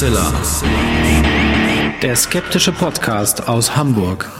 [0.00, 0.32] Huxilla.
[2.00, 4.30] Der skeptische Podcast aus Hamburg.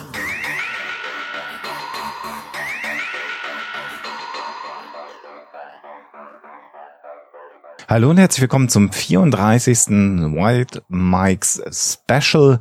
[7.89, 9.89] Hallo und herzlich willkommen zum 34.
[9.89, 12.61] Wild Mikes Special.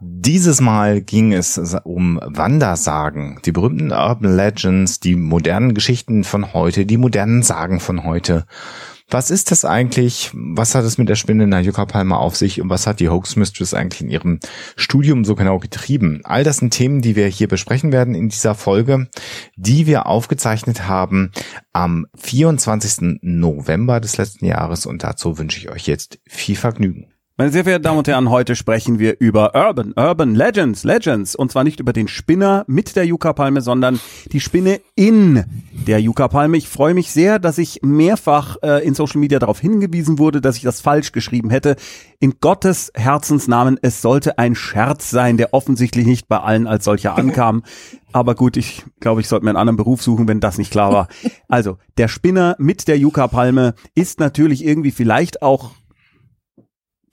[0.00, 6.84] Dieses Mal ging es um Wandersagen, die berühmten Urban Legends, die modernen Geschichten von heute,
[6.84, 8.44] die modernen Sagen von heute.
[9.12, 10.30] Was ist das eigentlich?
[10.34, 13.08] Was hat es mit der Spinne in der Yucca-Palme auf sich und was hat die
[13.08, 14.38] Hoax Mistress eigentlich in ihrem
[14.76, 16.20] Studium so genau getrieben?
[16.22, 19.08] All das sind Themen, die wir hier besprechen werden in dieser Folge,
[19.56, 21.32] die wir aufgezeichnet haben
[21.72, 23.18] am 24.
[23.22, 27.08] November des letzten Jahres und dazu wünsche ich euch jetzt viel Vergnügen.
[27.40, 31.34] Meine sehr verehrten Damen und Herren, heute sprechen wir über Urban, Urban Legends, Legends.
[31.34, 33.98] Und zwar nicht über den Spinner mit der Yucca-Palme, sondern
[34.30, 36.58] die Spinne in der Yucca-Palme.
[36.58, 40.58] Ich freue mich sehr, dass ich mehrfach äh, in Social Media darauf hingewiesen wurde, dass
[40.58, 41.76] ich das falsch geschrieben hätte.
[42.18, 47.16] In Gottes Herzensnamen, es sollte ein Scherz sein, der offensichtlich nicht bei allen als solcher
[47.16, 47.62] ankam.
[48.12, 50.92] Aber gut, ich glaube, ich sollte mir einen anderen Beruf suchen, wenn das nicht klar
[50.92, 51.08] war.
[51.48, 55.70] Also, der Spinner mit der Yucca-Palme ist natürlich irgendwie vielleicht auch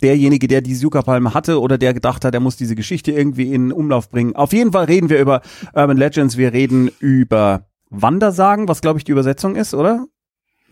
[0.02, 3.72] derjenige, der diese Yucca-Palme hatte oder der gedacht hat, er muss diese Geschichte irgendwie in
[3.72, 4.36] Umlauf bringen.
[4.36, 5.42] Auf jeden Fall reden wir über
[5.74, 10.06] Urban Legends, wir reden über Wandersagen, was glaube ich die Übersetzung ist, oder?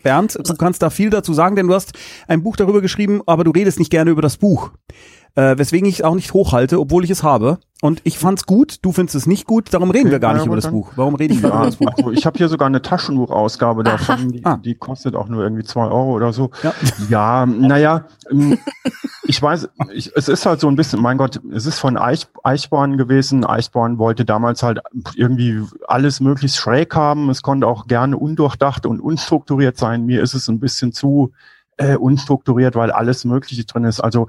[0.03, 1.93] Bernd, du kannst da viel dazu sagen, denn du hast
[2.27, 4.71] ein Buch darüber geschrieben, aber du redest nicht gerne über das Buch
[5.35, 7.59] äh, weswegen ich es auch nicht hochhalte, obwohl ich es habe.
[7.81, 10.45] Und ich fand's gut, du findest es nicht gut, darum reden okay, wir gar nicht
[10.45, 10.93] über das Buch.
[10.95, 11.91] Warum reden wir über das Buch?
[11.97, 14.57] Also ich habe hier sogar eine Taschenbuchausgabe davon, die, ah.
[14.57, 16.51] die, kostet auch nur irgendwie zwei Euro oder so.
[16.63, 16.73] Ja,
[17.09, 18.57] ja naja, ähm,
[19.27, 22.27] ich weiß, ich, es ist halt so ein bisschen, mein Gott, es ist von Eich,
[22.43, 23.45] Eichborn gewesen.
[23.45, 24.79] Eichborn wollte damals halt
[25.15, 27.29] irgendwie alles möglichst schräg haben.
[27.29, 30.05] Es konnte auch gerne undurchdacht und unstrukturiert sein.
[30.05, 31.33] Mir ist es ein bisschen zu
[31.77, 33.99] äh, unstrukturiert, weil alles Mögliche drin ist.
[33.99, 34.27] Also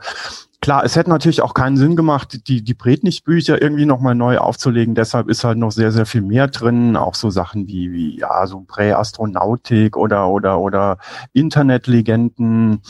[0.61, 4.94] Klar, es hätte natürlich auch keinen Sinn gemacht, die, die Bretnich-Bücher irgendwie nochmal neu aufzulegen.
[4.94, 6.97] Deshalb ist halt noch sehr, sehr viel mehr drin.
[6.97, 10.99] Auch so Sachen wie, wie ja, so Präastronautik oder, oder, oder
[11.33, 12.81] Internetlegenden.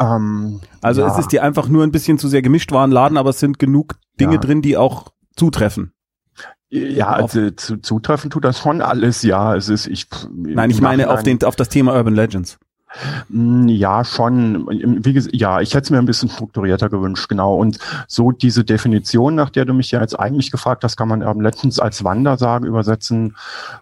[0.00, 1.08] Ähm, also ja.
[1.08, 3.58] es ist dir einfach nur ein bisschen zu sehr gemischt waren Laden, aber es sind
[3.58, 4.40] genug Dinge ja.
[4.40, 5.92] drin, die auch zutreffen.
[6.70, 9.54] Ja, also zu, zutreffen tut das schon alles, ja.
[9.56, 10.06] Es ist, ich.
[10.30, 12.58] Nein, ich meine auf den, auf das Thema Urban Legends.
[13.30, 14.66] Hm, ja, schon.
[15.04, 17.56] Wie gesagt, ja, ich hätte es mir ein bisschen strukturierter gewünscht, genau.
[17.56, 21.22] Und so diese Definition, nach der du mich ja jetzt eigentlich gefragt hast, kann man
[21.22, 23.36] ähm, letztens als Wandersagen übersetzen.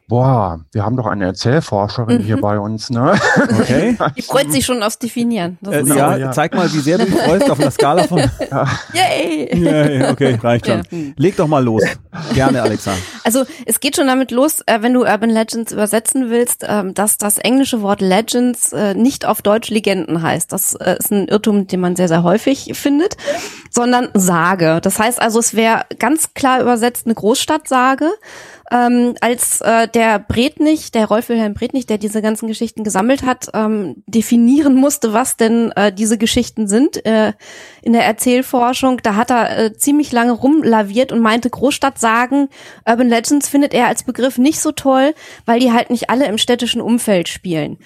[0.09, 2.25] Boah, wir haben doch eine Erzählforscherin mhm.
[2.25, 3.15] hier bei uns, ne?
[3.61, 3.97] Okay.
[4.17, 5.59] Die freut sich schon aufs Definieren.
[5.67, 8.19] Äh, ja, ja, zeig mal, wie sehr du dich freust auf einer Skala von.
[8.51, 8.67] Ja.
[8.93, 9.57] Yay!
[9.57, 10.11] Yay!
[10.11, 10.83] Okay, reicht schon.
[10.91, 10.99] Ja.
[11.17, 11.83] Leg doch mal los.
[12.35, 13.01] Gerne, Alexander.
[13.25, 17.19] Also es geht schon damit los, äh, wenn du Urban Legends übersetzen willst, ähm, dass
[17.19, 20.53] das englische Wort Legends äh, nicht auf Deutsch Legenden heißt.
[20.53, 23.17] Das äh, ist ein Irrtum, den man sehr, sehr häufig findet,
[23.71, 24.81] sondern Sage.
[24.83, 28.11] Das heißt also, es wäre ganz klar übersetzt eine Großstadtsage
[28.71, 33.49] ähm, als äh, der Bretnich, der Rolf Wilhelm Bretnich, der diese ganzen Geschichten gesammelt hat,
[33.55, 37.33] ähm, definieren musste, was denn äh, diese Geschichten sind äh,
[37.83, 39.01] in der Erzählforschung.
[39.03, 42.49] Da hat er äh, ziemlich lange rumlaviert und meinte, Großstadtsagen,
[42.89, 46.39] Urban Legends findet er als Begriff nicht so toll, weil die halt nicht alle im
[46.39, 47.79] städtischen Umfeld spielen.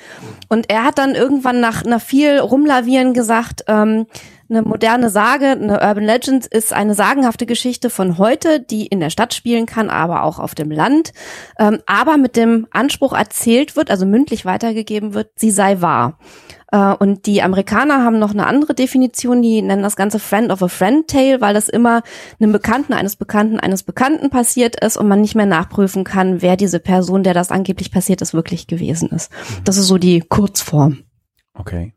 [0.49, 4.07] Und er hat dann irgendwann nach, nach viel Rumlavieren gesagt, ähm,
[4.51, 9.11] eine moderne Sage, eine Urban Legend ist eine sagenhafte Geschichte von heute, die in der
[9.11, 11.13] Stadt spielen kann, aber auch auf dem Land,
[11.59, 16.19] ähm, aber mit dem Anspruch erzählt wird, also mündlich weitergegeben wird, sie sei wahr.
[16.73, 20.63] Äh, und die Amerikaner haben noch eine andere Definition, die nennen das Ganze Friend of
[20.63, 22.03] a Friend Tale, weil das immer
[22.41, 26.57] einem Bekannten eines Bekannten eines Bekannten passiert ist und man nicht mehr nachprüfen kann, wer
[26.57, 29.31] diese Person, der das angeblich passiert ist, wirklich gewesen ist.
[29.65, 31.05] Das ist so die Kurzform.
[31.55, 31.95] Okay.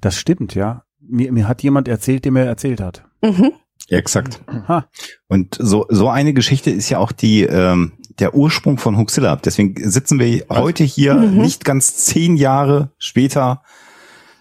[0.00, 3.04] Das stimmt, ja mir, mir hat jemand erzählt, der mir erzählt hat.
[3.22, 3.52] Mhm.
[3.88, 4.42] Ja, exakt.
[4.68, 4.86] Ha.
[5.28, 9.36] Und so, so eine Geschichte ist ja auch die, ähm, der Ursprung von Huxilla.
[9.36, 11.38] Deswegen sitzen wir heute hier mhm.
[11.38, 13.62] nicht ganz zehn Jahre später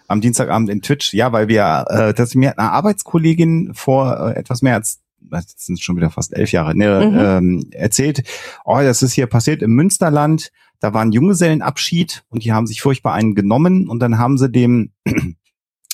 [0.07, 1.13] am Dienstagabend in Twitch.
[1.13, 4.99] Ja, weil wir, äh, dass mir eine Arbeitskollegin vor äh, etwas mehr als
[5.29, 7.17] das sind schon wieder fast elf Jahre, ne, mhm.
[7.17, 8.23] ähm, erzählt,
[8.65, 12.81] oh, das ist hier passiert im Münsterland, da war ein Junggesellenabschied und die haben sich
[12.81, 14.91] furchtbar einen genommen und dann haben sie dem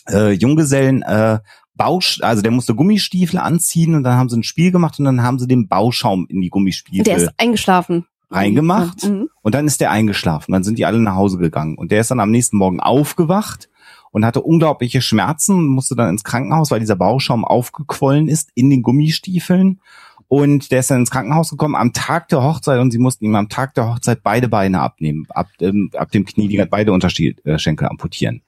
[0.09, 1.39] äh, Junggesellen äh,
[1.75, 5.23] Bausch, also der musste Gummistiefel anziehen und dann haben sie ein Spiel gemacht und dann
[5.23, 7.05] haben sie den Bauschaum in die Gummistiefel.
[7.05, 8.05] Der ist eingeschlafen.
[8.29, 9.29] Reingemacht mhm.
[9.41, 10.51] und dann ist der eingeschlafen.
[10.51, 13.69] Dann sind die alle nach Hause gegangen und der ist dann am nächsten Morgen aufgewacht
[14.11, 18.81] und hatte unglaubliche Schmerzen, musste dann ins Krankenhaus, weil dieser Bauschaum aufgequollen ist in den
[18.81, 19.79] Gummistiefeln.
[20.27, 23.35] Und der ist dann ins Krankenhaus gekommen am Tag der Hochzeit und sie mussten ihm
[23.35, 27.87] am Tag der Hochzeit beide Beine abnehmen, ab, ähm, ab dem Knie, die beide Unterschenkel
[27.87, 28.43] amputieren.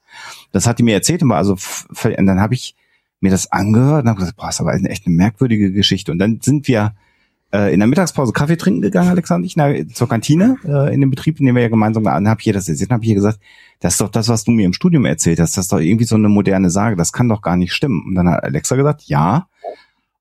[0.52, 2.76] Das hat die mir erzählt, und also und dann habe ich
[3.22, 6.12] mir das angehört und habe gesagt, boah, ist aber eine echt eine merkwürdige Geschichte.
[6.12, 6.96] Und dann sind wir
[7.54, 11.02] äh, in der Mittagspause Kaffee trinken gegangen, Alexander und ich, na, zur Kantine äh, in
[11.02, 12.28] dem Betrieb, in dem wir ja gemeinsam waren.
[12.28, 13.40] Hab hier das gesehen, habe hier gesagt,
[13.80, 15.56] das ist doch das, was du mir im Studium erzählt hast.
[15.56, 16.96] Das ist doch irgendwie so eine moderne Sage.
[16.96, 18.04] Das kann doch gar nicht stimmen.
[18.08, 19.48] Und dann hat Alexa gesagt, ja.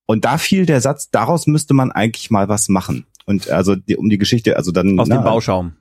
[0.06, 3.06] Und da fiel der Satz, daraus müsste man eigentlich mal was machen.
[3.26, 5.73] Und also die, um die Geschichte, also dann aus na, dem Bauschaum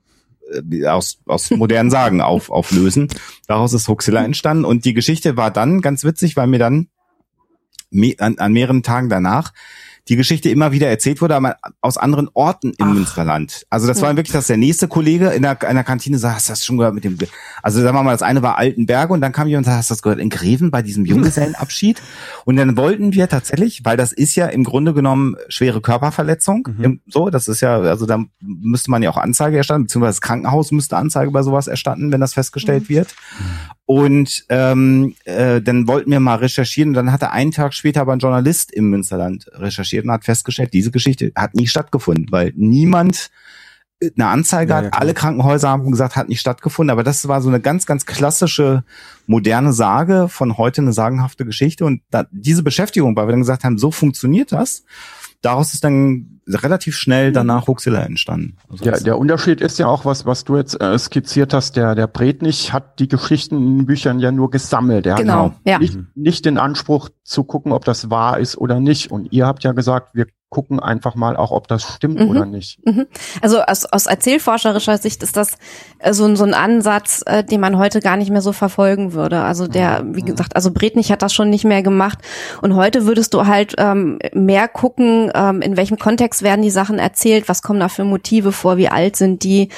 [0.86, 3.07] aus, aus modernen Sagen auf, auflösen.
[3.48, 4.66] Daraus ist Huxilla entstanden.
[4.66, 6.88] Und die Geschichte war dann ganz witzig, weil mir dann
[8.18, 9.54] an, an mehreren Tagen danach
[10.10, 12.94] die Geschichte immer wieder erzählt wurde, aber aus anderen Orten im Ach.
[12.94, 13.66] Münsterland.
[13.70, 16.50] Also das war wirklich, dass der nächste Kollege in der, in der Kantine sagt, hast
[16.50, 17.18] du das schon gehört mit dem,
[17.62, 19.90] also sagen wir mal, das eine war Altenberge und dann kam jemand und sagt, hast
[19.92, 22.02] du das gehört in Greven bei diesem Junggesellenabschied?
[22.46, 27.02] und dann wollten wir tatsächlich, weil das ist ja im Grunde genommen schwere Körperverletzung, mhm.
[27.08, 30.72] so, das ist ja, also da müsste man ja auch Anzeige erstatten, beziehungsweise das Krankenhaus
[30.72, 32.90] müsste Anzeige bei sowas erstatten, wenn das festgestellt mhm.
[32.90, 33.16] wird.
[33.86, 38.14] Und ähm, äh, dann wollten wir mal recherchieren und dann hatte einen Tag später aber
[38.14, 43.30] ein Journalist im Münsterland recherchiert und hat festgestellt, diese Geschichte hat nie stattgefunden, weil niemand
[44.16, 44.84] eine Anzeige ja, hat.
[44.86, 46.92] Ja, Alle Krankenhäuser haben gesagt, hat nicht stattgefunden.
[46.92, 48.84] Aber das war so eine ganz, ganz klassische
[49.28, 51.86] moderne Sage von heute eine sagenhafte Geschichte.
[51.86, 54.84] Und da, diese Beschäftigung, weil wir dann gesagt haben, so funktioniert das,
[55.42, 58.58] daraus ist dann relativ schnell danach Huxilla entstanden.
[58.70, 61.96] Also ja, der Unterschied ist ja auch, was, was du jetzt äh, skizziert hast, der,
[61.96, 65.06] der Bretnich hat die Geschichten in den Büchern ja nur gesammelt.
[65.06, 65.80] Er genau, hat ja.
[65.80, 69.12] nicht, nicht den Anspruch zu gucken, ob das wahr ist oder nicht.
[69.12, 72.30] Und ihr habt ja gesagt, wir gucken einfach mal auch, ob das stimmt mhm.
[72.30, 72.84] oder nicht.
[72.86, 73.06] Mhm.
[73.42, 75.57] Also aus, aus erzählforscherischer Sicht ist das
[76.00, 79.42] äh, so, so ein Ansatz, äh, den man heute gar nicht mehr so verfolgen würde.
[79.42, 80.16] Also der, mhm.
[80.16, 82.18] wie gesagt, also Bretnich hat das schon nicht mehr gemacht.
[82.63, 86.98] Und heute würdest du halt ähm, mehr gucken, ähm, in welchem Kontext werden die Sachen
[86.98, 89.69] erzählt, was kommen da für Motive vor, wie alt sind die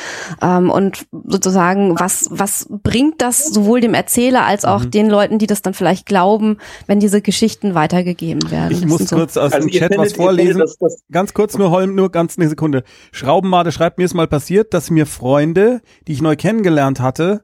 [0.41, 4.91] ähm, und sozusagen, was, was bringt das sowohl dem Erzähler als auch mhm.
[4.91, 8.71] den Leuten, die das dann vielleicht glauben, wenn diese Geschichten weitergegeben werden.
[8.71, 9.17] Ich muss so.
[9.17, 12.37] kurz aus also dem Chat was vorlesen das, das ganz kurz nur Holm, nur ganz
[12.37, 12.83] eine Sekunde.
[13.11, 17.43] Schraubenmade schreibt, mir ist mal passiert, dass mir Freunde, die ich neu kennengelernt hatte,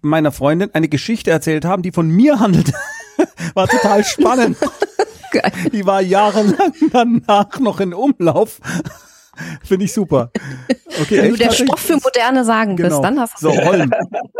[0.00, 2.72] meiner Freundin eine Geschichte erzählt haben, die von mir handelt.
[3.54, 4.58] war total spannend.
[5.72, 8.60] die war jahrelang danach noch in Umlauf.
[9.64, 10.30] Finde ich super.
[11.00, 12.88] Okay, Wenn du der Stoff für moderne Sagen genau.
[12.90, 13.50] bist, dann hast du.
[13.50, 13.92] So, Holm,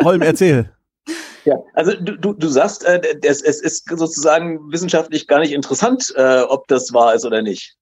[0.04, 0.70] Holm, erzähl.
[1.44, 6.14] Ja, also du, du, du sagst, äh, es, es ist sozusagen wissenschaftlich gar nicht interessant,
[6.16, 7.76] äh, ob das wahr ist oder nicht.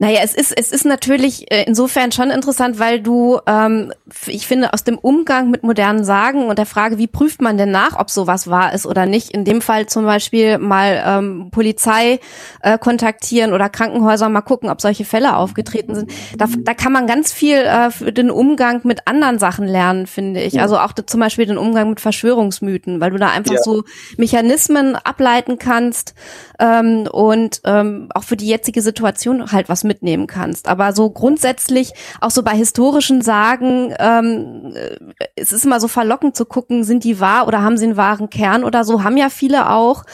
[0.00, 3.92] Naja, es ist, es ist natürlich äh, insofern schon interessant, weil du, ähm,
[4.26, 7.72] ich finde, aus dem Umgang mit modernen Sagen und der Frage, wie prüft man denn
[7.72, 12.20] nach, ob sowas wahr ist oder nicht, in dem Fall zum Beispiel mal ähm, Polizei
[12.62, 16.12] äh, kontaktieren oder Krankenhäuser mal gucken, ob solche Fälle aufgetreten sind.
[16.36, 20.42] Da, da kann man ganz viel äh, für den Umgang mit anderen Sachen lernen, finde
[20.42, 20.60] ich.
[20.60, 23.62] Also auch zum Beispiel den Umgang mit Verschwörungsmythen, weil du da einfach ja.
[23.62, 23.82] so
[24.16, 26.14] Mechanismen ableiten kannst
[26.60, 30.68] ähm, und ähm, auch für die jetzige Situation halt was mitnehmen kannst.
[30.68, 34.74] Aber so grundsätzlich, auch so bei historischen Sagen, ähm,
[35.34, 38.30] es ist immer so verlockend zu gucken, sind die wahr oder haben sie einen wahren
[38.30, 40.04] Kern oder so, haben ja viele auch.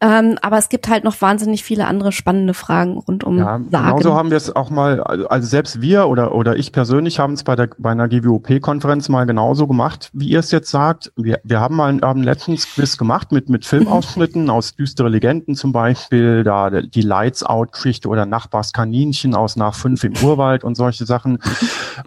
[0.00, 3.70] Ähm, aber es gibt halt noch wahnsinnig viele andere spannende Fragen rund um ja, Sagen.
[3.70, 7.44] Genauso haben wir es auch mal, also selbst wir oder, oder ich persönlich haben es
[7.44, 11.12] bei, der, bei einer GWOP-Konferenz mal genauso gemacht, wie ihr es jetzt sagt.
[11.16, 15.72] Wir, wir haben mal haben letztens Quiz gemacht mit, mit Filmausschnitten aus Düstere Legenden zum
[15.72, 21.38] Beispiel, da die Lights Out-Geschichte oder Nachbarskaninchen aus Nach fünf im Urwald und solche Sachen.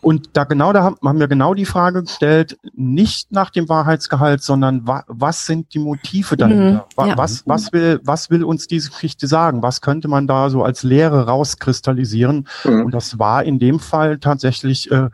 [0.01, 4.41] Und da genau da haben, haben wir genau die Frage gestellt, nicht nach dem Wahrheitsgehalt,
[4.43, 6.87] sondern wa, was sind die Motive dahinter?
[6.97, 7.17] Mhm, ja.
[7.17, 9.61] Was, was will was will uns diese Geschichte sagen?
[9.61, 12.47] Was könnte man da so als Lehre rauskristallisieren?
[12.63, 12.85] Mhm.
[12.85, 15.09] Und das war in dem Fall tatsächlich, äh,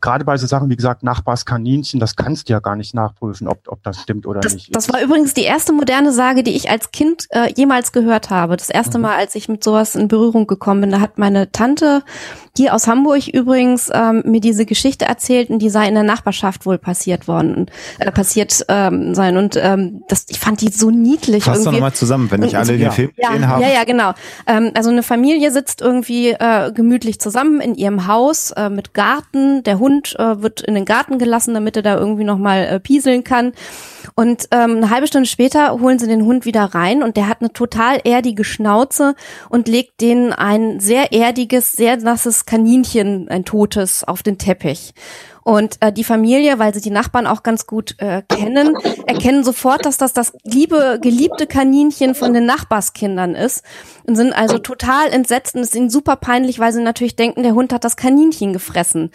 [0.00, 3.60] gerade bei so Sachen, wie gesagt, Nachbarskaninchen, das kannst du ja gar nicht nachprüfen, ob,
[3.68, 4.74] ob das stimmt oder das, nicht.
[4.74, 8.56] Das war übrigens die erste moderne Sage, die ich als Kind äh, jemals gehört habe.
[8.56, 9.02] Das erste mhm.
[9.02, 12.02] Mal, als ich mit sowas in Berührung gekommen bin, da hat meine Tante
[12.56, 16.66] hier aus Hamburg übrigens ähm, mir diese Geschichte erzählt und die sei in der Nachbarschaft
[16.66, 17.66] wohl passiert worden,
[17.98, 19.36] äh, passiert ähm, sein.
[19.36, 21.44] Und ähm, das, ich fand die so niedlich.
[21.44, 22.90] Fass doch nochmal zusammen, wenn nicht alle den ja.
[22.90, 23.62] Film ja, gesehen haben.
[23.62, 24.12] Ja, ja, genau.
[24.46, 29.62] Ähm, also eine Familie sitzt irgendwie äh, gemütlich zusammen in ihrem Haus äh, mit Garten.
[29.64, 33.24] Der Hund äh, wird in den Garten gelassen, damit er da irgendwie nochmal äh, pieseln
[33.24, 33.52] kann.
[34.14, 37.40] Und ähm, eine halbe Stunde später holen sie den Hund wieder rein und der hat
[37.40, 39.14] eine total erdige Schnauze
[39.48, 44.94] und legt den ein sehr erdiges, sehr nasses Kaninchen, ein totes, auf den Teppich.
[45.46, 48.74] Und äh, die Familie, weil sie die Nachbarn auch ganz gut äh, kennen,
[49.06, 53.62] erkennen sofort, dass das das liebe, geliebte Kaninchen von den Nachbarskindern ist
[54.08, 57.44] und sind also total entsetzt und es ist ihnen super peinlich, weil sie natürlich denken,
[57.44, 59.12] der Hund hat das Kaninchen gefressen.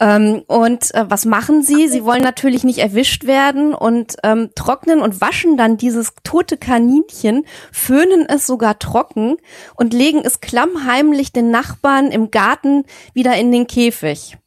[0.00, 1.86] Ähm, und äh, was machen sie?
[1.86, 7.44] Sie wollen natürlich nicht erwischt werden und ähm, trocknen und waschen dann dieses tote Kaninchen,
[7.70, 9.36] föhnen es sogar trocken
[9.76, 14.39] und legen es klammheimlich den Nachbarn im Garten wieder in den Käfig.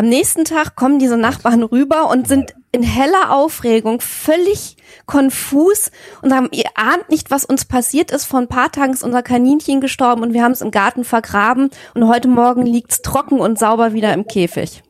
[0.00, 5.90] Am nächsten Tag kommen diese Nachbarn rüber und sind in heller Aufregung, völlig konfus
[6.22, 8.24] und sagen, ihr ahnt nicht, was uns passiert ist.
[8.24, 11.68] Vor ein paar Tagen ist unser Kaninchen gestorben und wir haben es im Garten vergraben.
[11.92, 14.82] Und heute Morgen liegt's trocken und sauber wieder im Käfig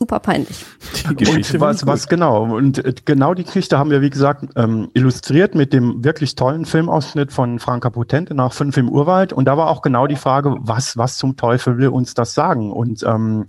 [0.00, 0.64] super peinlich.
[1.08, 2.44] Und was, was genau?
[2.56, 6.64] Und äh, genau die Geschichte haben wir, wie gesagt, ähm, illustriert mit dem wirklich tollen
[6.64, 9.34] Filmausschnitt von Franka Potente nach Fünf im Urwald.
[9.34, 12.72] Und da war auch genau die Frage, was, was zum Teufel will uns das sagen?
[12.72, 13.44] Und ähm,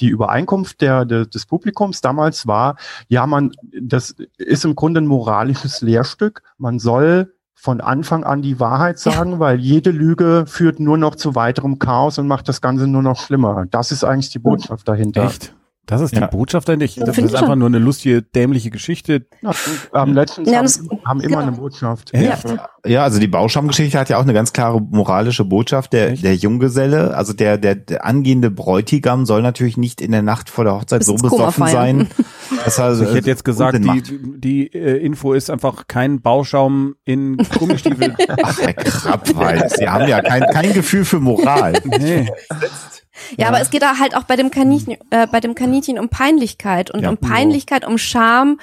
[0.00, 2.76] die Übereinkunft der, der, des Publikums damals war,
[3.08, 6.42] ja, man, das ist im Grunde ein moralisches Lehrstück.
[6.56, 9.38] Man soll von Anfang an die Wahrheit sagen, ja.
[9.38, 13.20] weil jede Lüge führt nur noch zu weiterem Chaos und macht das Ganze nur noch
[13.20, 13.66] schlimmer.
[13.70, 15.24] Das ist eigentlich die Botschaft dahinter.
[15.24, 15.54] Echt?
[15.90, 16.28] Das ist die ja.
[16.28, 16.94] Botschaft eigentlich.
[16.94, 19.26] Das ist einfach nur eine lustige, dämliche Geschichte.
[19.42, 19.50] Ja,
[19.94, 21.38] ähm, letztens ja, haben, haben, immer genau.
[21.40, 22.12] eine Botschaft.
[22.14, 22.38] Ja.
[22.86, 25.92] ja, also die Bauschaumgeschichte hat ja auch eine ganz klare moralische Botschaft.
[25.92, 30.48] Der, der Junggeselle, also der, der, der angehende Bräutigam soll natürlich nicht in der Nacht
[30.48, 32.08] vor der Hochzeit so besoffen sein.
[32.64, 34.02] Das heißt, ich hätte jetzt gesagt, die,
[34.38, 38.16] die äh, Info ist einfach kein Bauschaum in Gummistiefeln.
[38.42, 41.74] Ach, Herr Krappweis, Sie haben ja kein, kein Gefühl für Moral.
[41.84, 42.28] Nee.
[43.36, 46.08] Ja, aber es geht da halt auch bei dem Kaninchen, äh, bei dem Kaninchen um
[46.08, 47.10] Peinlichkeit und ja.
[47.10, 48.58] um Peinlichkeit, um Scham,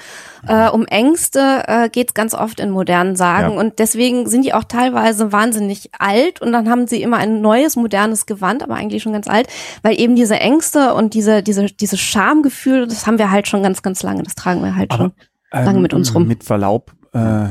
[0.46, 3.60] äh, um Ängste äh, geht es ganz oft in modernen Sagen ja.
[3.60, 7.76] und deswegen sind die auch teilweise wahnsinnig alt und dann haben sie immer ein neues
[7.76, 9.48] modernes Gewand, aber eigentlich schon ganz alt,
[9.82, 13.82] weil eben diese Ängste und diese diese diese Schamgefühl, das haben wir halt schon ganz
[13.82, 15.12] ganz lange, das tragen wir halt aber, schon
[15.52, 16.26] ähm, lange mit uns rum.
[16.26, 17.48] Mit Verlaub, äh,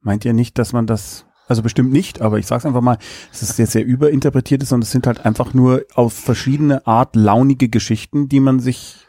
[0.00, 2.98] meint ihr nicht, dass man das also bestimmt nicht, aber ich sag's einfach mal,
[3.32, 7.16] es ist sehr, sehr überinterpretiert ist und es sind halt einfach nur auf verschiedene Art
[7.16, 9.06] launige Geschichten, die man sich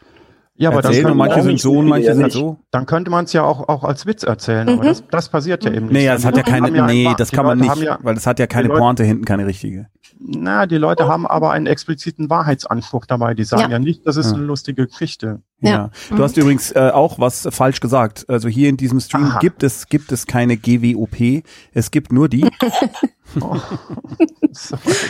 [0.56, 2.58] ja, aber erzählen und manche sind so und manche sind so.
[2.70, 4.74] Dann könnte man es ja auch, auch als Witz erzählen, mhm.
[4.74, 5.94] aber das, das passiert ja eben nicht.
[5.94, 8.46] Nee, das hat ja keine, nee, das kann man nicht, ja, weil das hat ja
[8.46, 9.88] keine Pointe hinten, keine richtige.
[10.18, 13.34] Na, die Leute haben aber einen expliziten Wahrheitsanspruch dabei.
[13.34, 14.36] Die sagen ja, ja nicht, das ist ja.
[14.36, 15.42] eine lustige Geschichte.
[15.60, 15.70] Ja.
[15.70, 15.90] ja.
[16.08, 18.24] Du hast übrigens äh, auch was falsch gesagt.
[18.28, 19.38] Also hier in diesem Stream Aha.
[19.40, 21.42] gibt es gibt es keine GWOP.
[21.72, 22.44] Es gibt nur die.
[23.40, 23.56] oh.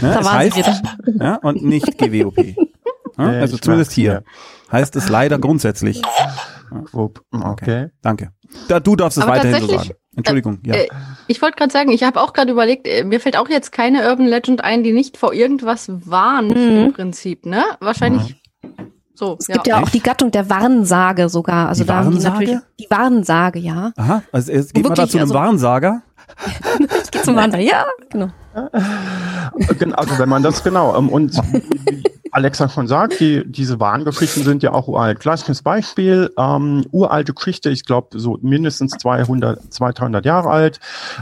[0.03, 0.83] ne, es heißt,
[1.21, 2.57] ja, und nicht GWOP.
[3.19, 4.25] Ja, also zumindest hier
[4.71, 6.03] heißt es leider grundsätzlich.
[6.93, 7.21] Okay.
[7.33, 7.89] okay.
[8.03, 8.31] Danke.
[8.69, 9.91] Da, du darfst es Aber weiterhin so sagen.
[10.17, 10.75] Entschuldigung, ja.
[10.75, 10.89] Äh,
[11.27, 14.09] ich wollte gerade sagen, ich habe auch gerade überlegt, äh, mir fällt auch jetzt keine
[14.09, 16.87] Urban Legend ein, die nicht vor irgendwas warnt mhm.
[16.87, 17.65] im Prinzip, ne?
[17.81, 18.71] Wahrscheinlich mhm.
[19.15, 19.37] so.
[19.39, 19.55] Es ja.
[19.55, 21.69] gibt ja auch die Gattung der Warnsage sogar.
[21.69, 22.35] Also die da Warnsage?
[22.35, 23.93] haben die natürlich die Warnsage, ja.
[23.97, 26.03] Aha, also es geht mal da zu einem also, Warnsager.
[27.05, 28.29] Ich gehe zum Warnsager, ja, genau.
[28.53, 31.41] Also wenn man das genau ähm, und
[32.37, 35.21] Alexa schon sagt, die, diese Warngeschichten sind ja auch uralt.
[35.21, 40.79] Klassisches Beispiel, ähm, uralte Geschichte, ich glaube so mindestens 200, 200 Jahre alt.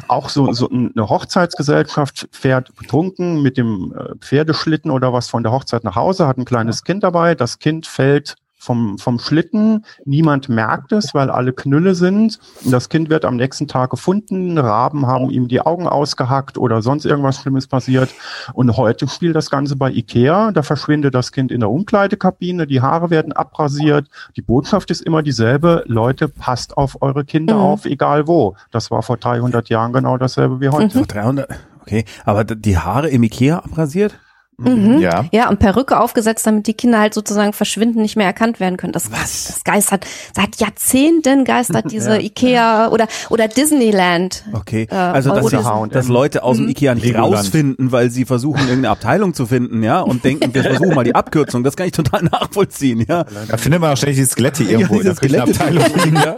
[0.08, 5.52] Auch so, so eine Hochzeitsgesellschaft fährt betrunken mit dem äh, Pferdeschlitten oder was von der
[5.52, 7.37] Hochzeit nach Hause, hat ein kleines Kind dabei.
[7.37, 8.34] Das Kind fällt
[8.64, 9.85] vom, vom Schlitten.
[10.04, 12.38] Niemand merkt es, weil alle Knülle sind.
[12.64, 14.59] Das Kind wird am nächsten Tag gefunden.
[14.59, 18.11] Raben haben ihm die Augen ausgehackt oder sonst irgendwas Schlimmes passiert.
[18.54, 20.52] Und heute spielt das Ganze bei Ikea.
[20.52, 22.66] Da verschwindet das Kind in der Umkleidekabine.
[22.66, 24.09] Die Haare werden abrasiert.
[24.37, 25.85] Die Botschaft ist immer dieselbe.
[25.87, 27.61] Leute, passt auf eure Kinder mhm.
[27.61, 28.56] auf, egal wo.
[28.71, 30.99] Das war vor 300 Jahren genau dasselbe wie heute.
[30.99, 31.06] Mhm.
[31.06, 31.49] 300,
[31.83, 32.04] okay.
[32.25, 34.14] Aber die Haare im Ikea abrasiert?
[34.56, 34.99] Mhm.
[35.00, 35.25] Ja.
[35.32, 38.92] ja, und Perücke aufgesetzt, damit die Kinder halt sozusagen verschwinden, nicht mehr erkannt werden können.
[38.92, 39.46] Das, Was?
[39.46, 42.20] das geistert, seit Jahrzehnten geistert diese ja.
[42.20, 44.44] Ikea oder, oder Disneyland.
[44.52, 46.70] Okay, äh, also dass, sie, dass Leute aus dem mhm.
[46.70, 47.34] Ikea nicht Legoland.
[47.34, 51.14] rausfinden, weil sie versuchen, irgendeine Abteilung zu finden, ja, und denken, wir versuchen mal die
[51.14, 51.64] Abkürzung.
[51.64, 53.25] Das kann ich total nachvollziehen, ja.
[53.49, 55.84] Da findet man auch ständig die Skelette irgendwo ja, in der Abteilung.
[56.14, 56.37] ja.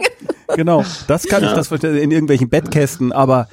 [0.55, 3.47] Genau, das kann ich das in irgendwelchen Bettkästen, aber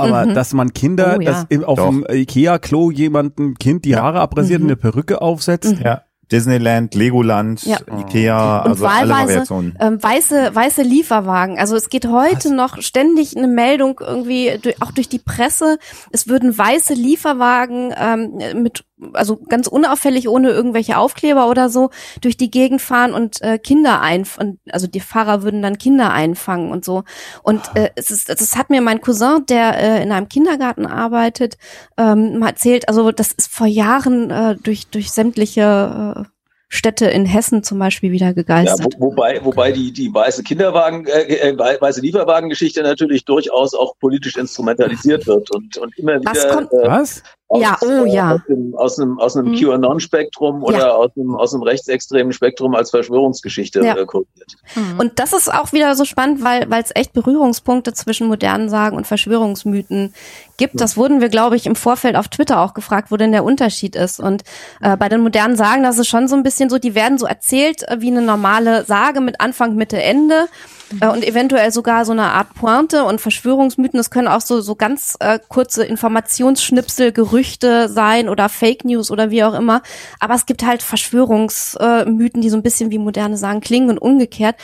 [0.00, 0.34] aber mhm.
[0.34, 1.32] dass man Kinder, oh, ja.
[1.32, 1.88] dass im, auf Doch.
[1.88, 4.66] dem Ikea-Klo jemanden Kind die Haare abrasiert mhm.
[4.66, 5.78] und eine Perücke aufsetzt.
[5.78, 5.84] Mhm.
[5.84, 6.02] Ja.
[6.30, 7.78] Disneyland, Legoland, ja.
[8.02, 9.78] Ikea, und also wahlweise, alle Variationen.
[9.80, 11.58] Ähm, weiße, weiße Lieferwagen.
[11.58, 12.50] Also es geht heute Was?
[12.50, 15.78] noch ständig eine Meldung irgendwie, auch durch die Presse.
[16.12, 21.90] Es würden weiße Lieferwagen ähm, mit also ganz unauffällig ohne irgendwelche Aufkleber oder so
[22.20, 26.70] durch die Gegend fahren und äh, Kinder einfangen, also die Fahrer würden dann Kinder einfangen
[26.70, 27.04] und so.
[27.42, 31.56] Und äh, es ist, das hat mir mein Cousin, der äh, in einem Kindergarten arbeitet,
[31.96, 32.88] ähm, erzählt.
[32.88, 36.30] Also das ist vor Jahren äh, durch durch sämtliche äh,
[36.72, 38.94] Städte in Hessen zum Beispiel wieder gegeistert.
[38.94, 43.98] Ja, wo, wobei, wobei die, die weiße Kinderwagen, äh, äh weiße Lieferwagengeschichte natürlich durchaus auch
[43.98, 46.30] politisch instrumentalisiert wird und, und immer wieder.
[46.30, 46.48] Was?
[46.48, 47.22] Kommt, äh, was?
[47.50, 48.32] Aus, ja, oh äh, ja.
[48.34, 49.56] aus, dem, aus einem, aus einem Mhm.
[49.56, 50.90] QAnon-Spektrum oder Ja.
[50.92, 53.96] aus, einem, aus einem rechtsextremen Spektrum als Verschwörungsgeschichte Ja.
[53.96, 54.56] äh, kodiert.
[54.98, 58.96] Und das ist auch wieder so spannend, weil weil es echt Berührungspunkte zwischen modernen Sagen
[58.96, 60.14] und Verschwörungsmythen
[60.58, 60.80] gibt.
[60.80, 63.96] Das wurden wir, glaube ich, im Vorfeld auf Twitter auch gefragt, wo denn der Unterschied
[63.96, 64.20] ist.
[64.20, 64.44] Und
[64.80, 67.26] äh, bei den modernen Sagen, das ist schon so ein bisschen so, die werden so
[67.26, 70.46] erzählt äh, wie eine normale Sage mit Anfang, Mitte, Ende
[70.92, 73.96] und eventuell sogar so eine Art Pointe und Verschwörungsmythen.
[73.98, 79.30] Das können auch so so ganz äh, kurze Informationsschnipsel, Gerüchte sein oder Fake News oder
[79.30, 79.82] wie auch immer.
[80.18, 84.56] Aber es gibt halt Verschwörungsmythen, die so ein bisschen wie moderne Sagen klingen und umgekehrt.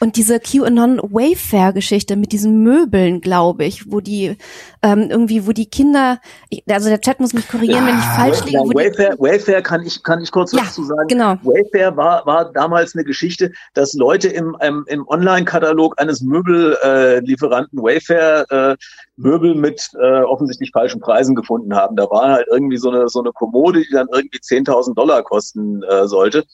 [0.00, 4.36] Und diese QAnon Wayfair-Geschichte mit diesen Möbeln, glaube ich, wo die
[4.82, 6.20] ähm, irgendwie, wo die Kinder,
[6.68, 8.58] also der Chat muss mich korrigieren, wenn ich falsch liege.
[8.58, 11.08] Ja, Wayfair, Wayfair kann ich, kann ich kurz Ja, was zu sagen.
[11.08, 11.36] genau.
[11.42, 17.82] Wayfair war, war damals eine Geschichte, dass Leute im, im, im Online-Katalog eines Möbellieferanten äh,
[17.82, 18.76] Wayfair äh,
[19.16, 21.96] Möbel mit äh, offensichtlich falschen Preisen gefunden haben.
[21.96, 25.82] Da war halt irgendwie so eine, so eine Kommode, die dann irgendwie 10.000 Dollar kosten
[25.82, 26.44] äh, sollte.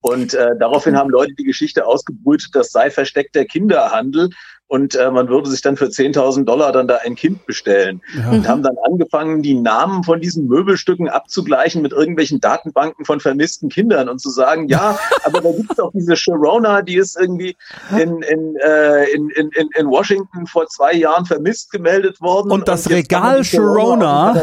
[0.00, 4.28] Und äh, daraufhin haben Leute die Geschichte ausgebrütet, das sei versteckter Kinderhandel
[4.74, 8.00] und äh, man würde sich dann für 10.000 Dollar dann da ein Kind bestellen.
[8.30, 13.68] Und haben dann angefangen, die Namen von diesen Möbelstücken abzugleichen mit irgendwelchen Datenbanken von vermissten
[13.68, 17.56] Kindern und zu sagen, ja, aber da gibt es auch diese Sharona, die ist irgendwie
[17.92, 22.50] in, in, äh, in, in, in in Washington vor zwei Jahren vermisst gemeldet worden.
[22.50, 24.34] Und das man Regal Sharona.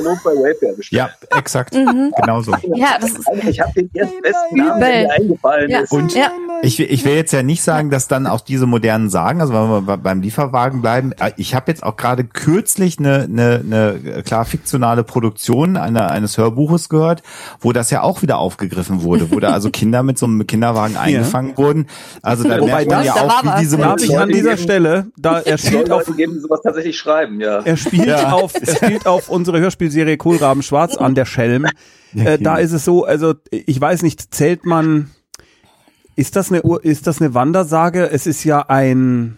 [0.90, 1.74] Ja, exakt.
[1.74, 2.12] Mhm.
[2.22, 2.54] Genau so.
[2.76, 5.80] Ja, das ist Also ich habe den erst besten Namen, der mir eingefallen Ja.
[5.82, 5.92] ist.
[5.92, 6.32] Und Ja.
[6.62, 9.70] ich, ich will jetzt ja nicht sagen, dass dann auch diese modernen Sagen, also wenn
[9.70, 14.24] wir bei- beim Lieferwagen bleiben, äh, ich habe jetzt auch gerade kürzlich eine, eine, eine
[14.24, 17.24] klar fiktionale Produktion einer, eines Hörbuches gehört,
[17.60, 20.96] wo das ja auch wieder aufgegriffen wurde, wo da also Kinder mit so einem Kinderwagen
[20.96, 21.88] eingefangen wurden.
[22.22, 25.40] Also da Wobei merkt man ja auch, wie diese Darf ich an dieser Stelle, da
[25.46, 26.06] er spielt auf
[26.64, 27.60] tatsächlich schreiben, ja.
[27.60, 28.32] Er spielt Ja.
[28.34, 31.68] auf, er spielt auf unsere Hörspielserie Kohlraben Schwarz an, der Schelm.
[32.14, 35.12] Äh, da ist es so, also ich weiß nicht, zählt man,
[36.18, 38.10] ist das eine, ist das eine Wandersage?
[38.12, 39.38] Es ist ja ein,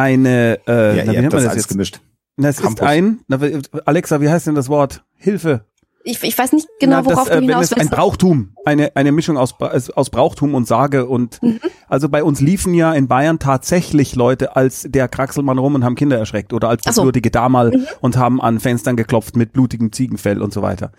[0.00, 1.68] eine, äh, ja, na, wie nennt man das das alles jetzt?
[1.68, 2.00] gemischt.
[2.36, 2.86] Na, es ist Campus.
[2.86, 3.38] ein, na,
[3.84, 5.04] Alexa, wie heißt denn das Wort?
[5.16, 5.66] Hilfe.
[6.04, 7.90] ich, ich weiß nicht genau, Na, worauf das, du äh, hinaus es ein willst.
[7.90, 11.60] Brauchtum, eine, eine Mischung aus, aus Brauchtum und Sage und Mhm.
[11.88, 15.96] also bei uns liefen ja in Bayern tatsächlich Leute als der Kraxelmann rum und haben
[15.96, 17.02] Kinder erschreckt oder als das so.
[17.02, 17.86] blutige Damal Mhm.
[18.00, 20.92] und haben an Fenstern geklopft mit blutigem Ziegenfell und so weiter.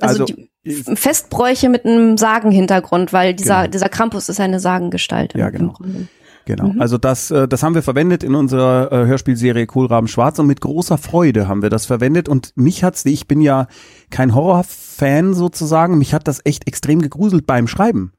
[0.00, 0.48] Also, die
[0.94, 3.70] Festbräuche mit einem Sagenhintergrund, weil dieser, Genau.
[3.72, 5.34] dieser Krampus ist eine Sagengestalt.
[5.34, 5.72] Ja, genau.
[5.72, 6.06] Grunde.
[6.46, 6.72] Genau.
[6.72, 6.80] Mhm.
[6.80, 10.60] Also das, äh, das haben wir verwendet in unserer äh, Hörspielserie Kohlraben Schwarz und mit
[10.60, 13.66] großer Freude haben wir das verwendet und mich hat's, ich bin ja
[14.10, 18.12] kein Horrorfan sozusagen, mich hat das echt extrem gegruselt beim Schreiben.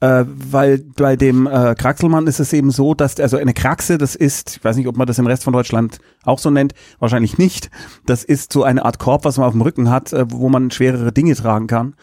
[0.00, 4.16] Äh, weil bei dem äh, Kraxelmann ist es eben so, dass also eine Kraxe, das
[4.16, 7.38] ist, ich weiß nicht, ob man das im Rest von Deutschland auch so nennt, wahrscheinlich
[7.38, 7.70] nicht.
[8.04, 10.72] Das ist so eine Art Korb, was man auf dem Rücken hat, äh, wo man
[10.72, 11.94] schwerere Dinge tragen kann.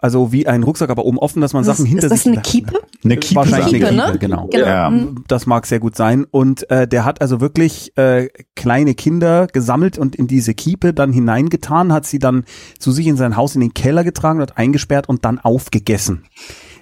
[0.00, 2.40] Also wie ein Rucksack, aber oben offen, dass man Sachen hinter ist das sich eine
[2.40, 2.78] Kiepe?
[3.04, 4.04] Eine Kiepe, Wahrscheinlich Kiepe, eine ne?
[4.04, 4.46] Kiepe, genau.
[4.46, 4.66] Genau.
[4.66, 4.90] Ja.
[4.90, 5.24] Mhm.
[5.26, 6.24] Das mag sehr gut sein.
[6.30, 11.12] Und äh, der hat also wirklich äh, kleine Kinder gesammelt und in diese Kiepe dann
[11.12, 12.44] hineingetan, hat sie dann
[12.78, 16.22] zu sich in sein Haus in den Keller getragen, hat eingesperrt und dann aufgegessen,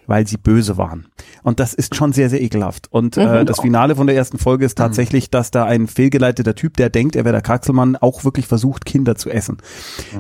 [0.07, 1.07] weil sie böse waren.
[1.43, 2.87] Und das ist schon sehr, sehr ekelhaft.
[2.91, 3.47] Und äh, Mhm.
[3.47, 7.17] das Finale von der ersten Folge ist tatsächlich, dass da ein fehlgeleiteter Typ, der denkt,
[7.17, 9.59] er wäre der Kraxelmann, auch wirklich versucht, Kinder zu essen.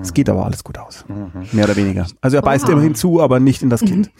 [0.02, 1.04] Es geht aber alles gut aus.
[1.52, 2.06] Mehr oder weniger.
[2.20, 2.72] Also er beißt Ah.
[2.72, 4.10] immerhin zu, aber nicht in das Kind.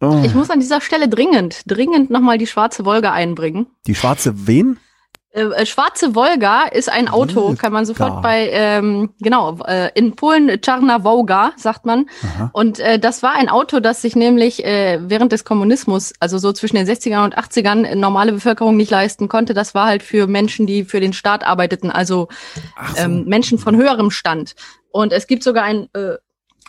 [0.00, 0.22] Oh.
[0.24, 3.66] Ich muss an dieser Stelle dringend, dringend nochmal die schwarze Wolga einbringen.
[3.86, 4.78] Die schwarze wen?
[5.30, 10.16] Äh, äh, schwarze Wolga ist ein Auto, kann man sofort bei, ähm, genau, äh, in
[10.16, 12.06] Polen Czarna Wołga, sagt man.
[12.22, 12.50] Aha.
[12.54, 16.52] Und äh, das war ein Auto, das sich nämlich äh, während des Kommunismus, also so
[16.52, 19.52] zwischen den 60ern und 80ern, äh, normale Bevölkerung nicht leisten konnte.
[19.52, 22.28] Das war halt für Menschen, die für den Staat arbeiteten, also
[22.94, 23.04] so.
[23.04, 24.54] ähm, Menschen von höherem Stand.
[24.90, 26.16] Und es gibt sogar ein, äh,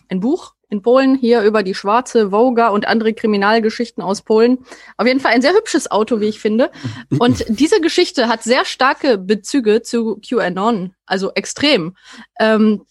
[0.09, 4.59] ein Buch in Polen hier über die schwarze Woga und andere Kriminalgeschichten aus Polen.
[4.97, 6.71] Auf jeden Fall ein sehr hübsches Auto, wie ich finde.
[7.17, 11.95] Und diese Geschichte hat sehr starke Bezüge zu QAnon, also extrem.
[12.39, 12.85] Ähm,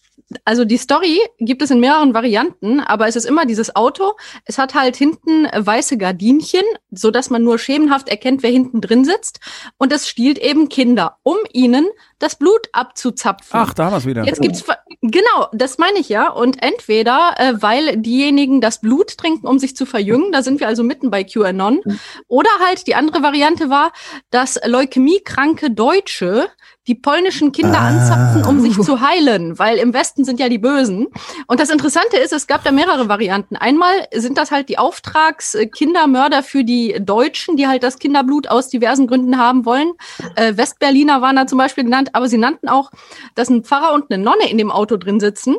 [0.44, 4.12] also die Story gibt es in mehreren Varianten, aber es ist immer dieses Auto.
[4.44, 9.04] Es hat halt hinten weiße Gardinchen, so dass man nur schemenhaft erkennt, wer hinten drin
[9.04, 9.40] sitzt.
[9.78, 11.88] Und es stiehlt eben Kinder, um ihnen
[12.18, 13.58] das Blut abzuzapfen.
[13.60, 14.24] Ach, da war's wieder.
[14.24, 14.64] Jetzt gibt's
[15.00, 16.28] genau, das meine ich ja.
[16.28, 20.66] Und entweder, äh, weil diejenigen das Blut trinken, um sich zu verjüngen, da sind wir
[20.66, 21.80] also mitten bei QAnon,
[22.26, 23.92] oder halt die andere Variante war,
[24.30, 26.48] dass leukämiekranke Deutsche
[26.88, 27.88] die polnischen Kinder Ah.
[27.88, 31.07] anzapfen, um sich zu heilen, weil im Westen sind ja die Bösen.
[31.46, 33.57] Und das Interessante ist, es gab da mehrere Varianten.
[33.57, 39.07] Einmal sind das halt die Auftragskindermörder für die Deutschen, die halt das Kinderblut aus diversen
[39.07, 39.92] Gründen haben wollen.
[40.35, 41.98] Äh, Westberliner waren da zum Beispiel genannt.
[41.98, 42.90] genannt, aber sie nannten auch,
[43.35, 45.57] dass ein Pfarrer und eine Nonne in dem Auto drin sitzen.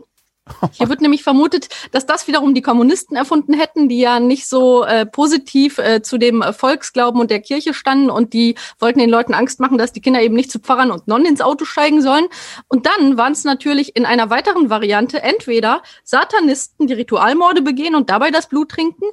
[0.72, 4.84] Hier wird nämlich vermutet, dass das wiederum die Kommunisten erfunden hätten, die ja nicht so
[4.84, 9.34] äh, positiv äh, zu dem Volksglauben und der Kirche standen und die wollten den Leuten
[9.34, 12.28] Angst machen, dass die Kinder eben nicht zu Pfarrern und Nonnen ins Auto steigen sollen.
[12.68, 18.10] Und dann waren es natürlich in einer weiteren Variante entweder Satanisten, die Ritualmorde begehen und
[18.10, 19.06] dabei das Blut trinken,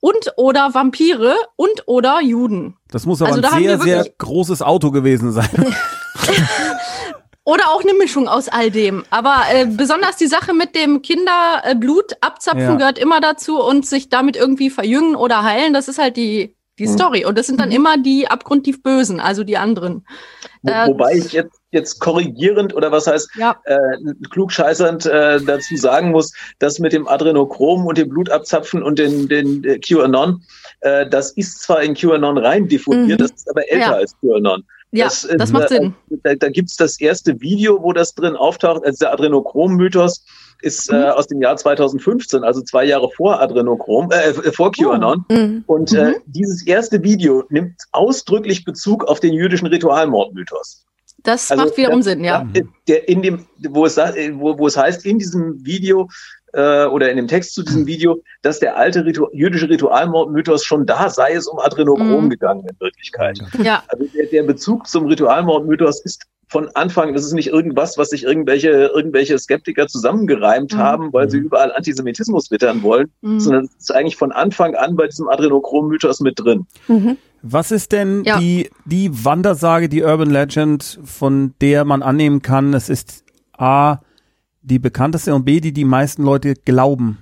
[0.00, 2.76] und oder Vampire und oder Juden.
[2.88, 5.50] Das muss aber also ein sehr, sehr großes Auto gewesen sein.
[7.50, 9.04] Oder auch eine Mischung aus all dem.
[9.10, 12.74] Aber äh, besonders die Sache mit dem Kinderblut abzapfen ja.
[12.76, 16.86] gehört immer dazu und sich damit irgendwie verjüngen oder heilen, das ist halt die, die
[16.86, 16.92] mhm.
[16.92, 17.24] Story.
[17.24, 17.74] Und das sind dann mhm.
[17.74, 20.06] immer die abgrundtief Bösen, also die anderen.
[20.62, 23.56] Wo, äh, wobei ich jetzt jetzt korrigierend oder was heißt ja.
[23.64, 23.76] äh,
[24.30, 29.64] klugscheißernd äh, dazu sagen muss, dass mit dem Adrenochrom und dem Blutabzapfen und den, den
[29.64, 30.42] äh, QAnon,
[30.80, 33.22] äh, das ist zwar in QAnon rein diffundiert, mhm.
[33.22, 33.92] das ist aber älter ja.
[33.92, 34.64] als QAnon.
[34.92, 35.94] Ja, das, äh, das macht Sinn.
[36.08, 40.24] Da, da gibt's das erste Video, wo das drin auftaucht, also der Adrenochrom-Mythos
[40.62, 41.02] ist äh, mhm.
[41.02, 45.24] äh, aus dem Jahr 2015, also zwei Jahre vor Adrenochrom, äh, vor QAnon.
[45.28, 45.34] Oh.
[45.34, 45.64] Mhm.
[45.66, 46.14] Und äh, mhm.
[46.26, 50.84] dieses erste Video nimmt ausdrücklich Bezug auf den jüdischen Ritualmordmythos.
[51.22, 52.46] Das also, macht wiederum Sinn, ja.
[52.88, 56.08] Der, in dem, wo es, wo, wo es heißt, in diesem Video
[56.52, 60.86] äh, oder in dem Text zu diesem Video, dass der alte Ritu jüdische Ritualmordmythos schon
[60.86, 62.30] da sei es um Adrenochrom mhm.
[62.30, 63.38] gegangen in Wirklichkeit.
[63.62, 63.82] Ja.
[63.88, 68.24] Also der, der Bezug zum Ritualmordmythos ist von Anfang, das ist nicht irgendwas, was sich
[68.24, 70.78] irgendwelche, irgendwelche Skeptiker zusammengereimt mhm.
[70.78, 71.46] haben, weil sie mhm.
[71.46, 73.38] überall Antisemitismus wittern wollen, mhm.
[73.38, 76.66] sondern es ist eigentlich von Anfang an bei diesem Adrenochrom-Mythos mit drin.
[76.88, 77.16] Mhm.
[77.42, 78.38] Was ist denn ja.
[78.38, 83.24] die, die Wandersage, die Urban Legend, von der man annehmen kann, es ist
[83.56, 83.98] A,
[84.62, 87.18] die bekannteste und B, die die meisten Leute glauben?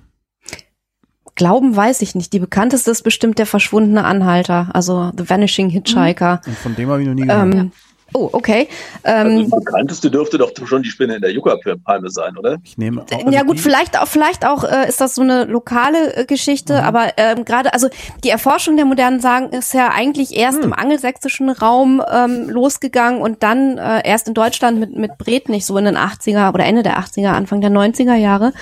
[1.35, 2.33] Glauben weiß ich nicht.
[2.33, 6.41] Die bekannteste ist bestimmt der verschwundene Anhalter, also The Vanishing Hitchhiker.
[6.45, 7.53] Und von dem habe ich noch nie gehört.
[7.53, 7.71] Ähm,
[8.13, 8.67] Oh, okay.
[9.03, 12.57] Ähm, also die bekannteste dürfte doch schon die Spinne in der Yucca-Palme sein, oder?
[12.63, 15.45] Ich nehme auch, also Ja gut, vielleicht auch, vielleicht auch äh, ist das so eine
[15.45, 16.79] lokale äh, Geschichte, mhm.
[16.79, 17.89] aber ähm, gerade, also
[18.23, 20.65] die Erforschung der modernen Sagen ist ja eigentlich erst mhm.
[20.65, 25.77] im angelsächsischen Raum ähm, losgegangen und dann äh, erst in Deutschland mit, mit Bretnich, so
[25.77, 28.53] in den 80er oder Ende der 80er, Anfang der 90er Jahre.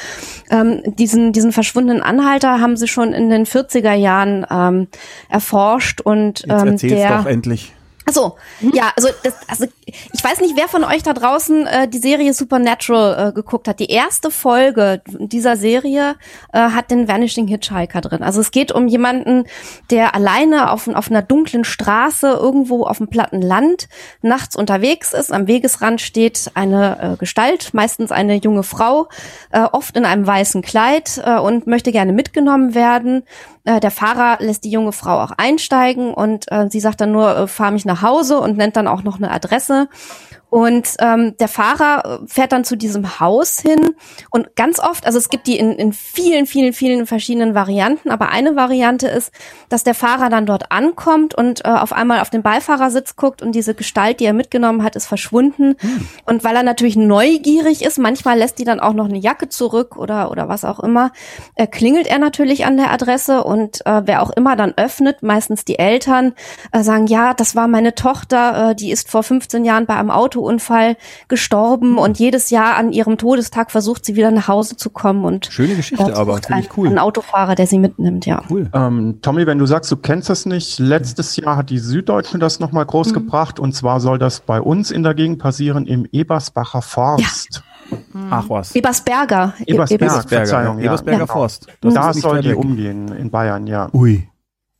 [0.50, 4.88] Ähm, diesen, diesen verschwundenen Anhalter haben sie schon in den 40er Jahren ähm,
[5.30, 7.74] erforscht und ähm, Jetzt der, doch endlich.
[8.08, 11.98] Also ja, also das, also ich weiß nicht, wer von euch da draußen äh, die
[12.00, 13.80] Serie Supernatural äh, geguckt hat.
[13.80, 16.16] Die erste Folge dieser Serie
[16.52, 18.24] äh, hat den Vanishing Hitchhiker drin.
[18.24, 19.46] Also es geht um jemanden,
[19.90, 23.88] der alleine auf, auf einer dunklen Straße irgendwo auf dem platten Land
[24.22, 25.32] nachts unterwegs ist.
[25.32, 29.08] Am Wegesrand steht eine äh, Gestalt, meistens eine junge Frau,
[29.52, 33.24] äh, oft in einem weißen Kleid äh, und möchte gerne mitgenommen werden.
[33.68, 37.38] Äh, der Fahrer lässt die junge Frau auch einsteigen und äh, sie sagt dann nur,
[37.38, 39.77] äh, fahr mich nach Hause und nennt dann auch noch eine Adresse.
[39.78, 43.96] Klasse und ähm, der Fahrer fährt dann zu diesem Haus hin
[44.30, 48.30] und ganz oft, also es gibt die in, in vielen, vielen, vielen verschiedenen Varianten, aber
[48.30, 49.32] eine Variante ist,
[49.68, 53.54] dass der Fahrer dann dort ankommt und äh, auf einmal auf den Beifahrersitz guckt und
[53.54, 55.76] diese Gestalt, die er mitgenommen hat, ist verschwunden.
[55.80, 56.08] Hm.
[56.26, 59.98] Und weil er natürlich neugierig ist, manchmal lässt die dann auch noch eine Jacke zurück
[59.98, 61.12] oder oder was auch immer,
[61.56, 65.66] äh, klingelt er natürlich an der Adresse und äh, wer auch immer dann öffnet, meistens
[65.66, 66.34] die Eltern,
[66.72, 70.12] äh, sagen, ja, das war meine Tochter, äh, die ist vor 15 Jahren bei einem
[70.12, 70.98] Auto Autounfall
[71.28, 71.98] gestorben mhm.
[71.98, 75.76] und jedes Jahr an ihrem Todestag versucht sie wieder nach Hause zu kommen und schöne
[75.76, 76.88] Geschichte, aber finde ich cool.
[76.88, 78.44] Ein Autofahrer, der sie mitnimmt, ja.
[78.50, 78.70] Cool.
[78.74, 82.60] Ähm, Tommy, wenn du sagst, du kennst das nicht, letztes Jahr hat die Süddeutsche das
[82.60, 83.14] nochmal groß mhm.
[83.14, 87.64] gebracht und zwar soll das bei uns in der Gegend passieren im Ebersbacher Forst.
[87.92, 88.20] Ja.
[88.30, 88.76] Ach was.
[88.76, 89.54] Ebersberger.
[89.66, 90.86] Ebersberger, Ebersberger, Verzeihung, ja.
[90.86, 91.28] Ebersberger ja.
[91.28, 91.68] Forst.
[91.82, 93.90] Das da soll die umgehen in Bayern, ja.
[93.94, 94.28] Ui,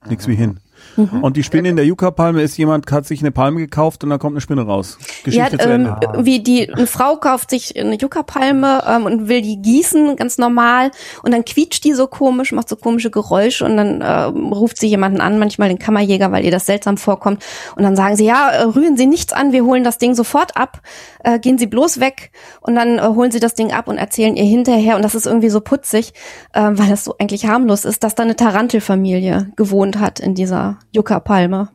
[0.10, 0.60] nix wie hin.
[0.98, 1.24] Mhm.
[1.24, 4.20] Und die Spinne in der Yucca-Palme ist jemand, hat sich eine Palme gekauft und dann
[4.20, 4.98] kommt eine Spinne raus.
[5.24, 5.98] Geschichte ja, zu Ende.
[6.16, 10.38] Ähm, wie die, eine Frau kauft sich eine Yucca-Palme ähm, und will die gießen, ganz
[10.38, 10.92] normal.
[11.24, 14.88] Und dann quietscht die so komisch, macht so komische Geräusche und dann äh, ruft sie
[14.88, 17.44] jemanden an, manchmal den Kammerjäger, weil ihr das seltsam vorkommt.
[17.76, 20.58] Und dann sagen sie, ja, äh, rühren Sie nichts an, wir holen das Ding sofort
[20.58, 20.82] ab,
[21.24, 22.32] äh, gehen Sie bloß weg.
[22.62, 25.26] Und dann äh, holen sie das Ding ab und erzählen ihr hinterher, und das ist
[25.26, 26.14] irgendwie so putzig,
[26.54, 30.80] äh, weil das so eigentlich harmlos ist, dass da eine Tarantelfamilie gewohnt hat in dieser
[30.94, 31.70] Yucca-Palme.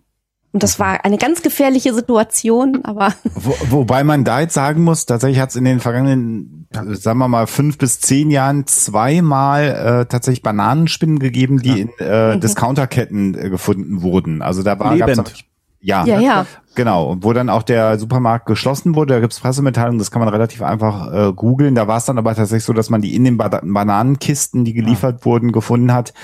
[0.53, 3.15] Und das war eine ganz gefährliche Situation, aber.
[3.35, 7.29] Wo, wobei man da jetzt sagen muss, tatsächlich hat es in den vergangenen, sagen wir
[7.29, 11.77] mal, fünf bis zehn Jahren zweimal äh, tatsächlich Bananenspinnen gegeben, die ja.
[11.77, 12.41] in äh, mhm.
[12.41, 14.43] Discounterketten äh, gefunden wurden.
[14.43, 15.47] Also da war Lebend.
[15.83, 16.47] Ja, Ja, ja.
[16.77, 17.11] genau.
[17.11, 20.63] Und wo dann auch der Supermarkt geschlossen wurde, da gibt's Pressemitteilungen, das kann man relativ
[20.63, 21.75] einfach äh, googeln.
[21.75, 24.73] Da war es dann aber tatsächlich so, dass man die in den ba Bananenkisten, die
[24.73, 26.15] geliefert wurden, gefunden hat.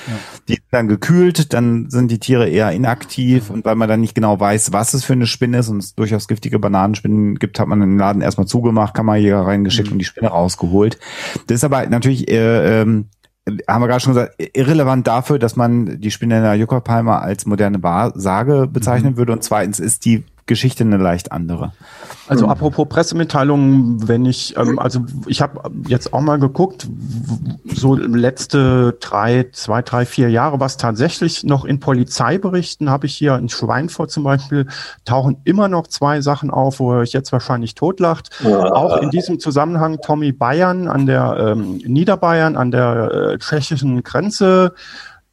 [0.49, 4.15] Die sind dann gekühlt, dann sind die Tiere eher inaktiv und weil man dann nicht
[4.15, 7.67] genau weiß, was es für eine Spinne ist und es durchaus giftige Bananenspinnen gibt, hat
[7.67, 10.99] man den Laden erstmal zugemacht, Kammerjäger reingeschickt und die Spinne rausgeholt.
[11.49, 13.07] Das ist aber natürlich äh, ähm,
[13.67, 17.47] haben wir gerade schon gesagt, irrelevant dafür, dass man die Spinne in der Juckerpalme als
[17.47, 19.33] moderne Wahrsage bezeichnen würde.
[19.33, 21.73] Und zweitens ist die Geschichte eine leicht andere.
[22.27, 26.89] Also apropos Pressemitteilungen, wenn ich, ähm, also ich habe jetzt auch mal geguckt,
[27.65, 33.37] so letzte drei, zwei, drei, vier Jahre, was tatsächlich noch in Polizeiberichten habe ich hier
[33.37, 34.67] in Schweinfurt zum Beispiel,
[35.05, 38.31] tauchen immer noch zwei Sachen auf, wo ihr euch jetzt wahrscheinlich totlacht.
[38.45, 44.75] Auch in diesem Zusammenhang Tommy Bayern an der ähm, Niederbayern, an der äh, tschechischen Grenze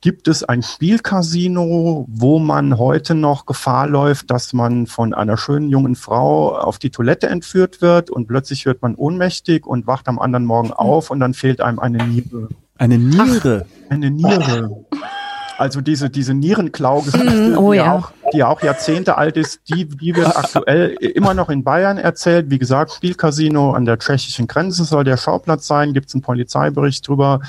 [0.06, 5.72] gibt es ein Spielcasino, wo man heute noch Gefahr läuft, dass man von einer schönen
[5.72, 10.20] jungen Frau auf die Toilette entführt wird und plötzlich wird man ohnmächtig und wacht am
[10.20, 12.50] anderen Morgen auf und dann fehlt einem eine Niere.
[12.78, 13.65] Eine Niere.
[13.89, 14.86] Eine Niere.
[15.58, 17.94] Also diese, diese Nierenklau-Geschichte, Mm, oh die, ja.
[17.94, 22.50] auch, die auch Jahrzehnte alt ist, die, die wird aktuell immer noch in Bayern erzählt.
[22.50, 27.08] Wie gesagt, Spielcasino an der tschechischen Grenze soll der Schauplatz sein, gibt es einen Polizeibericht
[27.08, 27.41] drüber.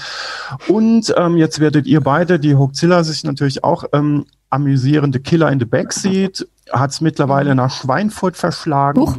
[0.69, 5.59] Und ähm, jetzt werdet ihr beide, die Hoaxilla sich natürlich auch ähm, amüsierende Killer in
[5.59, 9.01] the Backseat, hat es mittlerweile nach Schweinfurt verschlagen.
[9.01, 9.17] Huch.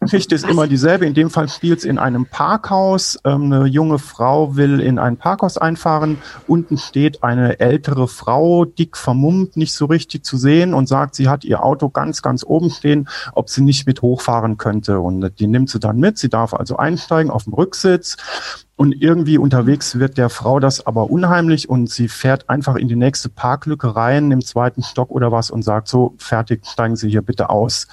[0.00, 1.06] Geschichte ist immer dieselbe.
[1.06, 3.18] In dem Fall spielt es in einem Parkhaus.
[3.24, 6.18] Ähm, eine junge Frau will in ein Parkhaus einfahren.
[6.46, 11.28] Unten steht eine ältere Frau, dick vermummt, nicht so richtig zu sehen und sagt, sie
[11.28, 15.00] hat ihr Auto ganz, ganz oben stehen, ob sie nicht mit hochfahren könnte.
[15.00, 16.18] Und die nimmt sie dann mit.
[16.18, 18.16] Sie darf also einsteigen auf dem Rücksitz.
[18.82, 22.96] Und irgendwie unterwegs wird der Frau das aber unheimlich und sie fährt einfach in die
[22.96, 27.22] nächste Parklücke rein, im zweiten Stock oder was und sagt so, fertig, steigen Sie hier
[27.22, 27.86] bitte aus.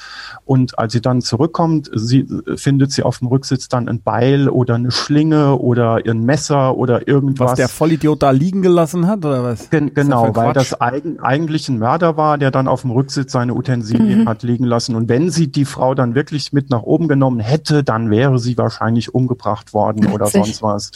[0.45, 1.21] Und als sie dann
[1.59, 6.23] zurückkommt, sie, findet sie auf dem Rücksitz dann ein Beil oder eine Schlinge oder ein
[6.23, 7.51] Messer oder irgendwas.
[7.51, 9.69] Was der Vollidiot da liegen gelassen hat, oder was?
[9.69, 13.53] Gen genau, weil das eigen, eigentlich ein Mörder war, der dann auf dem Rücksitz seine
[13.53, 14.95] Utensilien hat liegen lassen.
[14.95, 18.57] Und wenn sie die Frau dann wirklich mit nach oben genommen hätte, dann wäre sie
[18.57, 20.91] wahrscheinlich umgebracht worden oder sonst was.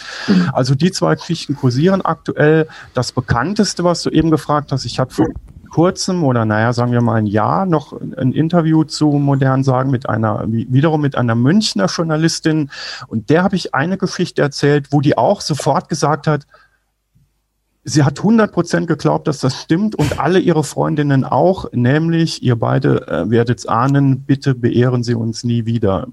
[0.54, 2.68] Also die zwei Geschichten kursieren aktuell.
[2.94, 5.28] Das bekannteste, was du eben gefragt hast, ich hatte vor
[5.74, 10.08] kurzem oder naja, sagen wir mal ein Jahr noch ein Interview zu modernen Sagen mit
[10.08, 12.70] einer, wiederum mit einer Münchner Journalistin.
[13.08, 16.46] Und der habe ich eine Geschichte erzählt, wo die auch sofort gesagt hat,
[17.86, 23.08] Sie hat 100% geglaubt, dass das stimmt und alle ihre Freundinnen auch, nämlich ihr beide
[23.10, 26.08] äh, werdet's ahnen, bitte beehren Sie uns nie wieder.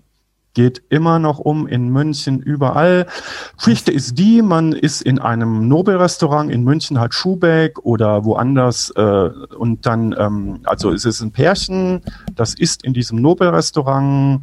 [0.55, 3.07] Geht immer noch um in München überall.
[3.57, 9.31] Geschichte ist die, man ist in einem Nobelrestaurant in München halt Schubeck oder woanders äh,
[9.57, 12.03] und dann, ähm, also es ist ein Pärchen,
[12.35, 14.43] das ist in diesem Nobelrestaurant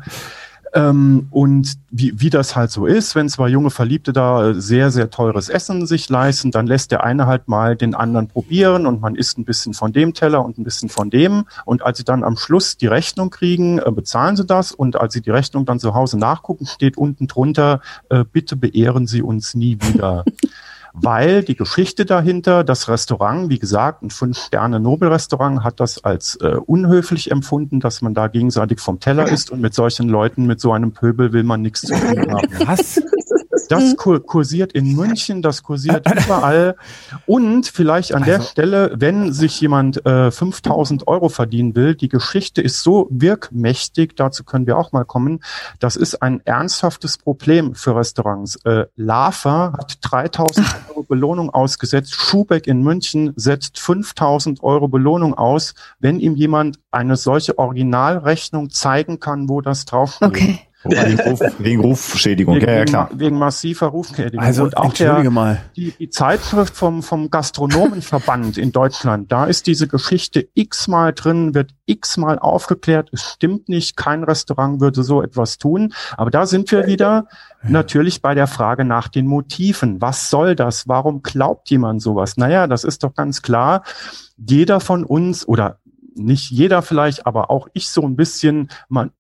[0.74, 5.10] ähm, und wie, wie das halt so ist, wenn zwei junge Verliebte da sehr, sehr
[5.10, 9.16] teures Essen sich leisten, dann lässt der eine halt mal den anderen probieren und man
[9.16, 11.46] isst ein bisschen von dem Teller und ein bisschen von dem.
[11.66, 14.72] Und als sie dann am Schluss die Rechnung kriegen, äh, bezahlen sie das.
[14.72, 19.08] Und als sie die Rechnung dann zu Hause nachgucken, steht unten drunter, äh, bitte beehren
[19.08, 20.26] Sie uns nie wieder.
[21.02, 27.30] Weil die Geschichte dahinter, das Restaurant, wie gesagt, ein Fünf-Sterne-Nobel-Restaurant, hat das als äh, unhöflich
[27.30, 30.94] empfunden, dass man da gegenseitig vom Teller isst und mit solchen Leuten, mit so einem
[30.94, 32.48] Pöbel will man nichts zu tun haben.
[32.66, 33.02] Was?
[33.70, 36.76] Das kur kursiert in München, das kursiert überall.
[37.26, 42.62] Und vielleicht an der Stelle, wenn sich jemand äh, 5000 Euro verdienen will, die Geschichte
[42.62, 45.42] ist so wirkmächtig, dazu können wir auch mal kommen.
[45.80, 48.58] Das ist ein ernsthaftes Problem für Restaurants.
[48.66, 52.16] Äh, Lava hat 3000 Euro Belohnung ausgesetzt.
[52.16, 59.20] Schubeck in München setzt 5000 Euro Belohnung aus, wenn ihm jemand eine solche Originalrechnung zeigen
[59.20, 60.28] kann, wo das draufsteht.
[60.28, 60.60] Okay.
[60.90, 63.10] Wegen, Ruf, wegen Rufschädigung, Wegen, ja, ja klar.
[63.14, 64.40] wegen massiver Rufschädigung.
[64.40, 65.62] Also, und auch der, mal.
[65.76, 71.72] die, die Zeitschrift vom, vom Gastronomenverband in Deutschland, da ist diese Geschichte x-mal drin, wird
[71.86, 73.10] x-mal aufgeklärt.
[73.12, 75.94] Es stimmt nicht, kein Restaurant würde so etwas tun.
[76.16, 77.28] Aber da sind wir wieder
[77.64, 80.02] natürlich bei der Frage nach den Motiven.
[80.02, 80.88] Was soll das?
[80.88, 82.38] Warum glaubt jemand sowas?
[82.38, 83.84] Naja, das ist doch ganz klar.
[84.38, 85.80] Jeder von uns oder
[86.18, 89.12] nicht jeder vielleicht, aber auch ich so ein bisschen, man,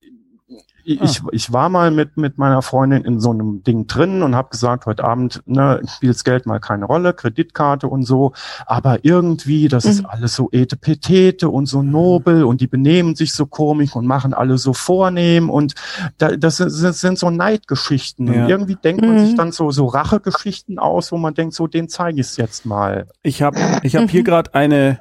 [0.89, 4.49] ich, ich war mal mit, mit meiner Freundin in so einem Ding drin und habe
[4.49, 8.31] gesagt, heute Abend ne, spielt Geld mal keine Rolle, Kreditkarte und so.
[8.65, 10.05] Aber irgendwie, das ist Mhm.
[10.09, 14.57] alles so etepetete und so nobel und die benehmen sich so komisch und machen alle
[14.57, 15.73] so vornehm und
[16.17, 18.33] da, das sind, sind- sind so Neidgeschichten.
[18.33, 18.43] Ja.
[18.43, 19.25] Und irgendwie denkt man Mhm.
[19.25, 23.07] sich dann so, so Rachegeschichten aus, wo man denkt, so den zeige ich jetzt mal.
[23.23, 24.99] Ich habe ich hab hier gerade eine,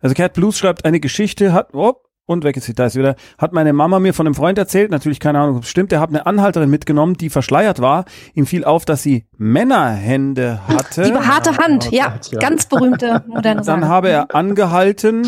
[0.00, 1.94] also Cat Blues schreibt eine Geschichte, hat, oh,
[2.28, 3.16] Und weg ist sie, da ist sie wieder.
[3.38, 5.92] Hat meine Mama mir von einem Freund erzählt, natürlich keine Ahnung, ob es stimmt.
[5.92, 8.04] Er hat eine Anhalterin mitgenommen, die verschleiert war.
[8.34, 11.04] Ihm fiel auf, dass sie Männerhände hatte.
[11.04, 13.80] Die behaarte Hand, ja, ganz berühmte moderne Sage.
[13.80, 15.26] Dann habe er angehalten,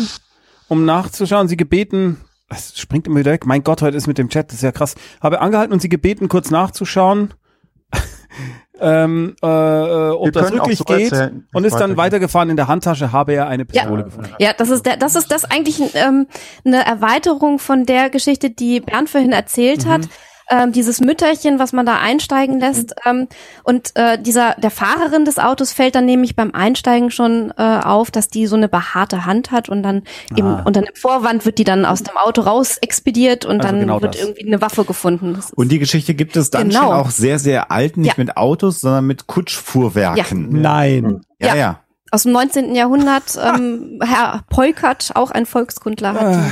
[0.67, 2.17] um nachzuschauen, sie gebeten,
[2.49, 4.71] es springt immer wieder weg, mein Gott, heute ist mit dem Chat, das ist ja
[4.71, 4.93] krass.
[5.21, 7.33] Habe angehalten und sie gebeten, kurz nachzuschauen.
[8.81, 11.13] Ähm, äh, äh, ob Wir das wirklich so geht
[11.53, 12.49] und ist dann weitergefahren.
[12.49, 14.31] In der Handtasche habe er eine Pistole gefunden.
[14.39, 16.27] Ja, das ist der, das ist das eigentlich ähm,
[16.65, 20.01] eine Erweiterung von der Geschichte, die Bernd vorhin erzählt hat.
[20.51, 22.93] Ähm, dieses Mütterchen, was man da einsteigen lässt.
[23.05, 23.27] Ähm,
[23.63, 28.11] und äh, dieser der Fahrerin des Autos fällt dann nämlich beim Einsteigen schon äh, auf,
[28.11, 30.03] dass die so eine behaarte Hand hat und dann
[30.35, 30.61] eben Ah.
[30.65, 34.01] unter einem Vorwand wird die dann aus dem Auto raus expediert und Also dann genau
[34.01, 34.21] wird das.
[34.21, 35.39] irgendwie eine Waffe gefunden.
[35.55, 36.81] Und die Geschichte gibt es dann Genau.
[36.81, 38.23] schon auch sehr, sehr alt, nicht Ja.
[38.23, 40.49] mit Autos, sondern mit Kutschfuhrwerken.
[40.61, 41.21] Nein.
[41.39, 41.55] Ja, Ja.
[41.55, 41.79] ja.
[42.11, 42.75] aus dem 19.
[42.75, 46.51] Jahrhundert, ähm, Herr Peukert, auch ein Volkskundler, hat die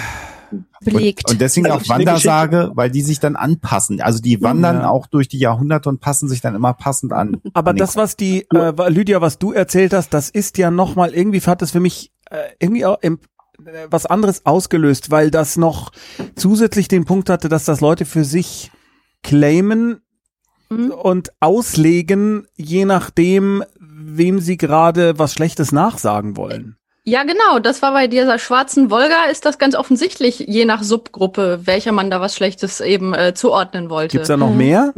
[0.82, 1.26] belegt.
[1.28, 4.02] Und, und deswegen Also auch Wandersage, weil die sich dann anpassen.
[4.02, 4.90] Also die wandern Ja.
[4.90, 7.42] auch durch die Jahrhunderte und passen sich dann immer passend an.
[7.54, 11.14] Aber An das, was die, äh, Lydia, was du erzählt hast, das ist ja nochmal,
[11.14, 13.20] irgendwie hat das für mich äh, irgendwie auch im,
[13.66, 15.92] äh, was anderes ausgelöst, weil das noch
[16.36, 18.72] zusätzlich den Punkt hatte, dass das Leute für sich
[19.24, 20.02] claimen
[20.72, 20.92] Mhm.
[20.92, 26.76] und auslegen, je nachdem, wem sie gerade was Schlechtes nachsagen wollen.
[27.04, 27.60] Ja, genau.
[27.60, 32.10] Das war bei dieser schwarzen Wolga, ist das ganz offensichtlich, je nach Subgruppe, welcher man
[32.12, 34.14] da was Schlechtes eben äh, zuordnen wollte.
[34.18, 34.58] Gibt's da noch Mhm.
[34.58, 34.94] mehr?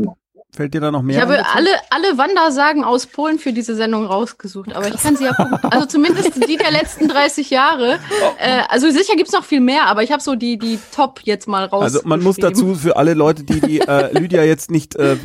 [0.53, 1.15] Fällt dir da noch mehr?
[1.15, 1.49] ich habe dazu?
[1.55, 5.57] alle, alle Wandersagen aus Polen für diese Sendung rausgesucht, aber ich kann sie ja gucken.
[5.71, 7.99] Also zumindest die der letzten 30 Jahre.
[8.37, 11.47] Äh, also sicher gibt's noch viel mehr, aber ich habe so die, die Top jetzt
[11.47, 11.83] mal raus.
[11.83, 15.15] Also man muss dazu für alle Leute, die die äh, Lydia jetzt nicht äh,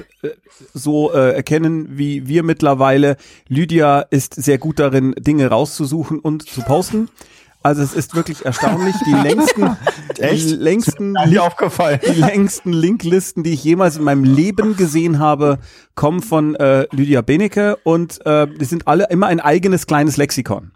[0.73, 3.17] so äh, erkennen wie wir mittlerweile,
[3.49, 7.09] Lydia ist sehr gut darin, Dinge rauszusuchen und zu posten.
[7.67, 9.77] Also es ist wirklich erstaunlich, die längsten,
[10.17, 10.51] die Echt?
[10.51, 11.99] längsten, Mir aufgefallen.
[12.07, 15.59] die längsten Linklisten, die ich jemals in meinem Leben gesehen habe,
[15.97, 20.71] kommen von äh, Lydia Benecke und äh, die sind alle immer ein eigenes kleines Lexikon.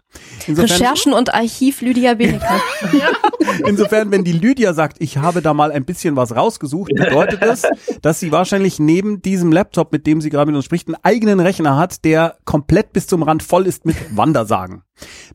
[0.47, 2.45] Insofern, Recherchen und Archiv Lydia Benecke.
[3.65, 7.63] Insofern, wenn die Lydia sagt, ich habe da mal ein bisschen was rausgesucht, bedeutet das,
[8.01, 11.39] dass sie wahrscheinlich neben diesem Laptop, mit dem sie gerade mit uns spricht, einen eigenen
[11.39, 14.83] Rechner hat, der komplett bis zum Rand voll ist mit Wandersagen.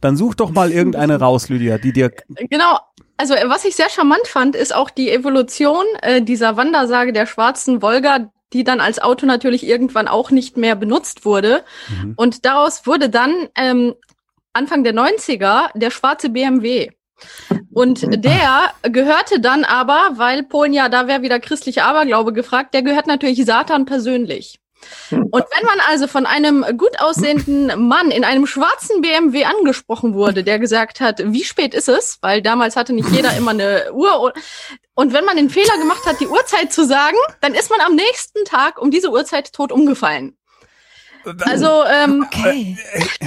[0.00, 2.10] Dann such doch mal irgendeine raus, Lydia, die dir.
[2.50, 2.78] Genau.
[3.18, 7.80] Also was ich sehr charmant fand, ist auch die Evolution äh, dieser Wandersage der schwarzen
[7.80, 11.64] Wolga, die dann als Auto natürlich irgendwann auch nicht mehr benutzt wurde.
[11.88, 12.14] Mhm.
[12.16, 13.94] Und daraus wurde dann ähm,
[14.52, 16.90] Anfang der 90er der schwarze BMW.
[17.72, 22.82] Und der gehörte dann aber, weil Polen ja, da wäre wieder christlicher Aberglaube gefragt, der
[22.82, 24.58] gehört natürlich Satan persönlich.
[25.10, 30.44] Und wenn man also von einem gut aussehenden Mann in einem schwarzen BMW angesprochen wurde,
[30.44, 34.32] der gesagt hat, wie spät ist es, weil damals hatte nicht jeder immer eine Uhr.
[34.94, 37.94] Und wenn man den Fehler gemacht hat, die Uhrzeit zu sagen, dann ist man am
[37.94, 40.36] nächsten Tag um diese Uhrzeit tot umgefallen.
[41.44, 42.76] Also ähm, Okay.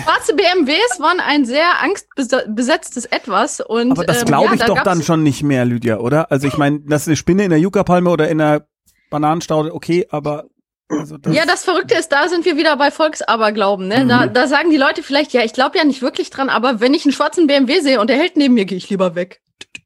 [0.03, 3.59] schwarze BMWs waren ein sehr angstbesetztes Etwas.
[3.59, 6.31] Und, Aber das ähm, glaube ja, ich da doch dann schon nicht mehr, Lydia, oder?
[6.31, 8.65] Also ich meine, das ist eine Spinne in der Yucca-Palme oder in einer
[9.09, 10.45] Bananenstaude, okay, aber
[10.89, 13.87] also das, Ja, das Verrückte ist, da sind wir wieder bei Volksaberglauben.
[13.87, 14.05] Ne?
[14.07, 16.93] Da, da sagen die Leute vielleicht, ja, ich glaube ja nicht wirklich dran, aber wenn
[16.93, 19.41] ich einen schwarzen BMW sehe und der hält neben mir, gehe ich lieber weg.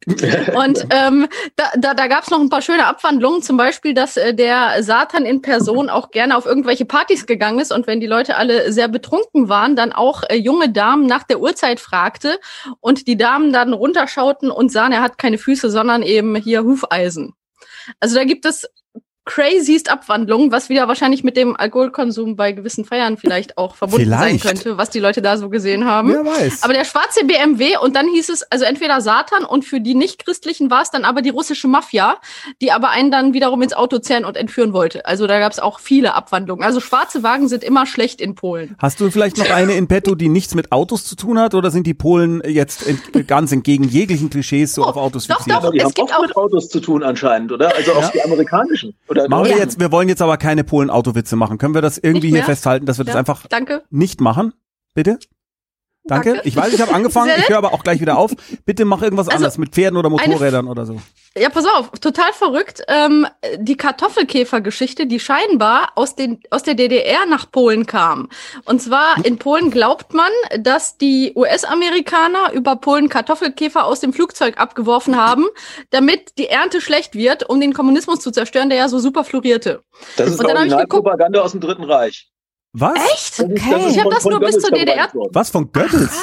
[0.55, 4.17] und ähm, da, da, da gab es noch ein paar schöne Abwandlungen, zum Beispiel, dass
[4.17, 8.07] äh, der Satan in Person auch gerne auf irgendwelche Partys gegangen ist und wenn die
[8.07, 12.39] Leute alle sehr betrunken waren, dann auch äh, junge Damen nach der Uhrzeit fragte
[12.79, 17.33] und die Damen dann runterschauten und sahen, er hat keine Füße, sondern eben hier Hufeisen.
[17.99, 18.67] Also da gibt es
[19.25, 24.41] craziest Abwandlungen, was wieder wahrscheinlich mit dem Alkoholkonsum bei gewissen Feiern vielleicht auch verbunden Vielleicht.
[24.43, 26.09] sein könnte, was die Leute da so gesehen haben.
[26.09, 26.63] wer weiß.
[26.63, 30.69] Aber der schwarze BMW und dann hieß es, also entweder Satan und für die Nichtchristlichen
[30.69, 32.17] war es dann aber die russische Mafia,
[32.61, 35.05] die aber einen dann wiederum ins Auto zerren und entführen wollte.
[35.05, 36.63] Also da gab es auch viele Abwandlungen.
[36.65, 38.75] Also schwarze Wagen sind immer schlecht in Polen.
[38.79, 41.71] Hast du vielleicht noch eine in petto, die nichts mit Autos zu tun hat, oder
[41.71, 45.57] sind die Polen jetzt ent, ganz entgegen jeglichen Klischees so Oh, auf Autos doch, fixiert?
[45.57, 45.63] doch.
[45.63, 47.73] Aber die Es haben gibt auch auch- mit Autos zu tun anscheinend, oder?
[47.75, 48.93] Also auch die amerikanischen.
[49.13, 51.59] Oder Machen wir jetzt, wir wollen jetzt aber keine Polen-Autowitze machen.
[51.59, 53.83] Können wir das irgendwie hier festhalten, dass wir das einfach Danke.
[53.91, 54.53] nicht machen?
[54.95, 55.19] Bitte?
[56.05, 56.33] Danke.
[56.33, 56.47] Danke.
[56.47, 58.31] Ich weiß, ich habe angefangen, ich höre aber auch gleich wieder auf.
[58.65, 60.99] Bitte mach irgendwas Also, anderes mit Pferden oder Motorrädern oder so.
[61.37, 62.83] Ja, pass auf, total verrückt.
[62.89, 63.25] Ähm,
[63.57, 68.27] die Kartoffelkäfergeschichte, die scheinbar aus, den, aus der DDR nach Polen kam.
[68.65, 74.59] Und zwar in Polen glaubt man, dass die US-Amerikaner über Polen Kartoffelkäfer aus dem Flugzeug
[74.59, 75.45] abgeworfen haben,
[75.89, 79.83] damit die Ernte schlecht wird, um den Kommunismus zu zerstören, der ja so super florierte.
[80.17, 82.32] Das ist Originalpropaganda aus dem Dritten Reich.
[82.73, 82.95] Was?
[82.95, 83.39] Echt?
[83.39, 83.85] Das ist- Okay.
[83.87, 85.07] ist Ich hab von- das von nur bis zur DDR.
[85.31, 86.19] Was von Goebbels?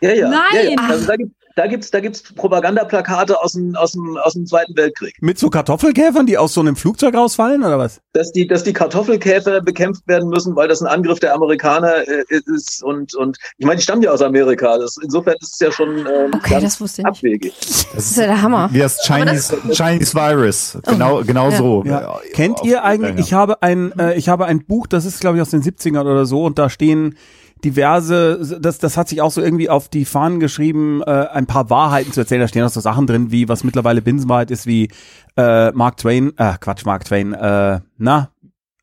[0.00, 0.28] Ja, ja.
[0.28, 0.42] Nein.
[0.52, 0.76] Ja, ja.
[0.88, 4.76] Also da gibt da gibt's, da gibt's Propagandaplakate aus dem, aus dem, aus dem Zweiten
[4.76, 5.14] Weltkrieg.
[5.20, 8.00] Mit so Kartoffelkäfern, die aus so einem Flugzeug rausfallen, oder was?
[8.12, 12.24] Dass die, dass die Kartoffelkäfer bekämpft werden müssen, weil das ein Angriff der Amerikaner äh,
[12.28, 14.78] ist und, und, ich meine, die stammen ja aus Amerika.
[14.78, 17.52] Das, insofern ist es ja schon, ähm, Okay, das wusste ich abwegig.
[17.92, 18.68] Das ist ja der Hammer.
[18.70, 20.78] Wie das Chinese, Chinese Virus.
[20.86, 21.56] Genau, genau Ja.
[21.56, 21.82] so.
[21.84, 22.20] Ja.
[22.34, 25.42] Kennt ihr eigentlich, ich habe ein, äh, ich habe ein Buch, das ist glaube ich
[25.42, 27.16] aus den 70ern oder so und da stehen
[27.64, 31.70] diverse, das, das hat sich auch so irgendwie auf die Fahnen geschrieben, äh, ein paar
[31.70, 32.40] Wahrheiten zu erzählen.
[32.40, 34.88] Da stehen auch so Sachen drin, wie was mittlerweile Binsenwahrheit ist, wie
[35.36, 38.30] äh, Mark Twain, äh, Quatsch, Mark Twain, äh, na,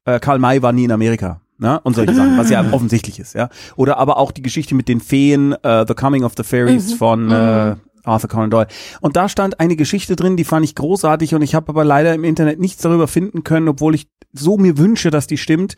[0.05, 1.41] äh, Karl May war nie in Amerika.
[1.57, 1.80] Ne?
[1.82, 3.49] Und solche Sachen, was ja offensichtlich ist, ja.
[3.76, 7.32] Oder aber auch die Geschichte mit den Feen, äh, The Coming of the Fairies von
[7.32, 8.67] äh, Arthur Conan Doyle.
[9.01, 12.13] Und da stand eine Geschichte drin, die fand ich großartig und ich habe aber leider
[12.13, 15.76] im Internet nichts darüber finden können, obwohl ich so mir wünsche, dass die stimmt.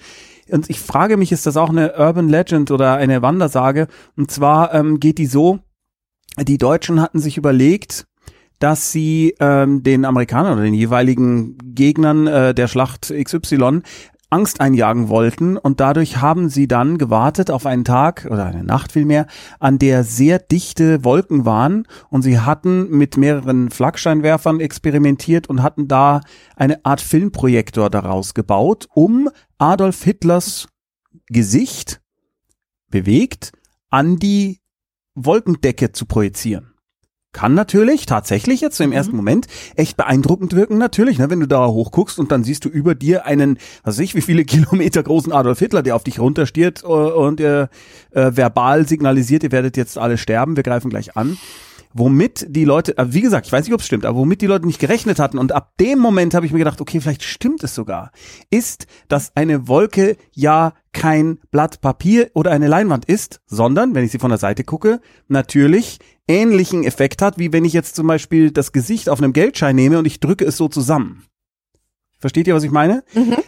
[0.51, 3.87] Und ich frage mich, ist das auch eine Urban Legend oder eine Wandersage?
[4.15, 5.59] Und zwar ähm, geht die so,
[6.39, 8.07] die Deutschen hatten sich überlegt,
[8.59, 13.81] dass sie ähm, den Amerikanern oder den jeweiligen Gegnern äh, der Schlacht XY
[14.29, 18.91] Angst einjagen wollten und dadurch haben sie dann gewartet auf einen Tag oder eine Nacht
[18.91, 19.25] vielmehr,
[19.59, 25.87] an der sehr dichte Wolken waren und sie hatten mit mehreren Flaggscheinwerfern experimentiert und hatten
[25.87, 26.19] da
[26.57, 30.67] eine Art Filmprojektor daraus gebaut, um Adolf Hitlers
[31.27, 32.01] Gesicht
[32.89, 33.51] bewegt
[33.89, 34.59] an die
[35.15, 36.73] Wolkendecke zu projizieren.
[37.33, 41.47] Kann natürlich tatsächlich jetzt so im ersten Moment echt beeindruckend wirken, natürlich, ne, wenn du
[41.47, 45.03] da hochguckst und dann siehst du über dir einen, was weiß ich, wie viele Kilometer
[45.03, 47.69] großen Adolf Hitler, der auf dich runterstiert äh, und er
[48.11, 51.37] äh, verbal signalisiert, ihr werdet jetzt alle sterben, wir greifen gleich an.
[51.99, 54.45] Womit die Leute, äh, wie gesagt, ich weiß nicht, ob es stimmt, aber womit die
[54.45, 57.63] Leute nicht gerechnet hatten und ab dem Moment habe ich mir gedacht, okay, vielleicht stimmt
[57.63, 58.11] es sogar,
[58.51, 64.11] ist, dass eine Wolke ja kein Blatt Papier oder eine Leinwand ist, sondern, wenn ich
[64.11, 68.51] sie von der Seite gucke, natürlich ähnlichen Effekt hat, wie wenn ich jetzt zum Beispiel
[68.51, 71.23] das Gesicht auf einem Geldschein nehme und ich drücke es so zusammen.
[72.19, 73.03] Versteht ihr, was ich meine?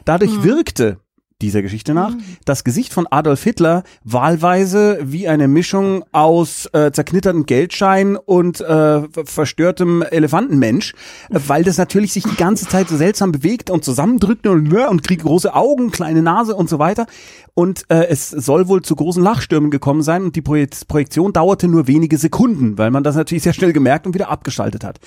[0.05, 0.99] Dadurch wirkte
[1.41, 2.13] dieser Geschichte nach,
[2.45, 8.65] das Gesicht von Adolf Hitler wahlweise wie eine Mischung aus äh, zerknitterten Geldschein und äh,
[8.65, 10.93] ver- verstörtem Elefantenmensch,
[11.29, 14.85] äh, weil das natürlich sich die ganze Zeit so seltsam bewegt und zusammendrückt und, äh,
[14.87, 17.05] und kriegt große Augen, kleine Nase und so weiter.
[17.53, 21.67] Und äh, es soll wohl zu großen Lachstürmen gekommen sein und die Projek- Projektion dauerte
[21.67, 24.99] nur wenige Sekunden, weil man das natürlich sehr schnell gemerkt und wieder abgeschaltet hat.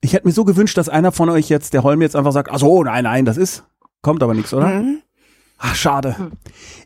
[0.00, 2.50] Ich hätte mir so gewünscht, dass einer von euch jetzt, der Holm jetzt einfach sagt,
[2.52, 3.64] ach so, nein, nein, das ist,
[4.02, 4.82] kommt aber nichts, oder?
[5.60, 6.14] Ach, schade.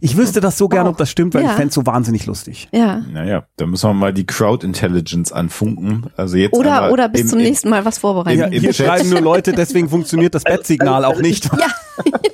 [0.01, 1.51] Ich wüsste das so gern, ob das stimmt, weil Ja.
[1.51, 2.69] ich fände so wahnsinnig lustig.
[2.73, 3.01] Ja.
[3.13, 6.07] Naja, da müssen wir mal die Crowd Intelligence anfunken.
[6.17, 8.39] Also jetzt Oder, oder bis im- zum nächsten Mal was vorbereiten.
[8.41, 11.49] Ja, im hier schreiben nur Leute, deswegen funktioniert das Bettsignal auch nicht.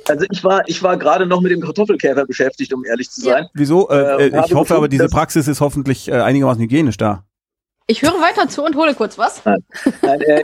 [0.07, 3.45] Also ich war, ich war gerade noch mit dem Kartoffelkäfer beschäftigt, um ehrlich zu sein.
[3.53, 3.89] Wieso?
[3.89, 7.25] Äh, Äh, äh, ich hoffe aber, diese Praxis ist hoffentlich äh, einigermaßen hygienisch da.
[7.85, 9.43] Ich höre weiter zu und hole kurz was.
[9.45, 9.61] Nein,
[10.21, 10.41] äh,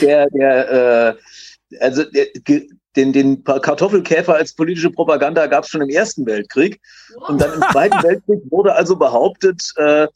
[0.00, 1.14] der, der, äh,
[1.80, 2.26] also der,
[2.96, 6.80] den, den Kartoffelkäfer als politische Propaganda gab es schon im Ersten Weltkrieg.
[7.26, 10.08] Und dann im Zweiten Weltkrieg wurde also behauptet, äh,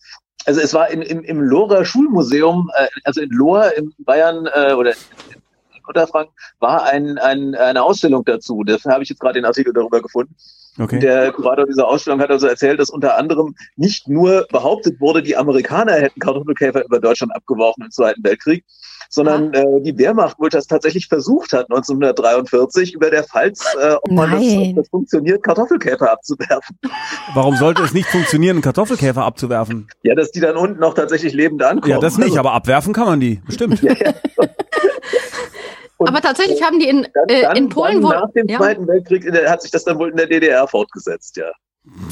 [0.44, 4.72] also es war im, im, im Lohrer Schulmuseum, äh, also in Lohr in Bayern äh,
[4.74, 5.42] oder in
[5.86, 8.62] Unterfranken, war ein, ein, eine Ausstellung dazu.
[8.64, 10.34] Dafür habe ich jetzt gerade den Artikel darüber gefunden.
[10.78, 10.98] Okay.
[10.98, 15.36] Der Kurator dieser Ausstellung hat also erzählt, dass unter anderem nicht nur behauptet wurde, die
[15.36, 18.64] Amerikaner hätten Kartoffelkäfer über Deutschland abgeworfen im Zweiten Weltkrieg,
[19.08, 24.10] sondern äh, die Wehrmacht wohl das tatsächlich versucht hat, 1943 über der Pfalz, äh, ob
[24.10, 26.78] man das, ob das funktioniert, Kartoffelkäfer abzuwerfen.
[27.34, 29.88] Warum sollte es nicht funktionieren, einen Kartoffelkäfer abzuwerfen?
[30.02, 31.90] Ja, dass die dann unten noch tatsächlich lebend ankommen.
[31.90, 33.82] Ja, das nicht, Also, aber abwerfen kann man die, bestimmt.
[35.96, 38.10] und Aber tatsächlich haben die in, dann, äh, in Polen wohl.
[38.10, 38.58] nach dem ja.
[38.58, 41.50] Zweiten Weltkrieg in der, hat sich das dann wohl in der DDR fortgesetzt, ja.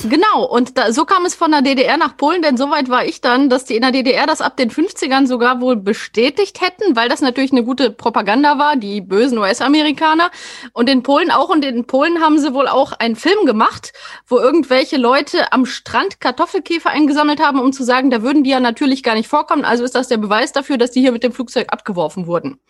[0.09, 3.21] Genau, und da, so kam es von der DDR nach Polen, denn soweit war ich
[3.21, 7.09] dann, dass die in der DDR das ab den 50ern sogar wohl bestätigt hätten, weil
[7.09, 10.31] das natürlich eine gute Propaganda war, die bösen US-Amerikaner.
[10.73, 13.93] Und in Polen auch, und in Polen haben sie wohl auch einen Film gemacht,
[14.27, 18.61] wo irgendwelche Leute am Strand Kartoffelkäfer eingesammelt haben, um zu sagen, da würden die ja
[18.61, 19.65] natürlich gar nicht vorkommen.
[19.65, 22.61] Also ist das der Beweis dafür, dass die hier mit dem Flugzeug abgeworfen wurden.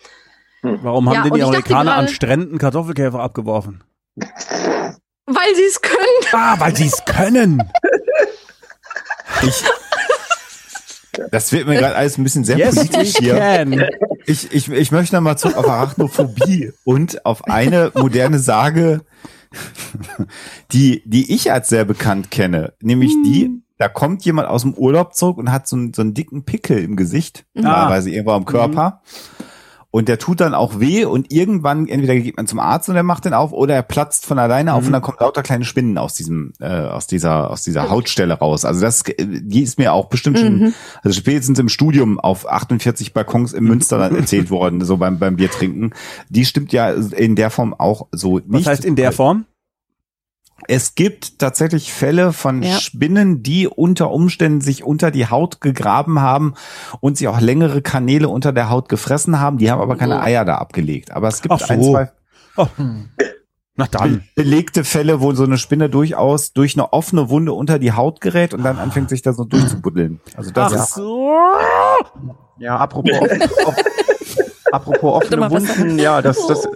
[0.63, 3.85] Warum haben Ja, denn die ich dachte Amerikaner an Stränden Kartoffelkäfer abgeworfen?
[5.27, 6.25] Weil sie es können.
[6.33, 7.63] Ah, weil sie es können.
[9.43, 9.65] Ich,
[11.31, 13.37] das wird mir gerade alles ein bisschen sehr Yes, politisch hier.
[13.37, 13.85] can.
[14.27, 19.03] Ich, ich, ich möchte nochmal zurück auf Arachnophobie und auf eine moderne Sage,
[20.73, 25.15] die, die ich als sehr bekannt kenne, nämlich die, da kommt jemand aus dem Urlaub
[25.15, 29.03] zurück und hat so einen, so einen dicken Pickel im Gesicht, normalerweise irgendwo am Körper.
[29.95, 33.05] Und der tut dann auch weh und irgendwann entweder geht man zum Arzt und der
[33.05, 34.77] macht den auf oder er platzt von alleine mhm.
[34.77, 38.35] auf und dann kommen lauter kleine Spinnen aus diesem, äh, aus dieser, aus dieser Hautstelle
[38.35, 38.65] raus.
[38.65, 40.75] Also das, die ist mir auch bestimmt schon, mhm.
[41.05, 45.49] also spätestens im Studium auf 48 Balkons im Münsterland erzählt worden, so beim, beim Bier
[45.49, 45.93] trinken.
[46.29, 48.49] Die stimmt ja in der Form auch so nicht.
[48.49, 49.45] Was heißt in der Form?
[50.69, 52.79] Es gibt tatsächlich Fälle von ja.
[52.79, 56.55] Spinnen, die unter Umständen sich unter die Haut gegraben haben
[57.01, 59.59] und sie auch längere Kanäle unter der Haut gefressen haben.
[59.59, 61.11] Die haben aber keine Eier da abgelegt.
[61.11, 61.67] Aber es gibt so.
[61.67, 62.13] ein, zwei
[62.57, 62.67] oh.
[63.77, 64.23] Na dann.
[64.37, 68.55] belegte Fälle, wo so eine Spinne durchaus durch eine offene Wunde unter die Haut gerät
[68.55, 70.21] und dann anfängt sich da so durchzubuddeln.
[70.37, 71.33] Also das Ach so.
[72.59, 73.13] Ja, apropos
[74.75, 76.67] Apropos offene Wunden, ja, das, das,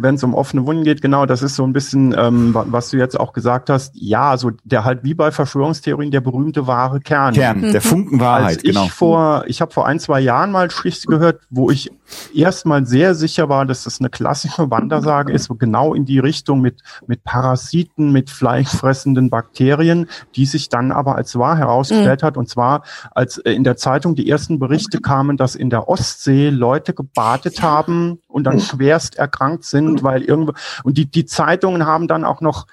[0.00, 2.96] wenn es um offene Wunden geht, genau, das ist so ein bisschen, ähm, was du
[2.96, 3.92] jetzt auch gesagt hast.
[3.94, 7.34] Ja, so der halt wie bei Verschwörungstheorien der berühmte wahre Kern.
[7.34, 7.80] Kern, der mhm.
[7.80, 8.88] Funken Wahrheit, Als ich genau.
[8.88, 11.90] Vor, ich habe vor ein zwei Jahren mal Geschichte gehört, wo ich
[12.34, 16.60] erstmal sehr sicher war, dass das eine klassische Wandersage ist, wo genau in die Richtung
[16.60, 22.26] mit mit Parasiten, mit fleischfressenden Bakterien, die sich dann aber als wahr herausgestellt mhm.
[22.26, 22.36] hat.
[22.36, 26.50] Und zwar als äh, in der Zeitung die ersten Berichte kamen, dass in der Ostsee
[26.50, 30.52] Leute gebadet haben und dann schwerst erkrankt sind, weil irgendwo,
[30.84, 32.66] und die, die Zeitungen haben dann auch noch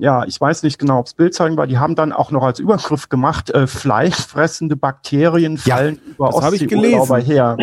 [0.00, 2.60] ja, ich weiß nicht genau, ob es Bildzeitung war, die haben dann auch noch als
[2.60, 7.56] Übergriff gemacht, äh, fleischfressende Bakterien fallen ja, über Ostseeurlauber her.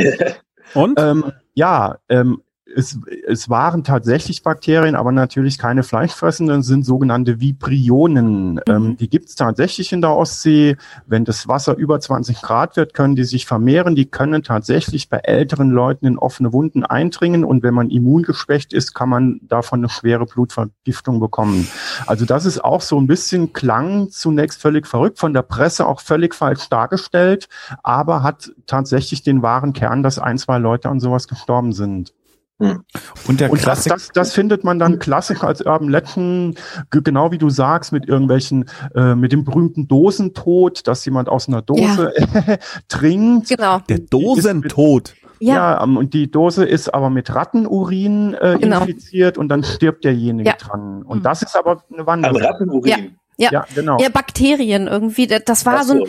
[0.74, 1.00] Und?
[1.00, 2.42] Ähm, ja, ähm,
[2.74, 8.54] es, es waren tatsächlich Bakterien, aber natürlich keine fleischfressenden, sind sogenannte Vibrionen.
[8.54, 8.62] Mhm.
[8.68, 10.78] Ähm, die gibt es tatsächlich in der Ostsee.
[11.06, 13.96] Wenn das Wasser über 20 Grad wird, können die sich vermehren.
[13.96, 18.94] Die können tatsächlich bei älteren Leuten in offene Wunden eindringen und wenn man immungeschwächt ist,
[18.94, 21.68] kann man davon eine schwere Blutvergiftung bekommen.
[22.08, 26.02] Also das ist auch so ein bisschen klang zunächst völlig verrückt, von der Presse auch
[26.02, 27.48] völlig falsch dargestellt,
[27.84, 32.14] aber hat tatsächlich den wahren Kern, dass ein, zwei Leute an sowas gestorben sind.
[32.58, 32.84] Hm.
[33.28, 36.58] Und der und das, das, das findet man dann klassisch als Urban Legend,
[36.90, 41.62] genau wie du sagst, mit irgendwelchen, äh, mit dem berühmten Dosentod, dass jemand aus einer
[41.62, 42.58] Dose ja.
[42.88, 43.50] trinkt.
[43.50, 43.80] Genau.
[43.90, 45.16] Der Dosentod.
[45.40, 45.56] Ja.
[45.56, 48.82] ja, ähm, und die Dose ist aber mit Rattenurin äh, genau.
[48.82, 50.56] infiziert und dann stirbt derjenige ja.
[50.56, 51.04] dran.
[51.04, 51.24] Und mhm.
[51.24, 52.42] das ist aber eine Wanderung.
[52.42, 53.18] Rattenurin.
[53.38, 53.52] Ja.
[53.52, 53.98] Ja, genau.
[54.00, 55.28] Ja, Bakterien irgendwie.
[55.28, 56.04] Das war so ein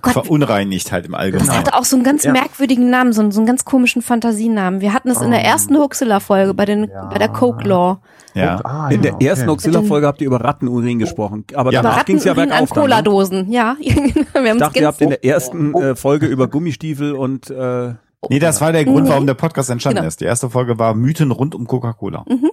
[0.00, 1.48] Gott, verunreinigt halt im Allgemeinen.
[1.48, 2.32] Das hatte auch so einen ganz ja.
[2.32, 4.80] merkwürdigen Namen, so einen, so einen ganz komischen Fantasienamen.
[4.80, 5.46] Wir hatten es in der oh.
[5.46, 7.06] ersten Huxilla-Folge bei, den, ja.
[7.06, 8.00] bei der Coke Law.
[8.34, 8.60] Ja.
[8.64, 9.26] Ah, in der okay.
[9.26, 11.44] ersten Huxilla-Folge habt ihr über Rattenurin gesprochen.
[11.54, 12.56] Aber ja, danach ging es ja bergauf.
[12.56, 12.68] an ne?
[12.68, 13.76] Cola-Dosen, ja.
[13.80, 17.94] Wir ich dachte, ihr habt in der ersten äh, Folge über Gummistiefel und äh,
[18.28, 20.08] Nee, das war der Grund, warum der Podcast entstanden genau.
[20.08, 20.20] ist.
[20.20, 22.24] Die erste Folge war Mythen rund um Coca-Cola.
[22.28, 22.50] Mhm.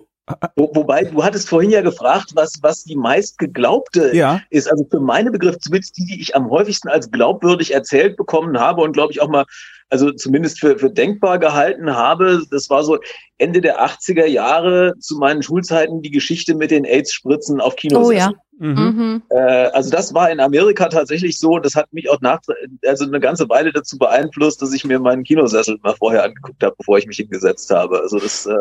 [0.55, 4.41] Wo, wobei, du hattest vorhin ja gefragt, was, was die meist geglaubte ja.
[4.49, 4.71] ist.
[4.71, 8.81] Also für meine Begriffe, zumindest die, die ich am häufigsten als glaubwürdig erzählt bekommen habe
[8.81, 9.45] und glaube ich auch mal,
[9.89, 12.97] also zumindest für, für denkbar gehalten habe, das war so
[13.37, 18.07] Ende der 80er Jahre zu meinen Schulzeiten die Geschichte mit den AIDS-Spritzen auf Kinos.
[18.07, 18.31] Oh ja.
[18.57, 18.73] Mhm.
[18.73, 19.23] mhm.
[19.29, 21.59] Äh, also das war in Amerika tatsächlich so.
[21.59, 22.39] Das hat mich auch nach,
[22.87, 26.75] also eine ganze Weile dazu beeinflusst, dass ich mir meinen Kinosessel mal vorher angeguckt habe,
[26.77, 27.99] bevor ich mich hingesetzt habe.
[27.99, 28.55] Also das äh,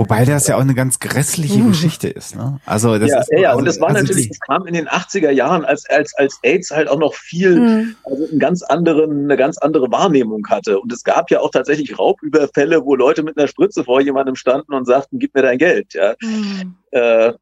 [0.00, 1.68] Wobei das ja auch eine ganz grässliche mhm.
[1.68, 2.34] Geschichte ist.
[2.34, 2.58] Ne?
[2.64, 4.88] Also das ja, ist, ja, ja, und das war also natürlich, es kam in den
[4.88, 7.96] 80er Jahren, als als als AIDS halt auch noch viel, mhm.
[8.04, 10.80] also einen ganz anderen, eine ganz andere Wahrnehmung hatte.
[10.80, 14.72] Und es gab ja auch tatsächlich Raubüberfälle, wo Leute mit einer Spritze vor jemandem standen
[14.72, 15.92] und sagten, gib mir dein Geld.
[15.92, 16.14] Ja.
[16.22, 16.76] Mhm.
[16.92, 17.34] Äh,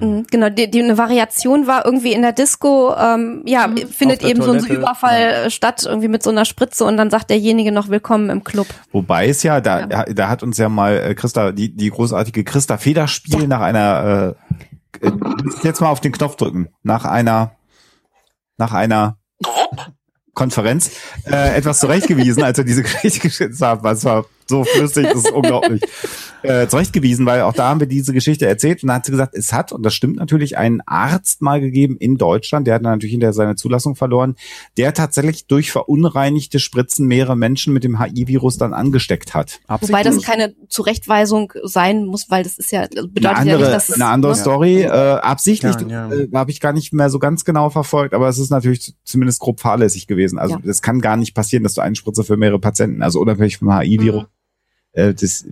[0.00, 0.08] Mhm.
[0.08, 0.26] mhm.
[0.30, 3.88] Genau, die, die eine Variation war irgendwie in der Disco, ähm, ja, mhm.
[3.88, 4.66] findet eben Toilette.
[4.66, 5.50] so ein Überfall ja.
[5.50, 8.66] statt, irgendwie mit so einer Spritze und dann sagt derjenige noch Willkommen im Club.
[8.92, 10.04] Wobei es ja, da, ja.
[10.04, 13.46] da hat uns ja mal äh, Christa, die, die großartige Christa Federspiel ja.
[13.46, 14.36] nach einer,
[15.00, 15.12] äh, äh,
[15.62, 17.52] jetzt mal auf den Knopf drücken, nach einer,
[18.56, 19.16] nach einer
[20.34, 20.90] Konferenz
[21.26, 23.84] äh, etwas zurechtgewiesen, als er diese Geschichte geschnitten hat.
[23.84, 25.82] Es war so flüssig, das ist unglaublich
[26.42, 29.34] äh, zurechtgewiesen, weil auch da haben wir diese Geschichte erzählt und dann hat sie gesagt,
[29.34, 32.92] es hat, und das stimmt natürlich, einen Arzt mal gegeben in Deutschland, der hat dann
[32.92, 34.36] natürlich hinterher seine Zulassung verloren,
[34.76, 39.60] der tatsächlich durch verunreinigte Spritzen mehrere Menschen mit dem HIV-Virus dann angesteckt hat.
[39.68, 43.74] Wobei das keine Zurechtweisung sein muss, weil das ist ja, bedeutet eine andere, ja nicht,
[43.74, 44.38] dass es, Eine andere ne?
[44.38, 46.12] Story, äh, absichtlich, ja, ja.
[46.12, 49.40] Äh, habe ich gar nicht mehr so ganz genau verfolgt, aber es ist natürlich zumindest
[49.40, 50.38] grob fahrlässig gewesen.
[50.38, 53.58] Also es kann gar nicht passieren, dass du eine Spritze für mehrere Patienten, also unabhängig
[53.58, 54.41] vom HIV-Virus, mhm
[54.92, 55.44] äh, das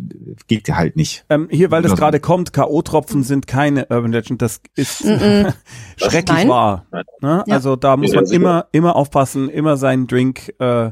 [0.47, 1.25] geht ja halt nicht.
[1.29, 4.99] Ähm, hier, weil das gerade kommt, K.O.-Tropfen sind keine Urban Legend, das ist
[5.97, 6.49] schrecklich Nein.
[6.49, 6.87] wahr.
[7.21, 7.45] Ne?
[7.47, 7.55] Ja.
[7.55, 10.91] Also da muss man immer, immer aufpassen, immer seinen Drink äh,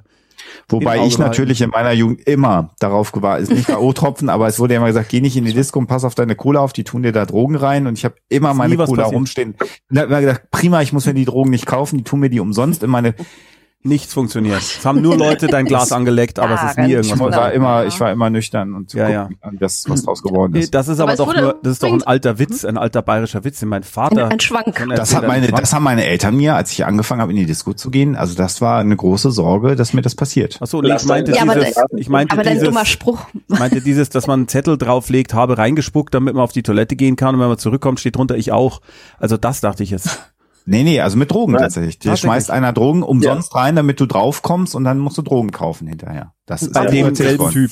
[0.68, 4.74] Wobei ich natürlich in meiner Jugend immer darauf gewartet, ist nicht K.O.-Tropfen, aber es wurde
[4.74, 6.84] ja immer gesagt, geh nicht in die Disco und pass auf deine Cola auf, die
[6.84, 9.54] tun dir da Drogen rein und ich habe immer meine Cola rumstehen.
[9.58, 12.20] Und da habe immer gedacht, prima, ich muss mir die Drogen nicht kaufen, die tun
[12.20, 13.14] mir die umsonst in meine
[13.84, 14.60] Nichts funktioniert.
[14.60, 17.20] Es haben nur Leute dein Glas angeleckt, aber es ist nie irgendwas.
[17.20, 20.56] Ich war immer, ich war immer nüchtern und zu Ja, gucken, das, was draus geworden
[20.56, 20.74] ist.
[20.74, 23.44] Das ist Aber aber, doch nur, das ist doch ein alter Witz, ein alter bayerischer
[23.44, 24.26] Witz, den mein Vater.
[24.26, 24.84] Ein- ein Schwank.
[24.96, 27.72] Das hat meine, das haben meine Eltern mir, als ich angefangen habe, in die Disco
[27.72, 28.16] zu gehen.
[28.16, 30.60] Also das war eine große Sorge, dass mir das passiert.
[30.60, 33.26] Achso, nee, ich meinte Ja, dieses, ich meinte Aber dein dieses, dummer Spruch.
[33.48, 36.96] ich meinte dieses, dass man einen Zettel drauflegt, habe reingespuckt, damit man auf die Toilette
[36.96, 38.80] gehen kann und wenn man zurückkommt, steht drunter, ich auch.
[39.18, 40.18] Also das dachte ich jetzt.
[40.70, 41.62] Nee, nee, also mit Drogen Nein.
[41.62, 41.98] tatsächlich.
[41.98, 45.88] Dir schmeißt einer Drogen umsonst rein, damit du draufkommst und dann musst du Drogen kaufen
[45.88, 46.34] hinterher.
[46.44, 47.50] Das ist mir dem selben.
[47.50, 47.70] Typ.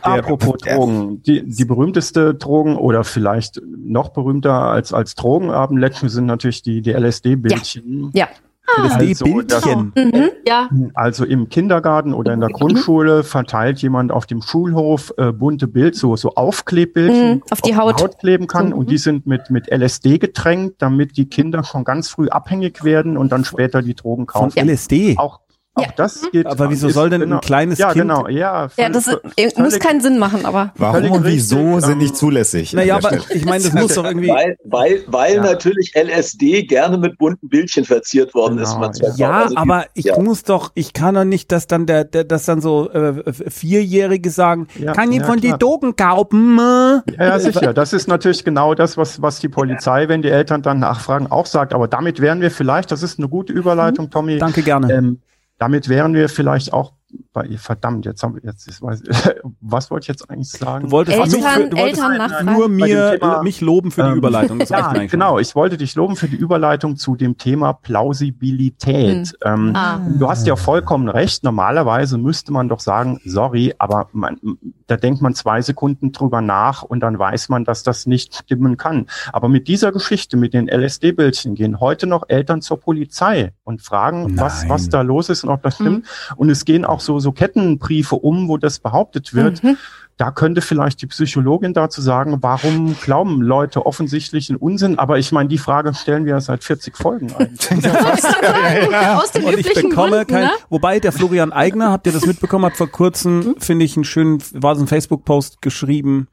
[0.00, 1.22] Apropos der- Drogen.
[1.22, 6.90] Die, die berühmteste Drogen oder vielleicht noch berühmter als, als Drogenabendlecken sind natürlich die, die
[6.92, 8.10] LSD-Bildchen.
[8.12, 8.28] Ja.
[8.64, 9.92] Das Also, D-Bildchen.
[9.96, 10.30] Mhm.
[10.46, 15.66] Ja, Also im Kindergarten oder in der Grundschule verteilt jemand auf dem Schulhof äh, bunte
[15.68, 18.18] Bild, so, so Aufklebbildchen, Mhm, auf die Haut.
[18.18, 18.70] kleben kann.
[18.70, 18.90] So, und mhm.
[18.90, 23.30] die sind mit, mit LSD getränkt, damit die Kinder schon ganz früh abhängig werden und
[23.32, 24.68] dann später die Drogen Von kaufen.
[24.68, 25.16] LSD.
[25.18, 25.40] Auch,
[25.74, 25.88] auch Ja.
[25.96, 26.46] das geht.
[26.46, 29.20] Aber wieso ist soll denn ein genau- kleines ja, Kind- genau, ja, Ja, das ist,
[29.38, 30.72] völlig- muss keinen Sinn machen, aber.
[30.76, 32.72] Warum und wieso richtig, sind ähm, nicht zulässig?
[32.74, 33.24] Naja, aber Stelle?
[33.34, 34.28] ich meine, das muss doch irgendwie.
[34.28, 35.42] Weil, weil, weil Ja.
[35.42, 38.68] natürlich LSD gerne mit bunten Bildchen verziert worden ist.
[38.74, 39.12] Genau, Man ja.
[39.16, 40.18] Ja, also die- aber ich ja.
[40.20, 44.30] muss doch, ich kann doch nicht, dass dann der, der dass dann so äh, Vierjährige
[44.30, 45.58] sagen, Ja, kann ich ja, von die klar.
[45.58, 46.58] Drogen kaufen?
[46.58, 47.72] Ja, ja, sicher.
[47.72, 51.46] Das ist natürlich genau das, was, was die Polizei, wenn die Eltern dann nachfragen, auch
[51.46, 51.72] sagt.
[51.72, 54.38] Aber damit wären wir vielleicht, das ist eine gute Überleitung, Tommy.
[54.38, 54.92] Danke gerne.
[54.92, 55.20] Ähm,
[55.62, 56.94] damit wären wir vielleicht auch
[57.32, 59.02] bei, verdammt, jetzt haben wir, jetzt, ist, weiß,
[59.60, 60.86] was wollte ich jetzt eigentlich sagen?
[60.86, 64.08] Du wolltest, Eltern- mich, für- du wolltest Eltern nur mir, Thema, mich loben für die
[64.10, 64.60] ähm, Überleitung.
[64.68, 65.38] Ja, genau.
[65.38, 69.34] Ich wollte dich loben für die Überleitung zu dem Thema Plausibilität.
[69.44, 70.00] Ähm, Ah.
[70.18, 71.44] Du hast ja vollkommen recht.
[71.44, 74.38] Normalerweise müsste man doch sagen, sorry, aber man,
[74.86, 78.76] da denkt man zwei Sekunden drüber nach und dann weiß man, dass das nicht stimmen
[78.76, 79.06] kann.
[79.32, 84.38] Aber mit dieser Geschichte, mit den LSD-Bildchen, gehen heute noch Eltern zur Polizei und fragen,
[84.38, 84.70] was, Nein.
[84.70, 86.06] was da los ist und ob das stimmt.
[86.36, 89.62] Und es gehen auch so, so Kettenbriefe um, wo das behauptet wird.
[89.62, 89.76] Mhm.
[90.18, 94.98] Da könnte vielleicht die Psychologin dazu sagen, warum glauben Leute offensichtlichen Unsinn?
[94.98, 97.70] Aber ich meine, die Frage stellen wir seit 40 Folgen eigentlich.
[99.16, 100.50] aus den Und ich üblichen bekomme Gründen, kein, ne?
[100.68, 104.42] wobei der Florian Eigner, habt ihr das mitbekommen, hat vor kurzem, finde ich, einen schönen,
[104.52, 106.28] war so ein Facebook-Post geschrieben,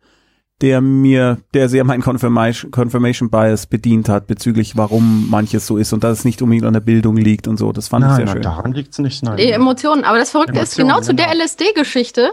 [0.61, 5.93] der mir, der sehr mein Confirmation, Confirmation Bias bedient hat bezüglich, warum manches so ist
[5.93, 7.71] und dass es nicht unbedingt an der Bildung liegt und so.
[7.71, 8.41] Das fand ich Nein, sehr nein, schön.
[8.41, 9.23] daran liegt's nicht.
[9.23, 9.37] Nein.
[9.37, 10.03] Die Emotionen.
[10.03, 11.43] Aber das Verrückte ist, Emotionen, genau zu der genau.
[11.43, 12.31] LSD-Geschichte.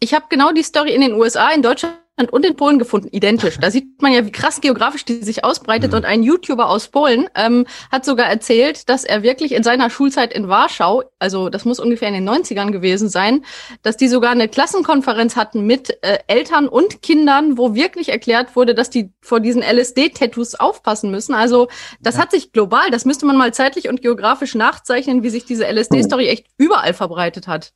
[0.00, 3.58] Ich habe genau die Story in den USA, in Deutschland und in Polen gefunden, identisch.
[3.60, 5.90] Da sieht man ja, wie krass geografisch die sich ausbreitet.
[5.90, 5.96] Mhm.
[5.96, 10.32] Und ein YouTuber aus Polen ähm, hat sogar erzählt, dass er wirklich in seiner Schulzeit
[10.32, 13.44] in Warschau, also das muss ungefähr in den 90ern gewesen sein,
[13.82, 18.74] dass die sogar eine Klassenkonferenz hatten mit äh, Eltern und Kindern, wo wirklich erklärt wurde,
[18.74, 21.34] dass die vor diesen LSD-Tattoos aufpassen müssen.
[21.34, 21.68] Also
[22.00, 25.66] das hat sich global, das müsste man mal zeitlich und geografisch nachzeichnen, wie sich diese
[25.66, 27.72] LSD-Story echt überall verbreitet hat.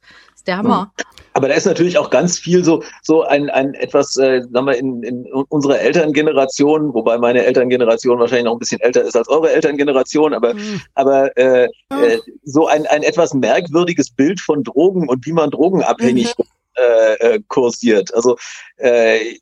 [0.49, 0.91] Der Hammer.
[1.35, 4.79] Aber da ist natürlich auch ganz viel so, so ein, ein etwas, äh, sagen wir,
[4.79, 9.53] in, in unserer Elterngeneration, wobei meine Elterngeneration wahrscheinlich noch ein bisschen älter ist als eure
[9.53, 10.55] Elterngeneration, aber,
[10.95, 16.33] aber äh, äh, so ein, ein etwas merkwürdiges Bild von Drogen und wie man drogenabhängig
[16.79, 18.15] äh, äh, kursiert.
[18.15, 18.39] Also
[18.79, 19.37] äh,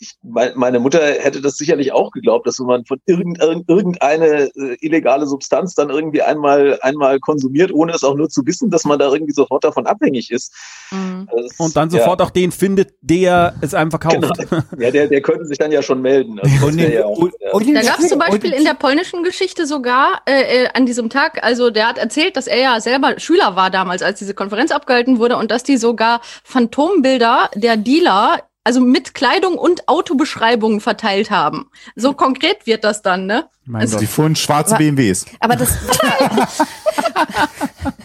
[0.00, 3.68] ich, mein- meine Mutter hätte das sicherlich auch geglaubt, dass wenn man von irgend, irgend-
[3.68, 8.70] irgendeine äh, illegale Substanz dann irgendwie einmal einmal konsumiert, ohne es auch nur zu wissen,
[8.70, 10.52] dass man da irgendwie sofort davon abhängig ist.
[10.90, 11.28] Mhm.
[11.30, 11.98] Das- Und dann ja.
[11.98, 14.16] sofort auch den findet, der es einem verkauft.
[14.20, 14.62] Genau.
[14.78, 16.40] Ja, der, der könnte sich dann ja schon melden.
[16.40, 17.52] Also Und den- ja, und- ja.
[17.52, 20.86] und Da gab es zum und Beispiel in der polnischen Geschichte sogar äh, äh, an
[20.86, 24.32] diesem Tag, also der hat erzählt, dass er ja selber Schüler war damals, als diese
[24.32, 30.80] Konferenz abgehalten wurde und dass die sogar Phantombilder der Dealer, also mit Kleidung und Autobeschreibungen
[30.80, 31.70] verteilt haben.
[31.96, 33.48] So konkret wird das dann, ne?
[33.64, 34.02] Mein Also Gott.
[34.02, 35.26] Die fuhren schwarze Aber- BMWs.
[35.40, 35.70] Aber das.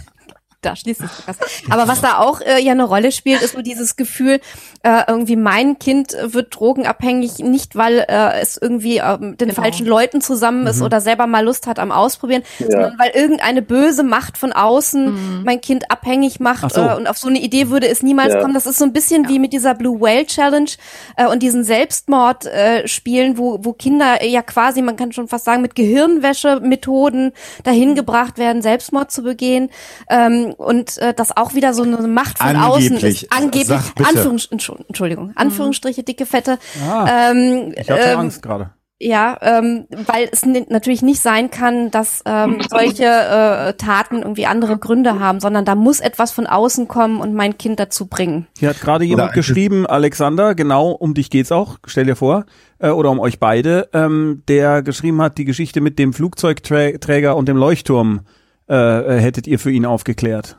[0.66, 1.38] da schließt sich was.
[1.70, 4.40] Aber was da auch äh, ja eine Rolle spielt, ist so dieses Gefühl,
[4.84, 9.62] äh, irgendwie mein Kind wird drogenabhängig, nicht weil äh, es irgendwie äh, mit den Genau.
[9.62, 12.68] falschen Leuten zusammen ist oder selber mal Lust hat am Ausprobieren, Ja.
[12.72, 15.44] sondern weil irgendeine böse Macht von außen Mhm.
[15.46, 16.82] mein Kind abhängig macht Ach so.
[16.82, 18.42] äh, und auf so eine Idee würde es niemals Ja.
[18.42, 18.54] kommen.
[18.54, 20.70] Das ist so ein bisschen wie mit dieser Blue Whale Challenge
[21.18, 25.46] äh, und diesen Selbstmord äh, Spielen, wo wo Kinder ja quasi, man kann schon fast
[25.46, 27.32] sagen, mit Gehirnwäsche Methoden
[27.64, 29.70] dahin gebracht werden, Selbstmord zu begehen
[30.10, 33.24] ähm, und äh, das auch wieder so eine Macht von außen Angeblich.
[33.24, 33.32] ist.
[33.32, 33.68] Angeblich.
[33.68, 34.10] Sag bitte.
[34.10, 36.58] Anführungs Entschuldigung, Entschuldigung, Anführungsstriche dicke Fette.
[36.88, 38.72] Ah, Ähm, ich hatte ähm, Angst gerade.
[39.00, 44.78] ja, ähm, weil es natürlich nicht sein kann, dass ähm, solche äh, Taten irgendwie andere
[44.78, 48.48] Gründe haben, sondern da muss etwas von außen kommen und mein Kind dazu bringen.
[48.58, 52.46] Hier hat gerade jemand geschrieben, Alexander, genau, um dich geht's auch, stell dir vor,
[52.80, 57.48] äh, oder um euch beide, ähm, der geschrieben hat, die Geschichte mit dem Flugzeugträger und
[57.50, 58.22] dem Leuchtturm
[58.68, 60.58] äh, hättet ihr für ihn aufgeklärt?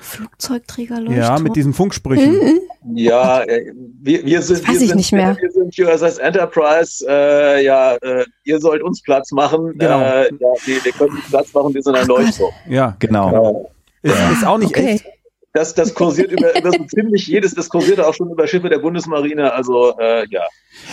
[0.00, 1.18] Flugzeugträger Leuchtturm.
[1.18, 2.32] Ja, mit diesen Funksprüchen.
[2.32, 2.60] Mhm.
[2.94, 5.36] Ja, äh, wir, wir sind, wir ich sind, nicht mehr.
[5.38, 7.04] Wir sind USS Enterprise.
[7.06, 9.76] Äh, ja, äh, ihr sollt uns Platz machen.
[9.76, 10.00] Genau.
[10.00, 11.74] Äh, ja, wir, wir können Platz machen.
[11.74, 12.20] Wir sind ein Gott.
[12.20, 12.52] Leuchtturm.
[12.68, 13.68] Ja, Genau.
[14.02, 14.10] Ja.
[14.14, 14.94] ist, ist auch nicht Okay.
[14.94, 15.04] echt.
[15.58, 18.78] Das, das kursiert über, über so ziemlich jedes, das kursierte auch schon über Schiffe der
[18.78, 19.52] Bundesmarine.
[19.52, 20.42] Also äh, ja.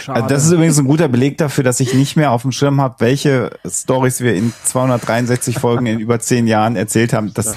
[0.01, 0.23] Schade.
[0.23, 2.81] Also das ist übrigens ein guter Beleg dafür, dass ich nicht mehr auf dem Schirm
[2.81, 7.31] habe, welche Stories wir in 263 Folgen in über zehn Jahren erzählt haben.
[7.35, 7.55] Das,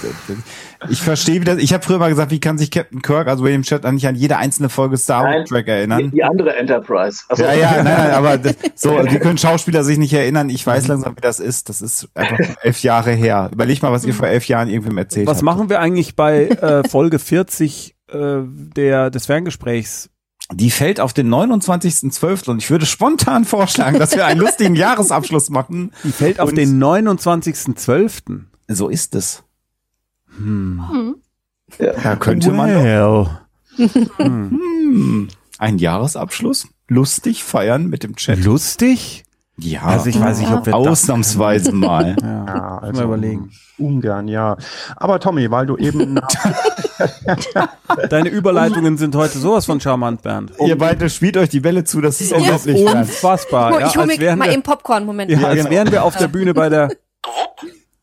[0.89, 1.59] ich verstehe, wie das.
[1.59, 4.15] Ich habe früher mal gesagt, wie kann sich Captain Kirk, also William Shatner, nicht an
[4.15, 6.11] jede einzelne Folge Star Nein, Trek Die, erinnern?
[6.11, 7.23] die andere Enterprise.
[7.29, 10.51] Also, Ja, ja, nein, nein, aber das, so, wie können Schauspieler sich nicht erinnern?
[10.51, 11.69] Ich weiß langsam, wie das ist.
[11.69, 13.51] Das ist einfach elf Jahre her.
[13.53, 15.45] Überleg mal, was ihr vor elf Jahren irgendwem erzählt Was habt.
[15.45, 20.11] machen wir eigentlich bei äh, Folge 40 äh, der, des Ferngesprächs?
[20.55, 22.49] Die fällt auf den 29.12.
[22.49, 25.93] und ich würde spontan vorschlagen, dass wir einen lustigen Jahresabschluss machen.
[26.05, 28.41] Die fällt auf Und- den 29.12.
[28.69, 29.43] So ist es.
[30.39, 31.17] Hm.
[31.79, 33.27] Da könnte man doch, well.
[34.17, 35.29] hm,
[35.59, 38.43] einen Jahresabschluss lustig feiern mit dem Chat.
[38.45, 39.25] Lustig?
[39.61, 42.17] Ja, Also ich weiß nicht, ob wir das ausnahmsweise mal.
[42.23, 42.81] Ja.
[42.85, 43.51] Ja, Mal überlegen.
[43.77, 44.57] Ungern, ja.
[44.97, 46.19] Aber Tommy, weil du eben
[48.11, 50.53] Deine Überleitungen sind heute sowas von charmant, Bernd.
[50.65, 52.77] Ihr beide spielt euch die Bälle zu, das ist ist unglaublich.
[52.85, 53.81] Unfassbar.
[53.81, 55.31] Ja, ich hole als mir wären mal wir, eben Popcorn, Moment.
[55.31, 55.71] ja, Ja, als genau.
[55.71, 56.91] wären wir auf der Bühne bei der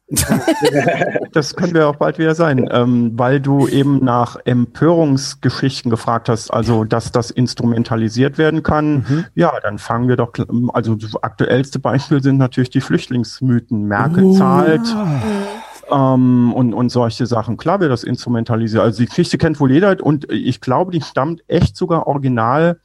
[1.33, 6.51] das können wir auch bald wieder sein, ähm, weil du eben nach Empörungsgeschichten gefragt hast,
[6.51, 9.25] also dass das instrumentalisiert werden kann.
[9.33, 10.33] Ja, dann fangen wir doch,
[10.73, 13.85] also das aktuellste Beispiel sind natürlich die Flüchtlingsmythen.
[13.85, 14.95] Merkel zahlt.
[15.91, 17.57] Ähm, und, und solche Sachen.
[17.57, 18.83] Klar wird das instrumentalisiert.
[18.83, 22.79] Also die Geschichte kennt wohl jeder und ich glaube, die stammt echt sogar original,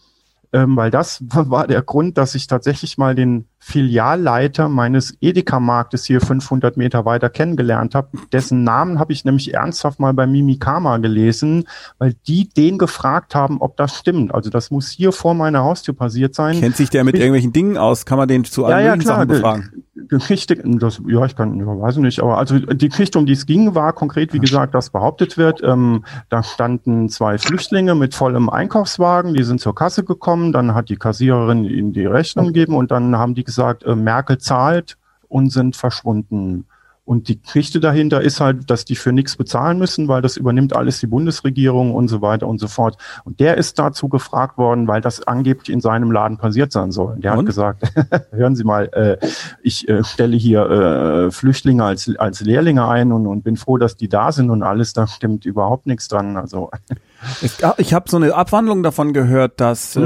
[0.52, 6.20] ähm, weil das war der Grund, dass ich tatsächlich mal den Filialleiter meines Edeka-Marktes hier
[6.22, 8.08] 500 Meter weiter kennengelernt habe.
[8.32, 11.64] Dessen Namen habe ich nämlich ernsthaft mal bei Mimikama gelesen,
[11.98, 14.34] weil die den gefragt haben, ob das stimmt.
[14.34, 16.58] Also das muss hier vor meiner Haustür passiert sein.
[16.58, 18.06] Kennt sich der mit irgendwelchen Dingen aus?
[18.06, 19.84] Kann man den zu allen möglichen Sachen befragen?
[20.08, 23.46] Geschichte, das, ja, ich kann, ich weiß nicht, aber also die Geschichte, um die es
[23.46, 28.50] ging, war konkret, wie gesagt, dass behauptet wird, ähm, da standen zwei Flüchtlinge mit vollem
[28.50, 32.90] Einkaufswagen, die sind zur Kasse gekommen, dann hat die Kassiererin ihnen die Rechnung gegeben und
[32.90, 34.96] dann haben die gesagt, äh, Merkel zahlt
[35.28, 36.66] und sind verschwunden.
[37.11, 40.76] Und die Geschichte dahinter ist halt, dass die für nichts bezahlen müssen, weil das übernimmt
[40.76, 42.98] alles die Bundesregierung und so weiter und so fort.
[43.24, 47.16] Und der ist dazu gefragt worden, weil das angeblich in seinem Laden passiert sein soll.
[47.18, 47.38] Der Und?
[47.38, 47.82] hat gesagt,
[48.30, 49.26] hören Sie mal, äh,
[49.61, 53.96] ich äh, stelle hier äh, Flüchtlinge als, als Lehrlinge ein und, und bin froh, dass
[53.96, 56.36] die da sind und alles, da stimmt überhaupt nichts dran.
[56.36, 56.70] Also
[57.42, 60.00] Ich, ich habe so eine Abwandlung davon gehört, dass äh,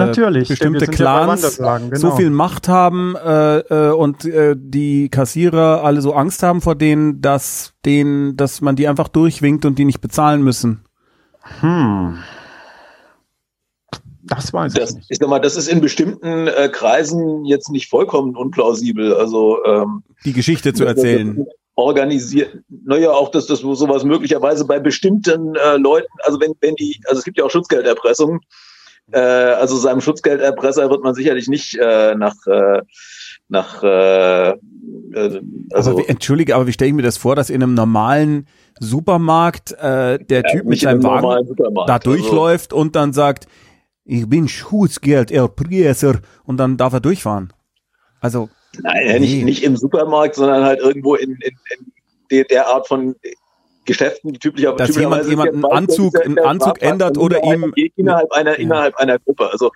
[0.48, 1.96] bestimmte ja Clans genau.
[1.96, 6.74] so viel Macht haben äh, äh, und äh, die Kassierer alle so Angst haben vor
[6.74, 10.84] denen, dass denen, dass man die einfach durchwinkt und die nicht bezahlen müssen.
[11.60, 12.18] hm,
[14.26, 15.06] das weiß ich Das, nicht.
[15.10, 19.14] ich sag mal, das ist in bestimmten äh, Kreisen jetzt nicht vollkommen unplausibel.
[19.14, 21.46] Also ähm, Die Geschichte zu erzählen.
[21.76, 27.00] organisiert, naja, auch dass das sowas möglicherweise bei bestimmten äh, Leuten, also wenn, wenn die,
[27.08, 28.40] also es gibt ja auch Schutzgelderpressung,
[29.12, 32.80] äh, also seinem Schutzgelderpresser wird man sicherlich nicht äh, nach äh,
[33.48, 34.54] nach äh, äh,
[35.72, 38.46] also aber wie, entschuldige, aber wie stelle ich mir das vor, dass in einem normalen
[38.80, 41.54] Supermarkt äh, der Typ mit seinem einem Wagen
[41.86, 43.46] da Also, durchläuft und dann sagt,
[44.04, 47.52] ich bin Schutzgelderpresser und dann darf er durchfahren.
[48.20, 48.48] Also
[48.82, 49.18] nein, Nee.
[49.20, 51.56] nicht, nicht im Supermarkt, sondern halt irgendwo in, in,
[52.28, 53.14] in der, Art von
[53.84, 58.32] Geschäften, die typischer, Dass typischerweise jemand- jemand einen Anzug- einen Anzug ändert oder ihm- innerhalb
[58.32, 58.56] einer Ja.
[58.58, 59.50] innerhalb einer Gruppe.
[59.52, 59.70] Also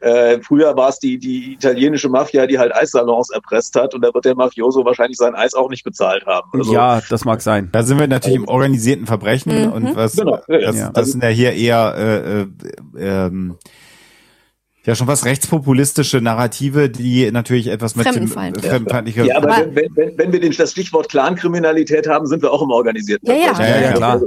[0.00, 4.12] äh, früher war es die die italienische Mafia, die halt Eissalons erpresst hat, und da
[4.12, 6.48] wird der Mafioso wahrscheinlich sein Eis auch nicht bezahlt haben.
[6.52, 7.68] Also, ja, das mag sein.
[7.72, 9.72] Da sind wir natürlich im organisierten Verbrechen Mhm.
[9.72, 10.90] und was Genau, ja, das, Ja.
[10.90, 12.46] das sind ja hier eher äh, äh,
[13.26, 13.56] ähm,
[14.84, 18.66] ja schon was rechtspopulistische Narrative, die natürlich etwas mit dem Fremdenfeindlich.
[18.66, 22.52] fremdenfeindliche Ja, aber wenn, wenn, wenn, wenn wir den, das Stichwort Clankriminalität haben, sind wir
[22.52, 23.54] auch im organisierten Ja, ja.
[23.54, 23.74] Verbrechen.
[23.74, 24.12] Ja, ja, klar.
[24.12, 24.26] Also,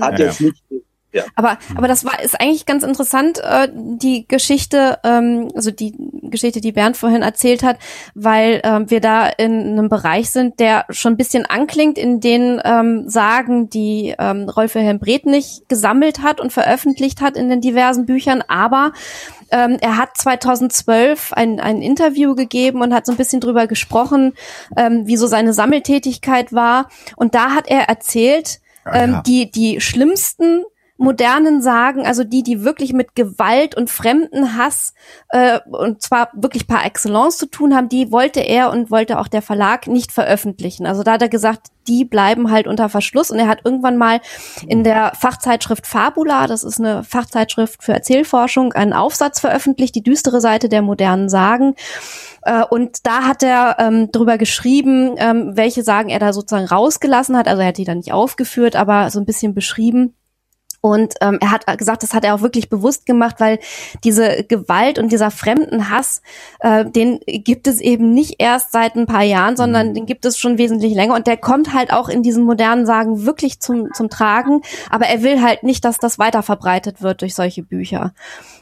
[0.00, 0.56] Hat Ja, jetzt nicht,
[1.34, 6.60] Aber, aber das war ist eigentlich ganz interessant, äh, die Geschichte, ähm, also die Geschichte,
[6.60, 7.78] die Bernd vorhin erzählt hat,
[8.14, 12.60] weil ähm, wir da in einem Bereich sind, der schon ein bisschen anklingt in den
[12.64, 18.06] ähm, Sagen, die ähm, Rolf Wilhelm Bretnich gesammelt hat und veröffentlicht hat in den diversen
[18.06, 18.92] Büchern, aber
[19.50, 24.32] ähm, er hat 2012 ein, ein Interview gegeben und hat so ein bisschen drüber gesprochen,
[24.78, 26.88] ähm, wie so seine Sammeltätigkeit war.
[27.16, 29.22] Und da hat er erzählt, Ah, ähm, ja.
[29.22, 30.64] die, die schlimmsten
[31.02, 34.94] modernen Sagen, also die, die wirklich mit Gewalt und Fremdenhass
[35.30, 39.28] äh, und zwar wirklich par excellence zu tun haben, die wollte er und wollte auch
[39.28, 40.86] der Verlag nicht veröffentlichen.
[40.86, 43.30] Also da hat er gesagt, die bleiben halt unter Verschluss.
[43.30, 44.20] Und er hat irgendwann mal
[44.66, 50.40] in der Fachzeitschrift Fabula, das ist eine Fachzeitschrift für Erzählforschung, einen Aufsatz veröffentlicht, die düstere
[50.40, 51.74] Seite der modernen Sagen.
[52.42, 57.36] Äh, und da hat er ähm, drüber geschrieben, ähm, welche Sagen er da sozusagen rausgelassen
[57.36, 57.48] hat.
[57.48, 60.14] Also er hat die dann nicht aufgeführt, aber so ein bisschen beschrieben.
[60.82, 63.60] Und ähm, er hat gesagt, das hat er auch wirklich bewusst gemacht, weil
[64.02, 66.22] diese Gewalt und dieser Fremdenhass,
[66.58, 69.94] äh, den gibt es eben nicht erst seit ein paar Jahren, sondern mhm.
[69.94, 71.14] den gibt es schon wesentlich länger.
[71.14, 74.62] Und der kommt halt auch in diesen modernen Sagen wirklich zum, zum Tragen.
[74.90, 78.12] Aber er will halt nicht, dass das weiter verbreitet wird durch solche Bücher.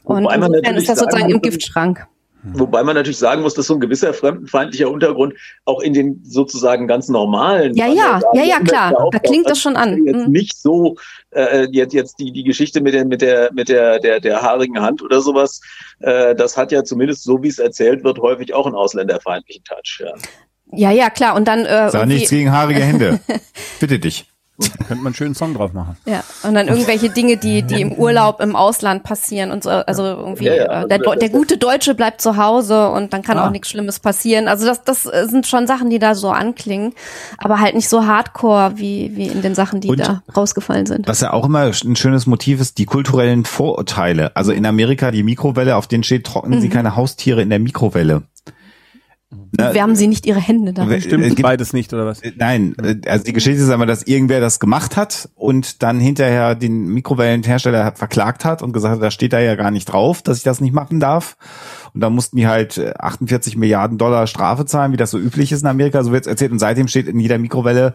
[0.04, 2.06] Und insofern ist das sozusagen im Giftschrank.
[2.42, 5.34] Wobei man natürlich sagen muss, dass so ein gewisser fremdenfeindlicher Untergrund
[5.66, 7.74] auch in den sozusagen ganz normalen.
[7.74, 9.10] Ja, ja, ja, ja, klar.
[9.12, 10.04] Da klingt das schon an.
[10.06, 10.32] Jetzt mhm.
[10.32, 10.96] nicht so
[11.30, 14.80] äh, jetzt jetzt die die Geschichte mit der mit der mit der der der haarigen
[14.80, 15.60] Hand oder sowas.
[16.00, 20.00] Äh, das hat ja zumindest so wie es erzählt wird häufig auch einen ausländerfeindlichen Touch.
[20.00, 20.12] Ja.
[20.72, 21.34] Ja, ja, klar.
[21.34, 21.66] Und dann.
[21.66, 23.20] Äh, Sag nichts gegen haarige Hände.
[23.80, 24.29] Bitte dich.
[24.60, 25.96] Da könnte man einen schönen Song drauf machen.
[26.06, 29.70] Ja, und dann irgendwelche Dinge, die, die im Urlaub im Ausland passieren und so.
[29.70, 33.38] Also irgendwie, ja, ja, also der, der gute Deutsche bleibt zu Hause und dann kann
[33.38, 33.46] ah.
[33.46, 34.48] auch nichts Schlimmes passieren.
[34.48, 36.92] Also das, das sind schon Sachen, die da so anklingen,
[37.38, 41.08] aber halt nicht so hardcore wie, wie in den Sachen, die und da rausgefallen sind.
[41.08, 44.36] Was ja auch immer ein schönes Motiv ist, die kulturellen Vorurteile.
[44.36, 46.62] Also in Amerika die Mikrowelle, auf denen steht, trocknen mhm.
[46.62, 48.22] Sie keine Haustiere in der Mikrowelle.
[49.32, 51.00] Na, Wärmen Sie nicht Ihre Hände da.
[51.00, 52.20] Stimmt äh, beides nicht, oder was?
[52.20, 56.00] Äh, nein, äh, also die Geschichte ist einmal, dass irgendwer das gemacht hat und dann
[56.00, 60.22] hinterher den Mikrowellenhersteller verklagt hat und gesagt hat, da steht da ja gar nicht drauf,
[60.22, 61.36] dass ich das nicht machen darf.
[61.94, 65.62] Und da mussten die halt 48 Milliarden Dollar Strafe zahlen, wie das so üblich ist
[65.62, 66.50] in Amerika, so wird's erzählt.
[66.50, 67.94] Und seitdem steht in jeder Mikrowelle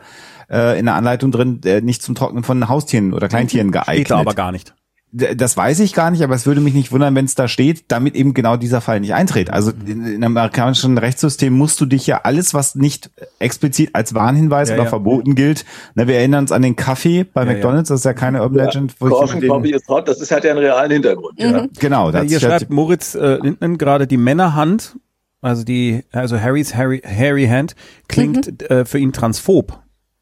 [0.50, 4.08] äh, in der Anleitung drin, äh, nicht zum Trocknen von Haustieren oder Kleintieren geeignet.
[4.08, 4.74] Steht da aber gar nicht.
[5.12, 7.86] Das weiß ich gar nicht, aber es würde mich nicht wundern, wenn es da steht,
[7.88, 9.50] damit eben genau dieser Fall nicht eintritt.
[9.50, 14.70] Also in, in amerikanischen Rechtssystem musst du dich ja alles, was nicht explizit als Warnhinweis
[14.70, 14.90] ja, oder ja.
[14.90, 15.64] verboten gilt.
[15.94, 18.66] Na, wir erinnern uns an den Kaffee bei ja, McDonalds, das ist ja keine Urban
[18.66, 18.96] Legend.
[19.00, 21.40] Wo Caution, ich Coffee is hot, das ist halt ja einen realen Hintergrund.
[21.40, 21.70] Mhm.
[21.80, 22.12] Genau.
[22.12, 24.98] Das hier schreibt Moritz äh, Lindner gerade die Männerhand,
[25.40, 27.76] also die, also Harrys Harry, Harry Hand
[28.10, 28.68] klingt mhm.
[28.68, 29.80] äh, für ihn transphob.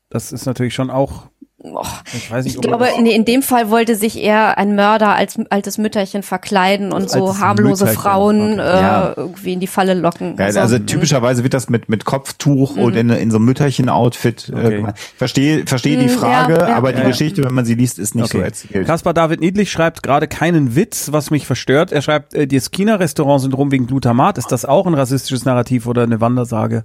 [0.09, 1.29] Das ist natürlich schon auch
[1.65, 1.81] Oh,
[2.13, 5.39] ich, weiß nicht, ich glaube, nee, in dem Fall wollte sich eher ein Mörder als
[5.49, 8.01] altes Mütterchen verkleiden und so harmlose Mütterchen.
[8.01, 8.61] Frauen okay.
[8.61, 9.13] äh, ja.
[9.15, 10.35] irgendwie in die Falle locken.
[10.37, 10.87] Ja, also, also mhm.
[10.87, 12.81] typischerweise wird das mit mit Kopftuch mhm.
[12.81, 14.49] und in, in so einem Mütterchen-Outfit.
[14.49, 14.85] Äh, okay.
[14.87, 17.97] Äh, verstehe verstehe die mhm, Frage, ja, ja, aber die Geschichte, wenn man sie liest,
[17.97, 18.39] ist nicht okay.
[18.39, 18.85] so erzählt.
[18.85, 21.93] Kaspar David Niedlich schreibt gerade keinen Witz, was mich verstört.
[21.93, 24.37] Er schreibt, äh, das China-Restaurant-Syndrom wegen Glutamat.
[24.37, 26.83] Ist das auch ein rassistisches Narrativ oder eine Wandersage?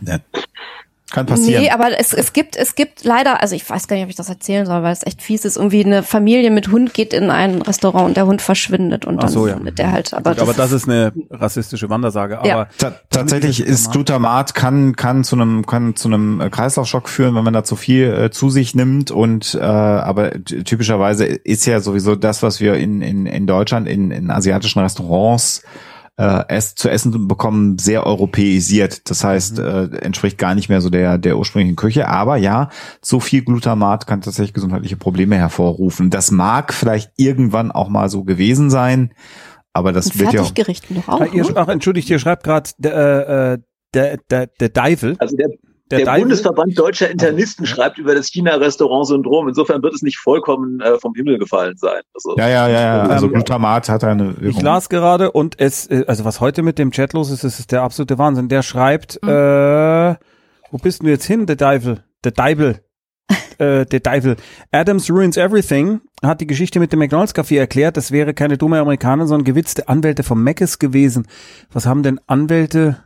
[0.00, 0.18] Ja.
[1.16, 1.62] Kann passieren.
[1.62, 4.16] Nee, aber es, es gibt, es gibt leider, also ich weiß gar nicht, ob ich
[4.16, 5.56] das erzählen soll, weil es echt fies ist.
[5.56, 9.30] Irgendwie eine Familie mit Hund geht in ein Restaurant und der Hund verschwindet und dann
[9.30, 9.54] so, ja.
[9.54, 10.12] findet der halt.
[10.12, 12.38] Aber, Gut, das, aber das ist eine rassistische Wandersage.
[12.38, 12.92] Aber ja.
[13.08, 17.64] tatsächlich ist Glutamat kann, kann zu einem, kann zu einem Kreislaufschock führen, wenn man da
[17.64, 22.60] zu viel äh, zu sich nimmt und, äh, aber typischerweise ist ja sowieso das, was
[22.60, 25.62] wir in, in, in Deutschland in, in asiatischen Restaurants
[26.16, 29.08] äh, es zu essen bekommen, sehr europäisiert.
[29.10, 29.64] Das heißt, mhm.
[29.64, 32.08] äh, entspricht gar nicht mehr so der, der ursprünglichen Küche.
[32.08, 32.70] Aber ja,
[33.02, 36.10] zu viel Glutamat kann tatsächlich gesundheitliche Probleme hervorrufen.
[36.10, 39.12] Das mag vielleicht irgendwann auch mal so gewesen sein,
[39.72, 41.32] aber das wird ja doch auch.
[41.32, 43.58] Ihr, ach, entschuldigt, ihr schreibt gerade äh, äh,
[43.92, 45.16] der, der, der Deivel.
[45.18, 45.48] Also der
[45.90, 47.70] der, der Bundesverband Deutscher Internisten ja.
[47.70, 49.48] schreibt über das China-Restaurant-Syndrom.
[49.48, 52.00] Insofern wird es nicht vollkommen äh, vom Himmel gefallen sein.
[52.12, 53.02] Also, ja, ja, ja, ja.
[53.04, 54.48] Also ähm, Glutamat hat eine Wirkung.
[54.48, 57.60] Ich las gerade und es, äh, also was heute mit dem Chat los ist, ist,
[57.60, 58.48] ist der absolute Wahnsinn.
[58.48, 59.28] Der schreibt, mhm.
[59.28, 60.14] äh,
[60.70, 62.02] wo bist du jetzt hin, der Teufel?
[62.24, 62.80] Der Teufel.
[63.58, 64.36] äh, der Teufel.
[64.72, 67.96] Adams Ruins Everything hat die Geschichte mit dem McDonalds Café erklärt.
[67.96, 71.28] Das wäre keine dumme Amerikaner, sondern gewitzte Anwälte vom Mc's gewesen.
[71.72, 72.96] Was haben denn Anwälte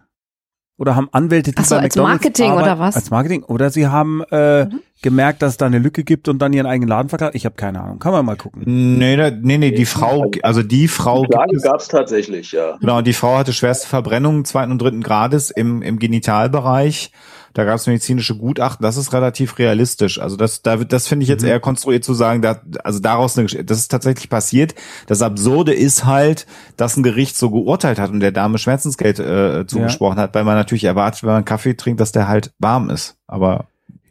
[0.80, 2.96] oder haben Anwälte, die Ach so, bei als McDonald's Marketing arbeiten, oder was?
[2.96, 4.80] Als Marketing oder sie haben äh, mhm.
[5.02, 7.34] gemerkt, dass es da eine Lücke gibt und dann ihren eigenen Laden verkauft.
[7.34, 7.98] Ich habe keine Ahnung.
[7.98, 8.62] Kann man mal gucken.
[8.64, 12.78] Nee, da, nee, nee, die Frau, also die Frau die gab es tatsächlich, ja.
[12.80, 17.12] Genau, die Frau hatte schwerste Verbrennungen zweiten und dritten Grades im im Genitalbereich.
[17.53, 20.20] Da gab es medizinische Gutachten, das ist relativ realistisch.
[20.20, 21.48] Also das, da, das finde ich jetzt mhm.
[21.48, 24.74] eher konstruiert zu sagen, da, also daraus eine, das ist tatsächlich passiert.
[25.07, 26.46] Das Absurde ist halt,
[26.76, 30.24] dass ein Gericht so geurteilt hat und der Dame Schmerzensgeld äh, zugesprochen ja.
[30.24, 33.16] hat, weil man natürlich erwartet, wenn man Kaffee trinkt, dass der halt warm ist.
[33.26, 33.66] Aber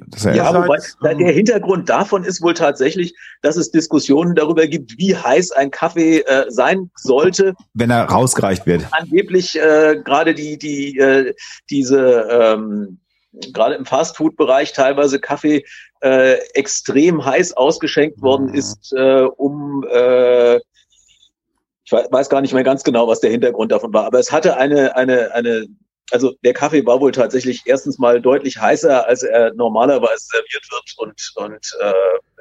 [0.07, 4.97] das ja, ja wobei der Hintergrund davon ist wohl tatsächlich, dass es Diskussionen darüber gibt,
[4.97, 7.53] wie heiß ein Kaffee äh, sein sollte.
[7.73, 8.85] Wenn er rausgereicht wird.
[8.91, 11.33] Angeblich äh, gerade die, die, äh,
[11.69, 12.99] diese ähm,
[13.31, 15.65] gerade im Fastfood-Bereich teilweise Kaffee
[16.01, 18.55] äh, extrem heiß ausgeschenkt worden Mhm.
[18.55, 23.71] ist, äh, um äh, ich wei- weiß gar nicht mehr ganz genau, was der Hintergrund
[23.71, 25.67] davon war, aber es hatte eine, eine, eine,
[26.11, 30.93] also der Kaffee war wohl tatsächlich erstens mal deutlich heißer, als er normalerweise serviert wird
[30.97, 31.93] und, und äh,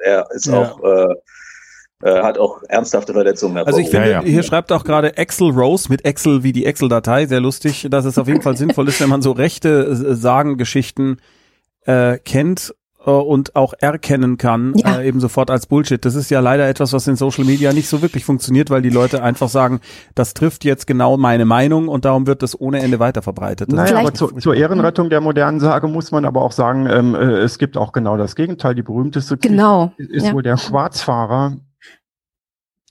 [0.09, 0.57] er ist Ja.
[0.57, 1.15] auch, äh,
[2.03, 4.27] äh, hat auch ernsthafte Verletzungen Also ich finde, Ja, ja.
[4.27, 8.17] hier schreibt auch gerade Excel Rose mit Excel wie die Excel-Datei, sehr lustig, dass es
[8.17, 11.17] auf jeden Fall sinnvoll ist, wenn man so rechte äh, Sagengeschichten
[11.85, 12.73] äh, kennt
[13.05, 14.99] äh, und auch erkennen kann, Ja.
[14.99, 16.03] äh, eben sofort als Bullshit.
[16.05, 18.89] Das ist ja leider etwas, was in Social Media nicht so wirklich funktioniert, weil die
[18.89, 19.81] Leute einfach sagen,
[20.15, 23.69] das trifft jetzt genau meine Meinung und darum wird das ohne Ende weiterverbreitet.
[23.71, 26.87] Das Naja, ist aber zu, zur Ehrenrettung der modernen Sage muss man aber auch sagen,
[26.89, 28.73] ähm, äh, es gibt auch genau das Gegenteil.
[28.75, 29.91] Die berühmteste Genau.
[29.97, 30.33] Geschichte ist Ja.
[30.33, 31.57] wohl der Schwarzfahrer.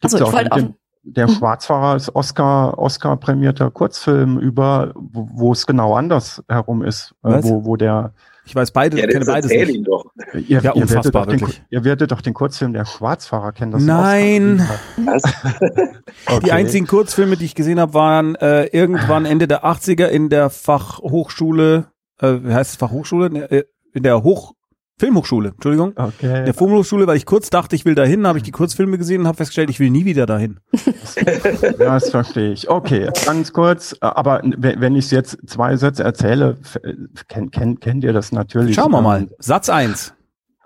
[0.01, 0.75] Gibt's Also ja ich auch wollte den, auch.
[1.03, 1.33] der Mhm.
[1.33, 7.45] Schwarzfahrer ist Oscar, Oscar prämierter Kurzfilm über, wo es genau anders herum ist, äh, Was?
[7.45, 8.13] wo, wo der,
[8.45, 9.69] Ich weiß beide, ja, kenne beides nicht.
[9.71, 10.07] ihn doch.
[10.35, 11.63] ihr, Ja, ihr, werdet unfassbar, doch den, wirklich.
[11.71, 13.73] ihr werdet doch den Kurzfilm der Schwarzfahrer kennen.
[13.73, 14.67] Das Nein.
[14.97, 15.23] Was?
[16.45, 20.51] Die einzigen Kurzfilme, die ich gesehen habe, waren äh, irgendwann Ende der 80er in der
[20.51, 21.87] Fachhochschule,
[22.21, 23.51] äh, wie heißt es Fachhochschule?
[23.51, 24.53] Äh, In der Hoch
[24.99, 25.93] Filmhochschule, Entschuldigung.
[25.97, 26.45] Okay.
[26.45, 29.27] der Filmhochschule, weil ich kurz dachte, ich will dahin, habe ich die Kurzfilme gesehen und
[29.29, 30.59] habe festgestellt, ich will nie wieder dahin.
[31.79, 32.69] Das verstehe ich.
[32.69, 36.95] Okay, ganz kurz, äh, aber wenn ich jetzt zwei Sätze erzähle, f- äh,
[37.29, 38.75] kennt, kennt, kennt ihr das natürlich.
[38.75, 39.29] Schauen wir Ähm, mal.
[39.39, 40.15] Satz eins.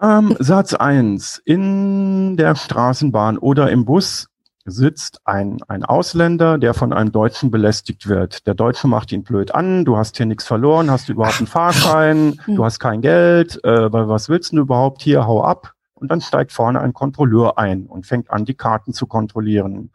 [0.01, 4.27] Ähm, Satz eins: In der Straßenbahn oder im Bus
[4.65, 8.47] sitzt ein, ein Ausländer, der von einem Deutschen belästigt wird.
[8.47, 11.47] Der Deutsche macht ihn blöd an, du hast hier nichts verloren, hast du überhaupt einen
[11.49, 15.73] Fahrschein, du hast kein Geld, äh, weil was willst du denn überhaupt hier, hau ab.
[15.95, 19.91] Und dann steigt vorne ein Kontrolleur ein und fängt an, die Karten zu kontrollieren.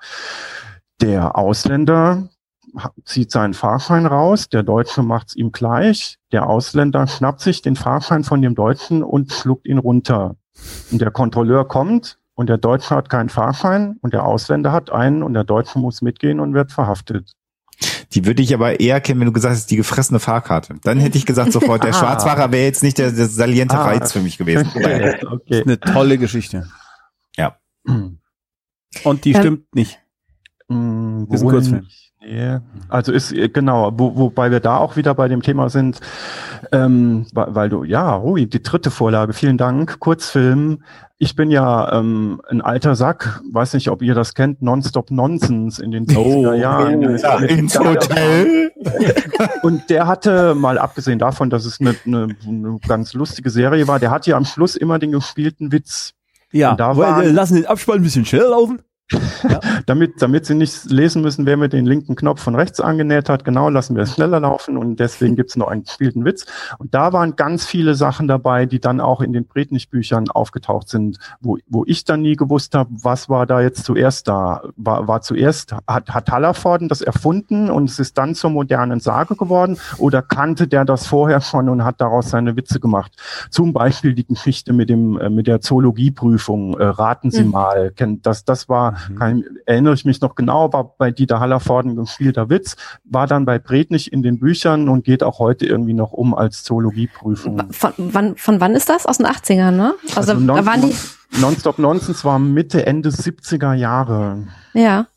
[1.02, 2.30] Der Ausländer
[3.04, 8.24] zieht seinen Fahrschein raus, der Deutsche macht's ihm gleich, der Ausländer schnappt sich den Fahrschein
[8.24, 10.36] von dem Deutschen und schluckt ihn runter.
[10.92, 15.24] Und der Kontrolleur kommt und der Deutsche hat keinen Fahrschein und der Ausländer hat einen
[15.24, 17.34] und der Deutsche muss mitgehen und wird verhaftet.
[18.14, 20.76] Die würde ich aber eher kennen, wenn du gesagt hast, die gefressene Fahrkarte.
[20.84, 22.00] Dann hätte ich gesagt sofort, der Ah.
[22.00, 23.84] Schwarzfahrer wäre jetzt nicht der, der saliente Ah.
[23.86, 24.68] Reiz für mich gewesen.
[24.76, 25.18] Okay.
[25.26, 25.62] okay.
[25.64, 26.68] Eine tolle Geschichte.
[27.88, 28.20] Hm.
[29.06, 30.00] Und die Ähm, stimmt nicht.
[30.68, 31.84] Mm, Ist ein Kurzfilm.
[31.84, 32.07] nicht.
[32.30, 32.58] Nee.
[32.90, 36.00] Also ist äh, genau, wo, wobei wir da auch wieder bei dem Thema sind,
[36.74, 40.84] ähm, weil, weil du, ja, ui, die dritte Vorlage, vielen Dank, Kurzfilm.
[41.20, 45.82] Ich bin ja ähm, ein alter Sack, weiß nicht, ob ihr das kennt, Nonstop Nonsense
[45.84, 47.02] in den 70er Jahren.
[47.02, 48.72] ja, Mit- Ja, ins Hotel.
[49.64, 54.00] Und der hatte, mal abgesehen davon, dass es eine, eine, eine ganz lustige Serie war,
[54.00, 56.14] der hatte ja am Schluss immer den gespielten Witz.
[56.52, 58.82] Ja, Wollen wir waren- lassen den Abspann ein bisschen schneller laufen.
[59.86, 63.46] Damit, damit sie nicht lesen müssen, wer mir den linken Knopf von rechts angenäht hat,
[63.46, 66.46] genau, lassen wir es schneller laufen und deswegen gibt's noch einen gespielten Witz.
[66.78, 71.20] Und da waren ganz viele Sachen dabei, die dann auch in den Bretnich-Büchern aufgetaucht sind,
[71.40, 74.64] wo, wo ich dann nie gewusst habe, was war da jetzt zuerst da.
[74.76, 79.36] War, war zuerst, hat, hat Hallervorden das erfunden und es ist dann zur modernen Sage
[79.36, 83.14] geworden oder kannte der das vorher schon und hat daraus seine Witze gemacht?
[83.50, 87.52] Zum Beispiel die Geschichte mit dem, äh, mit der Zoologieprüfung, äh, raten Sie Mhm.
[87.52, 91.96] mal, kennt das, das war kann, erinnere ich mich noch genau, war bei Dieter Hallervorden
[91.96, 96.12] gespielter Witz, war dann bei Bretnich in den Büchern und geht auch heute irgendwie noch
[96.14, 97.72] um als Zoologieprüfung.
[97.72, 99.06] Von wann, von wann ist das?
[99.06, 99.94] Aus den 80ern, ne?
[100.16, 100.96] Also, Also da waren die,
[101.40, 104.48] Nonstop Nonsense war Mitte, Ende 70er Jahre.
[104.74, 105.08] ja.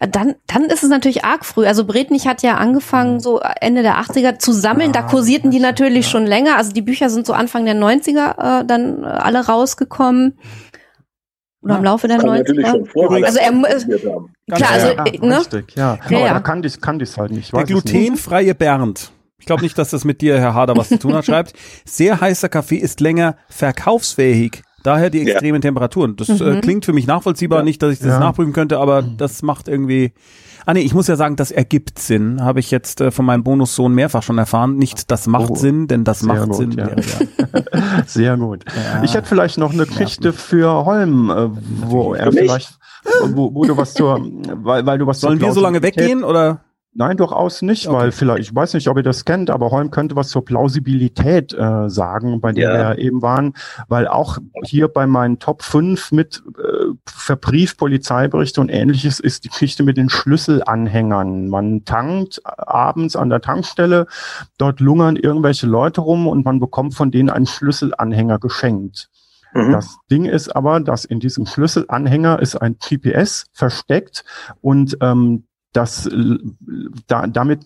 [0.00, 1.66] Dann, dann ist es natürlich arg früh.
[1.66, 4.92] Also Bretnich hat ja angefangen, so Ende der 80er zu sammeln.
[4.92, 6.12] da Ja, kursierten die natürlich ja.
[6.12, 6.56] schon länger.
[6.56, 10.38] Also die Bücher sind so Anfang der 90er äh, dann äh, alle rausgekommen.
[11.60, 12.70] Oder im Laufe der Kann natürlich 90er.
[12.70, 14.32] schon vorher Also er mu- passiert haben.
[14.50, 15.38] Klar, also, ja, äh, ne?
[15.40, 15.94] richtig, ja.
[16.08, 16.34] Ja, Aber ja.
[16.34, 17.46] da kannte ich kannte ich's halt nicht.
[17.46, 17.86] Ich Der weiß es nicht.
[17.94, 19.10] glutenfreie Bernd.
[19.40, 21.52] Ich glaube nicht, dass das mit dir, Herr Hader, was zu tun hat, schreibt.
[21.84, 24.62] Sehr heißer Kaffee ist länger verkaufsfähig.
[24.84, 25.32] Daher die Ja.
[25.32, 26.16] extremen Temperaturen.
[26.16, 26.46] Das Mhm.
[26.58, 28.20] äh, klingt für mich nachvollziehbar, nicht, dass ich das Ja.
[28.20, 30.12] nachprüfen könnte, aber das macht irgendwie.
[30.68, 32.44] Ah nee, ich muss ja sagen, das ergibt Sinn.
[32.44, 34.76] Habe ich jetzt äh, von meinem Bonussohn mehrfach schon erfahren.
[34.76, 36.72] Nicht, das macht Oh, Sinn, denn das sehr macht gut, Sinn.
[36.72, 36.88] ja.
[36.88, 38.02] wäre ja.
[38.06, 38.66] Sehr gut.
[38.66, 39.02] Ja.
[39.02, 41.48] Ich hätte vielleicht noch eine Geschichte für Holm, äh,
[41.86, 42.78] wo er vielleicht,
[43.32, 44.20] wo, wo du was zur,
[44.62, 46.60] weil, weil du was zur Sollen wir so lange weggehen oder?
[46.98, 47.96] Nein, durchaus nicht, Okay.
[47.96, 51.54] weil vielleicht, ich weiß nicht, ob ihr das kennt, aber Holm könnte was zur Plausibilität
[51.54, 52.78] äh, sagen, bei der Ja.
[52.90, 53.54] wir eben waren,
[53.86, 59.48] weil auch hier bei meinen Top 5 mit äh, Verbrief, Polizeiberichte und ähnliches ist die
[59.48, 61.46] Geschichte mit den Schlüsselanhängern.
[61.48, 64.06] Man tankt abends an der Tankstelle,
[64.58, 69.08] dort lungern irgendwelche Leute rum und man bekommt von denen einen Schlüsselanhänger geschenkt.
[69.54, 69.70] Mhm.
[69.72, 74.24] Das Ding ist aber, dass in diesem Schlüsselanhänger ist ein GPS versteckt
[74.60, 76.38] und ähm, das äh,
[77.06, 77.64] da, damit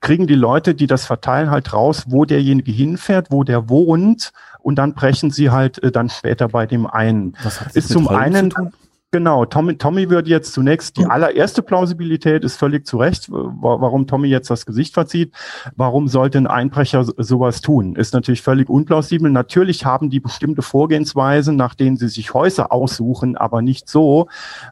[0.00, 4.76] kriegen die Leute, die das verteilen, halt raus, wo derjenige hinfährt, wo der wohnt und
[4.76, 7.36] dann brechen sie halt äh, dann später bei dem ein.
[7.42, 8.70] Was hat das Ist zum einen zu?
[9.14, 14.08] Genau, Tommy, Tommy wird jetzt zunächst die allererste Plausibilität ist völlig zu Recht, wa- warum
[14.08, 15.32] Tommy jetzt das Gesicht verzieht.
[15.76, 17.94] Warum sollte ein Einbrecher so- sowas tun?
[17.94, 19.30] Ist natürlich völlig unplausibel.
[19.30, 24.26] Natürlich haben die bestimmte Vorgehensweisen, nach denen sie sich Häuser aussuchen, aber nicht so.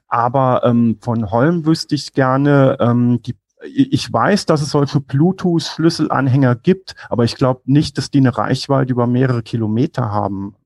[0.09, 6.57] Aber ähm, von Holm wüsste ich gerne, ähm, die ich weiß, dass es solche Bluetooth-Schlüsselanhänger
[6.57, 10.57] gibt, aber ich glaube nicht, dass die eine Reichweite über mehrere Kilometer haben.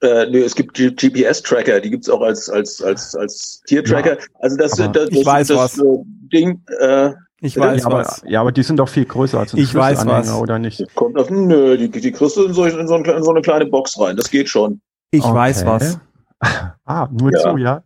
[0.00, 4.16] Äh, nö, es gibt GPS-Tracker, die gibt's auch als als als als Tiertracker.
[4.40, 5.78] also das, aber das, ich das, weiß das was.
[5.78, 5.98] äh,
[6.32, 8.22] Ding äh, Ich weiß ja, aber, was.
[8.26, 10.32] ja, aber die sind doch viel größer als ein Ich weiß was.
[10.34, 10.84] oder nicht?
[10.94, 13.66] kommt auf, nö, die, die kriegst du in so, in, so in so eine kleine
[13.66, 14.16] Box rein.
[14.16, 14.80] Das geht schon.
[15.10, 15.34] Ich Okay.
[15.34, 15.98] weiß was.
[16.84, 17.40] Ah, nur Ja.
[17.40, 17.82] zu, ja.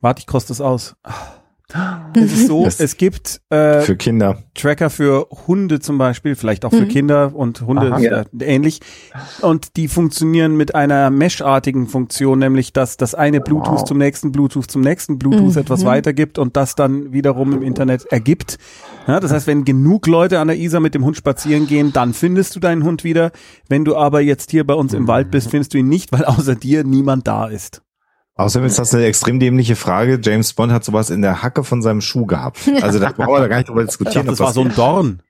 [0.00, 0.96] Warte, ich koste es aus.
[2.14, 4.38] Es ist so, Das- es gibt äh, Für Kinder.
[4.54, 6.88] Tracker für Hunde zum Beispiel, vielleicht auch für Mhm.
[6.88, 7.96] Kinder und Hunde Aha.
[7.96, 8.80] ist ja ähnlich.
[9.40, 13.84] Und die funktionieren mit einer Mesh-artigen Funktion, nämlich dass das eine Bluetooth Wow.
[13.84, 15.58] zum nächsten Bluetooth zum nächsten Bluetooth Mhm.
[15.60, 18.58] etwas weitergibt und das dann wiederum im Internet ergibt.
[19.06, 22.12] Ja, das heißt, wenn genug Leute an der Isar mit dem Hund spazieren gehen, dann
[22.12, 23.32] findest du deinen Hund wieder.
[23.68, 26.24] Wenn du aber jetzt hier bei uns im Wald bist, findest du ihn nicht, weil
[26.26, 27.80] außer dir niemand da ist.
[28.36, 30.18] Außerdem ist das eine extrem dämliche Frage.
[30.20, 32.58] James Bond hat sowas in der Hacke von seinem Schuh gehabt.
[32.82, 34.26] Also da brauchen wir da gar nicht drüber diskutieren.
[34.26, 35.22] dachte, das war so ein Dorn.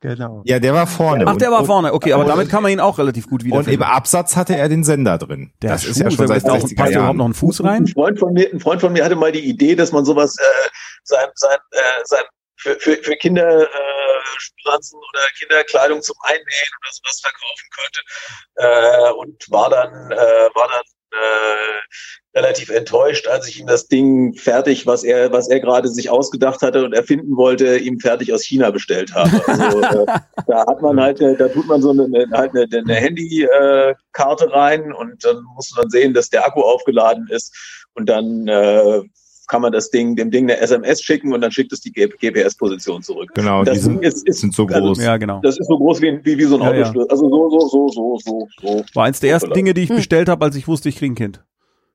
[0.00, 0.42] Genau.
[0.44, 1.24] ja, der war vorne.
[1.26, 1.92] Ach, der war vorne.
[1.92, 3.82] Okay, aber damit kann man ihn auch relativ gut Und im wiederfinden.
[3.84, 5.52] Absatz hatte er den Sender drin.
[5.62, 7.60] Der das Schuh, ist ja schon seit ist auch, 60er passt überhaupt noch ein Fuß
[7.60, 7.86] Ein rein?
[7.86, 10.68] Freund von mir, ein Freund von mir hatte mal die Idee, dass man sowas äh,
[11.04, 12.24] sein, sein, äh, sein
[12.56, 13.66] für, für, für Kinder äh,
[14.38, 18.00] Spielranzen oder Kinderkleidung zum Einnähen oder sowas verkaufen könnte.
[18.56, 20.82] Äh, und war dann, äh, war dann
[21.12, 21.80] äh,
[22.38, 26.62] relativ enttäuscht, als ich ihm das Ding fertig, was er, was er gerade sich ausgedacht
[26.62, 29.30] hatte und erfinden wollte, ihm fertig aus China bestellt habe.
[29.46, 30.06] Also, äh,
[30.46, 34.92] da hat man halt, äh, da tut man so eine, halt eine, eine Handy-Karte rein
[34.92, 37.54] und dann muss man sehen, dass der Akku aufgeladen ist
[37.94, 39.00] und dann äh,
[39.48, 43.02] kann man das Ding, dem Ding eine SMS schicken und dann schickt es die GPS-Position
[43.02, 43.30] zurück.
[43.34, 45.02] Genau, das die sind, Ding ist, ist sind so also, groß.
[45.02, 45.40] Ja, genau.
[45.42, 46.80] Das ist so groß wie, wie, wie so ein Ja, ja.
[46.82, 47.10] Autoschlüssel.
[47.10, 48.84] Also so, so, so, so, so, so.
[48.94, 49.54] War eins der So ersten.
[49.54, 49.96] Dinge, die ich Hm.
[49.96, 51.42] bestellt habe, als ich wusste, ich kriege ein Kind.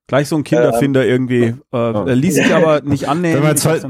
[0.07, 1.55] Gleich so ein Kinderfinder irgendwie.
[1.71, 3.37] Äh, äh, ließ sich aber nicht annähern.
[3.37, 3.89] Wenn man dachte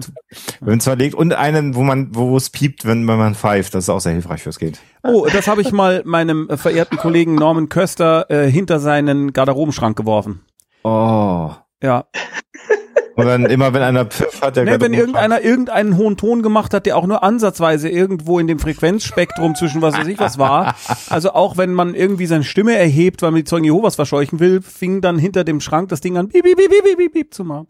[0.60, 3.74] wenn man zwei legt und einen, wo man, wo es piept, wenn, wenn man pfeift,
[3.74, 4.80] das ist auch sehr hilfreich fürs Kind.
[5.04, 9.98] oh, das habe ich mal meinem äh, verehrten Kollegen Norman Köster äh, hinter seinen Garderobenschrank
[9.98, 10.42] geworfen.
[10.84, 11.52] Oh.
[11.84, 12.06] Ja.
[13.16, 16.74] Und dann immer, wenn einer Pfiff hat, der Ne, wenn irgendeiner irgendeinen hohen Ton gemacht
[16.74, 20.76] hat, der auch nur ansatzweise irgendwo in dem Frequenzspektrum zwischen was weiß ich was war,
[21.10, 24.64] also auch wenn man irgendwie seine Stimme erhebt, weil man die Zeugen Jehovas verscheuchen will,
[24.64, 27.44] fing dann hinter dem Schrank das Ding an, piep, piep, piep, piep, piep, piep zu
[27.44, 27.68] machen.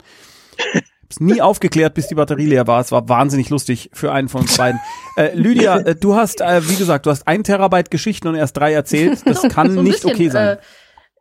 [1.03, 2.80] Hab's nie aufgeklärt, bis die Batterie leer war.
[2.80, 4.80] Es war wahnsinnig lustig für einen von uns beiden.
[5.18, 8.57] Äh, Lydia, äh, du hast, äh, wie gesagt, du hast ein Terabyte Geschichten und erst
[8.57, 9.22] drei erzählt.
[9.26, 10.57] Das kann so nicht bisschen, okay sein.
[10.57, 10.61] Äh,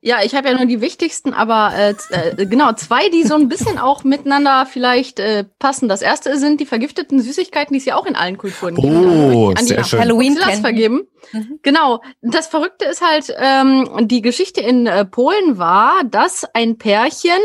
[0.04, 3.48] ja, ich habe ja nur die wichtigsten, aber äh, äh, genau, zwei, die so ein
[3.48, 5.88] bisschen auch miteinander vielleicht äh, passen.
[5.88, 8.84] Das erste sind die vergifteten Süßigkeiten, die es ja auch in allen Kulturen gibt.
[8.84, 10.00] Oh, An die sehr schön.
[10.00, 11.02] Halloween vergeben.
[11.32, 11.58] Mhm.
[11.62, 12.02] Genau.
[12.20, 17.40] Das Verrückte ist halt, ähm, die Geschichte in äh, Polen war, dass ein Pärchen,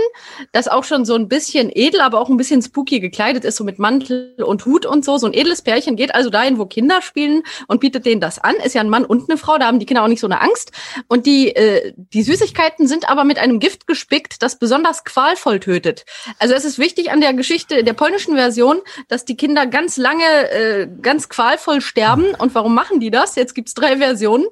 [0.52, 3.64] das auch schon so ein bisschen edel, aber auch ein bisschen spooky gekleidet ist, so
[3.64, 7.02] mit Mantel und Hut und so, so ein edles Pärchen geht also dahin, wo Kinder
[7.02, 8.56] spielen und bietet denen das an.
[8.56, 10.42] Ist ja ein Mann und eine Frau, da haben die Kinder auch nicht so eine
[10.42, 10.72] Angst.
[11.08, 16.06] Und die, äh, die Süßigkeiten sind aber mit einem Gift gespickt, das besonders qualvoll tötet.
[16.40, 20.24] Also es ist wichtig an der Geschichte der polnischen Version, dass die Kinder ganz lange,
[20.52, 22.34] äh, ganz qualvoll sterben.
[22.38, 23.36] Und warum machen die das?
[23.36, 24.48] Jetzt gibt's drei Versionen.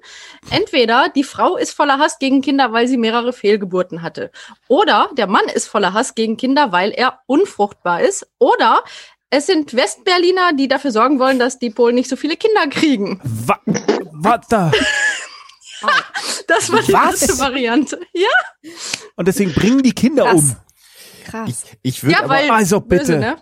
[0.51, 4.29] Entweder die Frau ist voller Hass gegen Kinder, weil sie mehrere Fehlgeburten hatte.
[4.67, 8.27] Oder der Mann ist voller Hass gegen Kinder, weil er unfruchtbar ist.
[8.39, 8.83] Oder
[9.29, 13.19] es sind Westberliner, die dafür sorgen wollen, dass die Polen nicht so viele Kinder kriegen.
[13.23, 13.59] Wa
[14.11, 14.71] was da?
[16.47, 17.21] Das war die Was?
[17.21, 17.99] erste Variante.
[18.13, 18.71] Ja,
[19.15, 20.35] Und deswegen bringen die Kinder Krass.
[20.35, 20.55] um.
[21.25, 21.49] Krass.
[21.49, 23.03] Ich, ich würde ja aber, weil also bitte.
[23.05, 23.37] Böse, ne?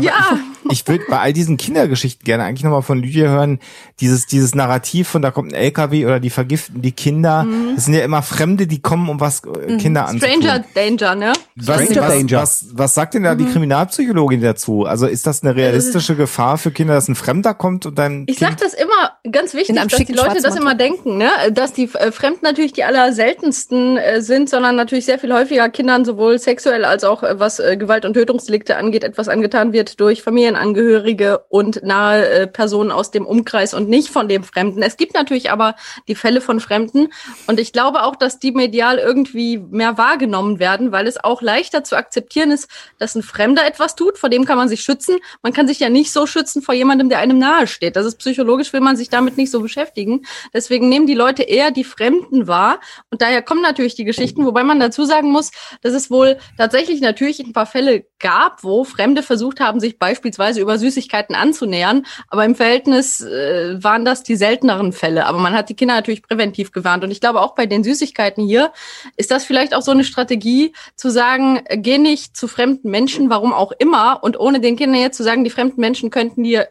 [0.00, 0.38] Aber ja.
[0.64, 3.58] ich, ich würde bei all diesen Kindergeschichten gerne eigentlich nochmal von Lydia hören,
[4.00, 7.46] dieses, dieses Narrativ von da kommt ein LKW oder die vergiften die Kinder.
[7.74, 10.42] Das sind ja immer Fremde, die kommen, um was äh, Kinder anzutun.
[10.42, 11.32] Stranger Danger, ne?
[11.56, 12.42] Was, Stranger was, Danger.
[12.42, 13.38] Was, was sagt denn da Mhm.
[13.38, 14.84] die Kriminalpsychologin dazu?
[14.84, 18.38] Also ist das eine realistische Gefahr für Kinder, dass ein Fremder kommt und dann Ich
[18.38, 21.28] sag das immer ganz wichtig, dass die Leute das immer denken, ne?
[21.52, 25.68] Dass die äh, Fremden natürlich die aller seltensten äh, sind, sondern natürlich sehr viel häufiger
[25.68, 29.89] Kindern sowohl sexuell als auch äh, was äh, Gewalt- und Tötungsdelikte angeht, etwas angetan wird,
[29.90, 34.82] wird durch Familienangehörige und nahe äh, Personen aus dem Umkreis und nicht von dem Fremden.
[34.82, 35.74] Es gibt natürlich aber
[36.08, 37.08] die Fälle von Fremden
[37.46, 41.84] und ich glaube auch, dass die medial irgendwie mehr wahrgenommen werden, weil es auch leichter
[41.84, 42.68] zu akzeptieren ist,
[42.98, 45.18] dass ein Fremder etwas tut, vor dem kann man sich schützen.
[45.42, 47.96] Man kann sich ja nicht so schützen vor jemandem, der einem nahe steht.
[47.96, 50.22] Das ist psychologisch, will man sich damit nicht so beschäftigen.
[50.54, 52.80] Deswegen nehmen die Leute eher die Fremden wahr
[53.10, 55.50] und daher kommen natürlich die Geschichten, wobei man dazu sagen muss,
[55.82, 60.60] dass es wohl tatsächlich natürlich ein paar Fälle gab, wo Fremde versucht haben, sich beispielsweise
[60.60, 65.26] über Süßigkeiten anzunähern, aber im Verhältnis äh, waren das die selteneren Fälle.
[65.26, 67.02] Aber man hat die Kinder natürlich präventiv gewarnt.
[67.02, 68.72] Und ich glaube auch bei den Süßigkeiten hier
[69.16, 73.52] ist das vielleicht auch so eine Strategie zu sagen, geh nicht zu fremden Menschen, warum
[73.52, 74.22] auch immer.
[74.22, 76.68] Und ohne den Kindern jetzt zu sagen, die fremden Menschen könnten dir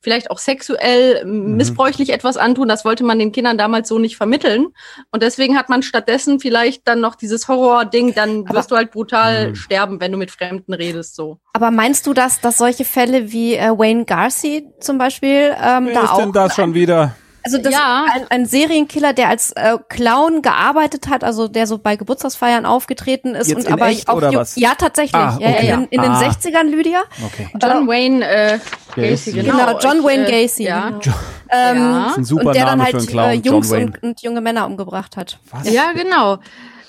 [0.00, 1.56] vielleicht auch sexuell mhm.
[1.56, 2.68] missbräuchlich etwas antun.
[2.68, 4.66] Das wollte man den Kindern damals so nicht vermitteln.
[5.10, 8.90] Und deswegen hat man stattdessen vielleicht dann noch dieses Horror-Ding, dann aber, wirst du halt
[8.90, 9.54] brutal mh.
[9.56, 11.38] sterben, wenn du mit Fremden redest, so.
[11.52, 15.94] Aber meinst du, dass, dass solche Fälle wie äh, Wayne Garcia zum Beispiel ähm, Wer
[15.94, 17.14] da ist auch denn das schon wieder?
[17.44, 18.06] Also das ja.
[18.10, 23.34] ein, ein Serienkiller, der als äh, Clown gearbeitet hat, also der so bei Geburtstagsfeiern aufgetreten
[23.34, 24.56] ist Jetzt und aber echt, auch oder was?
[24.56, 25.66] ja tatsächlich Ah, okay.
[25.68, 26.20] ja, in, in den Ah.
[26.22, 27.02] 60ern Lydia.
[27.26, 27.48] Okay.
[27.62, 28.58] John Wayne äh,
[28.96, 29.32] Gacy, Gacy.
[29.32, 30.64] Genau, John Ich, Wayne äh, Gacy.
[30.64, 30.88] Ja.
[30.90, 31.16] Genau.
[31.50, 32.02] Ähm, Ja.
[32.04, 35.16] Das ist ein super und der dann halt äh, Jungs und, und junge Männer umgebracht
[35.18, 35.38] hat.
[35.50, 35.70] Was?
[35.70, 36.38] Ja, genau.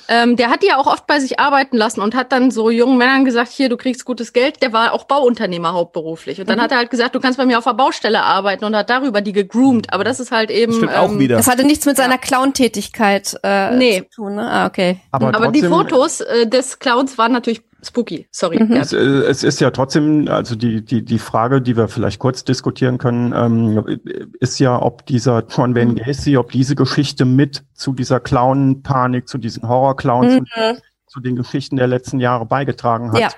[0.08, 2.70] Ähm, der hat die ja auch oft bei sich arbeiten lassen und hat dann so
[2.70, 4.62] jungen Männern gesagt, hier, du kriegst gutes Geld.
[4.62, 6.40] Der war auch Bauunternehmer hauptberuflich.
[6.40, 8.76] Und dann hat er halt gesagt, du kannst bei mir auf der Baustelle arbeiten und
[8.76, 9.92] hat darüber die gegroomt.
[9.94, 10.74] Aber das ist halt eben.
[10.74, 11.38] Stimmt auch ähm, wieder.
[11.38, 14.04] Das hatte nichts mit seiner Clown-Tätigkeit äh, Nee.
[14.10, 14.50] zu tun, ne?
[14.50, 15.00] Ah, okay.
[15.12, 18.28] Aber, Aber die Fotos äh, des Clowns waren natürlich spooky.
[18.32, 18.62] Sorry.
[18.64, 18.74] Mhm.
[18.76, 18.82] Ja.
[18.82, 22.44] Es, äh, es ist ja trotzdem, also die, die, die Frage, die wir vielleicht kurz
[22.44, 24.00] diskutieren können, ähm,
[24.40, 29.38] ist ja, ob dieser John Wayne Gacy, ob diese Geschichte mit zu dieser Clown-Panik, zu
[29.38, 30.46] diesen Horror-Clowns, Mhm.
[30.46, 33.20] zu, zu den Geschichten der letzten Jahre beigetragen hat.
[33.20, 33.30] Ja.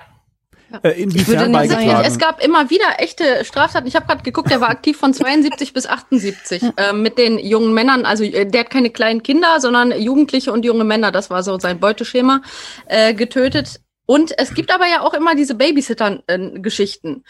[0.70, 2.04] Äh, würde inwiefern nicht sagen, beigetragen?
[2.06, 3.86] Es gab immer wieder echte Straftaten.
[3.86, 7.72] Ich habe gerade geguckt, der war aktiv von 72 bis 78 äh, mit den jungen
[7.72, 8.04] Männern.
[8.04, 11.10] Also äh, der hat keine kleinen Kinder, sondern Jugendliche und junge Männer.
[11.10, 12.42] Das war so sein Beuteschema
[12.86, 13.80] äh, getötet.
[14.10, 17.24] Und es gibt aber ja auch immer diese Babysitter-Geschichten.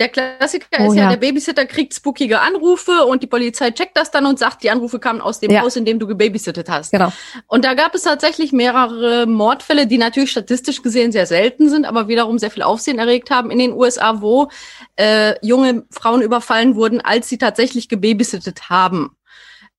[0.00, 1.10] Der Klassiker Oh ist ja, ja.
[1.10, 4.98] der Babysitter kriegt spookige Anrufe und die Polizei checkt das dann und sagt, die Anrufe
[4.98, 5.60] kamen aus dem Ja.
[5.60, 6.90] Haus, in dem du gebabysittet hast.
[6.90, 7.12] Genau.
[7.48, 12.08] Und da gab es tatsächlich mehrere Mordfälle, die natürlich statistisch gesehen sehr selten sind, aber
[12.08, 14.48] wiederum sehr viel Aufsehen erregt haben in den USA, wo
[14.96, 19.18] äh, junge Frauen überfallen wurden, als sie tatsächlich gebabysittet haben.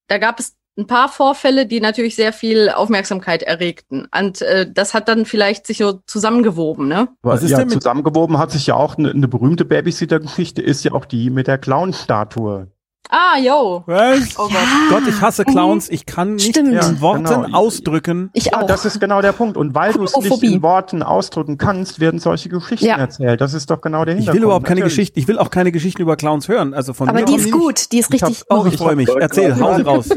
[0.06, 4.08] Da gab es ein paar Vorfälle, die natürlich sehr viel Aufmerksamkeit erregten.
[4.18, 7.10] Und äh, das hat dann vielleicht sich so zusammengewoben, ne?
[7.22, 10.62] Aber Was ist ja, denn mit- zusammengewoben hat sich ja auch eine, eine berühmte Babysitter-Geschichte,
[10.62, 12.68] ist ja auch die mit der Clown-Statue.
[13.10, 13.84] Ah, yo.
[13.86, 14.40] Was?
[14.40, 14.54] Oh Gott.
[14.90, 15.90] Gott, ich hasse Clowns.
[15.90, 16.70] Ich kann nicht Stimmt.
[16.70, 17.56] in Ja, Worten genau.
[17.56, 18.30] ausdrücken.
[18.34, 18.66] Ich Ja, auch.
[18.66, 19.58] das ist genau der Punkt.
[19.58, 22.95] Und weil du es nicht in Worten ausdrücken kannst, werden solche Geschichten Ja.
[22.95, 23.41] erzählt.
[23.41, 24.40] Das ist doch genau der Ich Hintergrund.
[24.41, 24.95] will überhaupt keine Natürlich.
[24.95, 25.20] Geschichten.
[25.20, 26.74] Ich will auch keine Geschichten über Clowns hören.
[26.74, 28.95] Also von aber mir die ist gut, die ist Ich hab richtig Oh, ich freue
[28.95, 29.10] mich.
[29.10, 30.10] Erzähl, hau sie raus.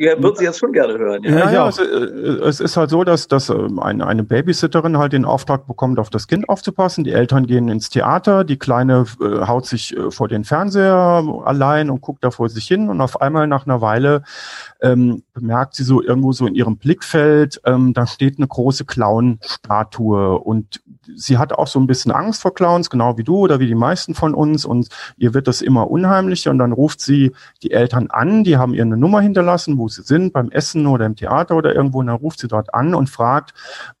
[0.00, 1.22] Ihr wird sie jetzt schon gerne hören.
[1.24, 1.30] Ja.
[1.30, 1.52] Ja, Ja, ja.
[1.52, 5.26] ja, es, äh, es ist halt so, dass, dass ähm, eine, eine Babysitterin halt den
[5.26, 7.04] Auftrag bekommt, auf das Kind aufzupassen.
[7.04, 11.90] Die Eltern gehen ins Theater, die Kleine äh, haut sich äh, vor den Fernseher allein
[11.90, 14.22] und guckt da vor sich hin und auf einmal nach einer Weile
[14.80, 20.38] ähm, bemerkt sie so irgendwo so in ihrem Blickfeld, ähm, da steht eine große Clown-Statue
[20.38, 20.80] und
[21.16, 23.74] sie hat auch so ein bisschen Angst vor Clowns, genau wie du oder wie die
[23.74, 27.32] meisten von uns und ihr wird das immer unheimlicher und dann ruft sie
[27.62, 31.06] die Eltern an, die haben ihr eine Nummer hinterlassen, wo sie sind, beim Essen oder
[31.06, 33.54] im Theater oder irgendwo, und dann ruft sie dort an und fragt,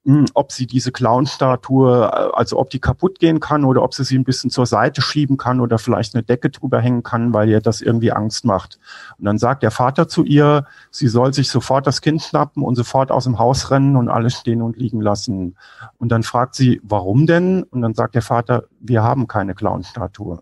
[0.04, 4.04] mh, ob sie diese Clown-Statue, äh, also ob die kaputt gehen kann oder ob sie
[4.04, 7.48] sie ein bisschen zur Seite schieben kann oder vielleicht eine Decke drüber hängen kann, weil
[7.48, 8.78] ihr das irgendwie Angst macht.
[9.18, 12.74] Und dann sagt der Vater zu ihr, sie soll sich sofort das Kind schnappen und
[12.74, 15.56] sofort aus dem Haus rennen und alles stehen und liegen lassen.
[15.98, 17.62] Und dann fragt sie, warum denn?
[17.64, 20.40] Und dann sagt der Vater, wir haben keine Clown-Statue.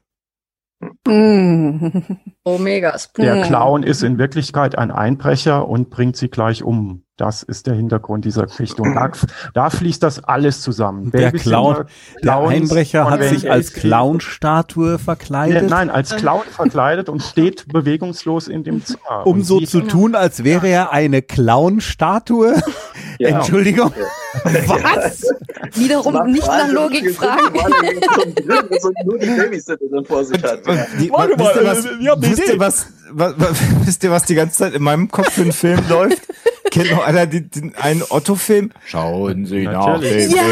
[1.06, 1.88] Mm.
[2.44, 3.26] Oh, mega spooky.
[3.26, 3.42] Der Hm.
[3.42, 7.04] Clown ist in Wirklichkeit ein Einbrecher und bringt sie gleich um.
[7.18, 8.80] Das ist der Hintergrund dieser Geschichte.
[8.80, 9.10] Und da,
[9.52, 11.10] da fließt das alles zusammen.
[11.10, 11.86] Der Clown,
[12.22, 13.72] der Einbrecher hat sich als.
[13.72, 19.26] Clownstatue Ja, verkleidet, nein, als Clown verkleidet und steht bewegungslos in dem Zimmer.
[19.26, 22.54] um Und so zu tun, als wäre er eine Clownstatue.
[23.20, 23.30] Ja.
[23.30, 23.92] Entschuldigung.
[24.44, 25.24] Was?
[25.74, 27.52] Wiederum Macht nicht nach Logik fragen.
[29.04, 30.64] nur die Babysitterin vor sich hat.
[30.64, 30.86] Ja.
[31.10, 32.86] Warte wisst, ihr, mal, wisst, ihr, was,
[33.84, 36.22] wisst ihr, was die ganze Zeit in meinem Kopf für ein Film läuft?
[36.70, 38.72] Kennt noch einer den, den einen Otto-Film?
[38.86, 40.32] Schauen Sie Natürlich.
[40.32, 40.42] Ja.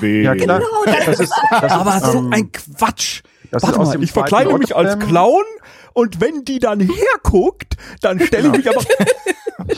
[0.00, 0.22] Baby.
[0.22, 0.62] Ja, klar.
[0.86, 3.22] Das ist, das Aber ist, so ähm, ein Quatsch.
[3.50, 4.98] das Warte mal, dem ich verkleide mich als.
[4.98, 5.44] Clown
[5.92, 8.82] und wenn die dann herguckt, dann stelle ich mich aber.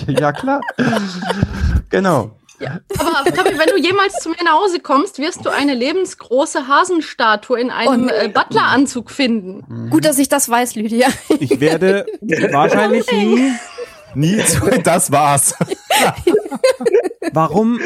[0.07, 0.61] Ja, klar.
[1.89, 2.37] genau.
[2.61, 2.79] Ja.
[2.99, 7.59] Aber Tobi, wenn du jemals zu mir nach Hause kommst, wirst du eine lebensgroße Hasenstatue
[7.59, 9.89] in einem Oh, äh, Butleranzug finden.
[9.89, 11.09] Gut, dass ich das weiß, Lydia.
[11.39, 12.05] Ich werde
[12.53, 13.53] wahrscheinlich nie.
[14.15, 15.55] Nie zu, das war's.
[17.33, 17.81] Warum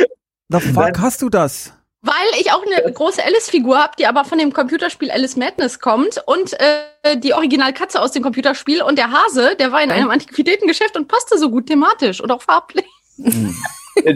[0.48, 1.72] the fuck hast du das?
[2.02, 6.22] Weil ich auch eine große Alice-Figur habe, die aber von dem Computerspiel Alice Madness kommt
[6.26, 10.96] und äh, die Originalkatze aus dem Computerspiel und der Hase, der war in einem Antiquitätengeschäft
[10.96, 12.86] und passte so gut thematisch und auch farblich.
[13.22, 13.30] Äh,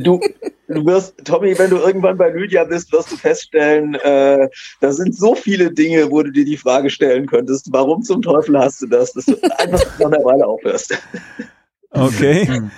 [0.03, 0.21] Du,
[0.67, 4.49] du wirst, Tommy, wenn du irgendwann bei Lydia bist, wirst du feststellen, äh,
[4.81, 8.59] da sind so viele Dinge, wo du dir die Frage stellen könntest, warum zum Teufel
[8.59, 10.99] hast du das, dass du einfach nach einer Weile aufhörst.
[11.99, 12.63] Okay.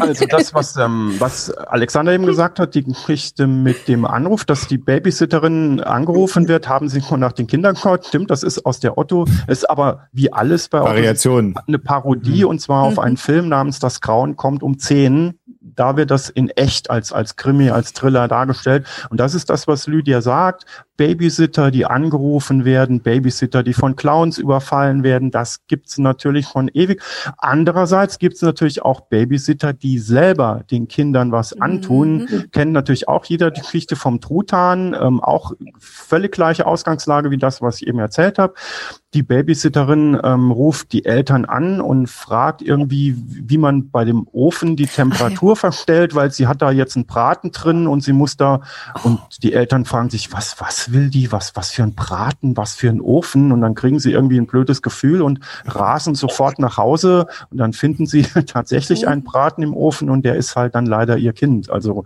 [0.00, 4.66] Also das, was, ähm, was Alexander eben gesagt hat, die Geschichte mit dem Anruf, dass
[4.66, 8.06] die Babysitterin angerufen wird, haben sie schon nach den Kindern gehört.
[8.06, 11.54] Stimmt, das ist aus der Otto, ist aber wie alles bei Otto Variation.
[11.66, 15.38] eine Parodie und zwar auf einen Film namens Das Grauen kommt um 10.
[15.74, 18.86] Da wird das in echt als, als Krimi, als Thriller dargestellt.
[19.10, 20.64] Und das ist das, was Lydia sagt.
[21.00, 27.00] Babysitter, die angerufen werden, Babysitter, die von Clowns überfallen werden, das gibt's natürlich schon ewig.
[27.38, 32.28] Andererseits gibt's natürlich auch Babysitter, die selber den Kindern was antun.
[32.52, 37.62] Kennt natürlich auch jeder die Geschichte vom Truthahn, ähm, auch völlig gleiche Ausgangslage wie das,
[37.62, 38.52] was ich eben erzählt habe.
[39.14, 44.76] Die Babysitterin ähm, ruft die Eltern an und fragt irgendwie, wie man bei dem Ofen
[44.76, 48.60] die Temperatur verstellt, weil sie hat da jetzt einen Braten drin und sie muss da
[49.04, 52.74] und die Eltern fragen sich, was, was will die, was, was für ein Braten, was
[52.74, 53.52] für ein Ofen?
[53.52, 57.72] Und dann kriegen sie irgendwie ein blödes Gefühl und rasen sofort nach Hause und dann
[57.72, 61.70] finden sie tatsächlich einen Braten im Ofen und der ist halt dann leider ihr Kind.
[61.70, 62.04] Also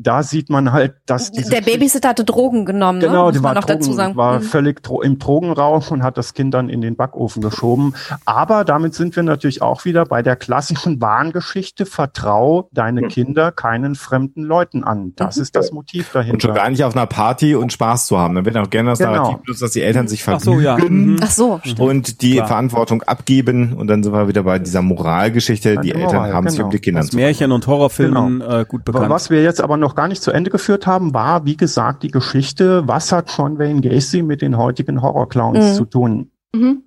[0.00, 3.32] da sieht man halt, dass diese Der Babysitter hatte Drogen genommen, Genau, ne?
[3.32, 4.16] die Muss war, man noch Drogen, dazu sagen.
[4.16, 4.42] war Mhm.
[4.44, 7.94] völlig dro im Drogenrauch und hat das Kind dann in den Backofen geschoben.
[8.24, 13.94] Aber damit sind wir natürlich auch wieder bei der klassischen Warngeschichte, vertrau deine Kinder keinen
[13.94, 15.12] fremden Leuten an.
[15.16, 16.52] Das ist das Motiv Und schon dahinter.
[16.52, 18.34] gar nicht auf einer Party und Spaß zu haben.
[18.34, 19.12] Dann wird auch gerne das Genau.
[19.12, 20.76] Narrativ benutzt, dass die Eltern sich Ach so, ja.
[20.76, 21.20] vergnügen Mhm.
[21.22, 21.80] Ach so, stimmt.
[21.80, 22.48] und die Klar.
[22.48, 23.72] Verantwortung abgeben.
[23.74, 25.78] Und dann sind wir wieder bei dieser Moralgeschichte.
[25.78, 26.66] Die der Eltern Moral, haben sich genau.
[26.66, 29.10] um die Kinder Aus zu Märchen und Horrorfilmen äh, gut bekannt.
[29.10, 32.10] Was wir jetzt aber noch gar nicht zu Ende geführt haben, war, wie gesagt, die
[32.10, 35.74] Geschichte, was hat John Wayne Gacy mit den heutigen Horrorclowns Mhm.
[35.74, 36.30] zu tun?
[36.54, 36.82] Mhm.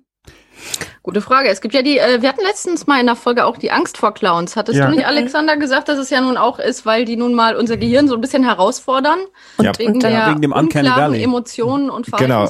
[1.02, 1.48] Gute Frage.
[1.48, 3.98] Es gibt ja die, äh, wir hatten letztens mal in der Folge auch die Angst
[3.98, 4.54] vor Clowns.
[4.54, 4.86] Hattest Ja.
[4.86, 7.76] du nicht, Alexander, gesagt, dass es ja nun auch ist, weil die nun mal unser
[7.76, 9.18] Gehirn so ein bisschen herausfordern?
[9.60, 9.72] Ja.
[9.78, 11.24] Wegen Und der wegen dem Uncanny unklaren Valley.
[11.24, 12.46] Emotionen und Genau.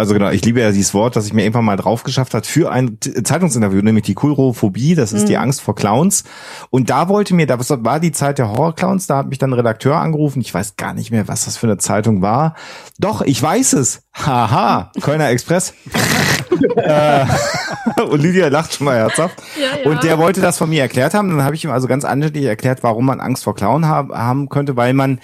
[0.00, 2.46] Also genau, ich liebe ja dieses Wort, das ich mir irgendwann mal drauf geschafft hat
[2.46, 6.24] für ein Zeitungsinterview, nämlich die Kulrophobie, das ist die Angst vor Clowns.
[6.70, 9.58] Und da wollte mir, das war die Zeit der Horrorclowns, da hat mich dann ein
[9.58, 12.54] Redakteur angerufen, ich weiß gar nicht mehr, was das für eine Zeitung war.
[12.98, 14.00] Doch, ich weiß es.
[14.14, 15.74] Haha, Kölner Express.
[16.76, 17.26] äh,
[18.02, 19.42] und Lydia lacht schon mal herzhaft.
[19.60, 19.90] Ja, ja.
[19.90, 21.28] Und der wollte das von mir erklärt haben.
[21.28, 24.76] Dann habe ich ihm also ganz anständig erklärt, warum man Angst vor Clown haben könnte,
[24.76, 25.20] weil man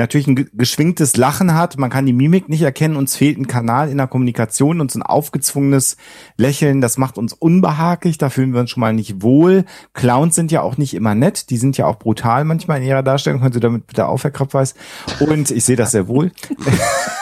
[0.00, 3.46] natürlich ein ge- geschwingtes Lachen hat, man kann die Mimik nicht erkennen, uns fehlt ein
[3.46, 5.96] Kanal in der Kommunikation und so ein aufgezwungenes
[6.36, 9.64] Lächeln, das macht uns unbehaglich, da fühlen wir uns schon mal nicht wohl.
[9.94, 13.02] Clowns sind ja auch nicht immer nett, die sind ja auch brutal manchmal in ihrer
[13.02, 14.74] Darstellung, können Sie damit bitte auf, Herr Krabweis.
[15.20, 16.32] Und ich sehe das sehr wohl.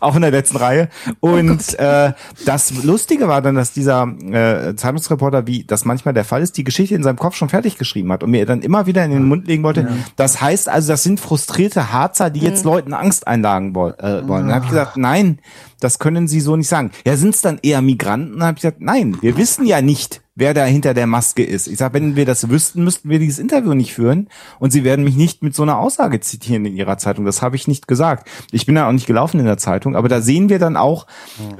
[0.00, 0.88] auch in der letzten Reihe.
[1.20, 2.12] Und äh,
[2.44, 6.64] das Lustige war dann, dass dieser äh, Zeitungsreporter, wie das manchmal der Fall ist, die
[6.64, 9.24] Geschichte in seinem Kopf schon fertig geschrieben hat und mir dann immer wieder in den
[9.24, 9.88] Mund legen wollte.
[10.16, 14.46] Das heißt also, das sind frustrierte Harzer, die jetzt Leuten Angst einlagen woll äh, wollen.
[14.46, 15.38] Dann habe ich gesagt, nein,
[15.80, 16.90] das können Sie so nicht sagen.
[17.06, 18.38] Ja, sind es dann eher Migranten?
[18.38, 21.68] Dann habe ich gesagt, nein, wir wissen ja nicht, wer da hinter der Maske ist.
[21.68, 25.04] Ich sage, wenn wir das wüssten, müssten wir dieses Interview nicht führen und Sie werden
[25.04, 27.24] mich nicht mit so einer Aussage zitieren in Ihrer Zeitung.
[27.24, 28.26] Das habe ich nicht gesagt.
[28.50, 31.06] Ich bin da auch nicht gelaufen in der Zeitung, aber da sehen wir dann auch,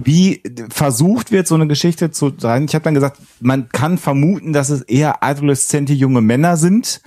[0.02, 2.64] wie versucht wird, so eine Geschichte zu sein.
[2.64, 7.02] Ich habe dann gesagt, man kann vermuten, dass es eher adoleszente junge Männer sind,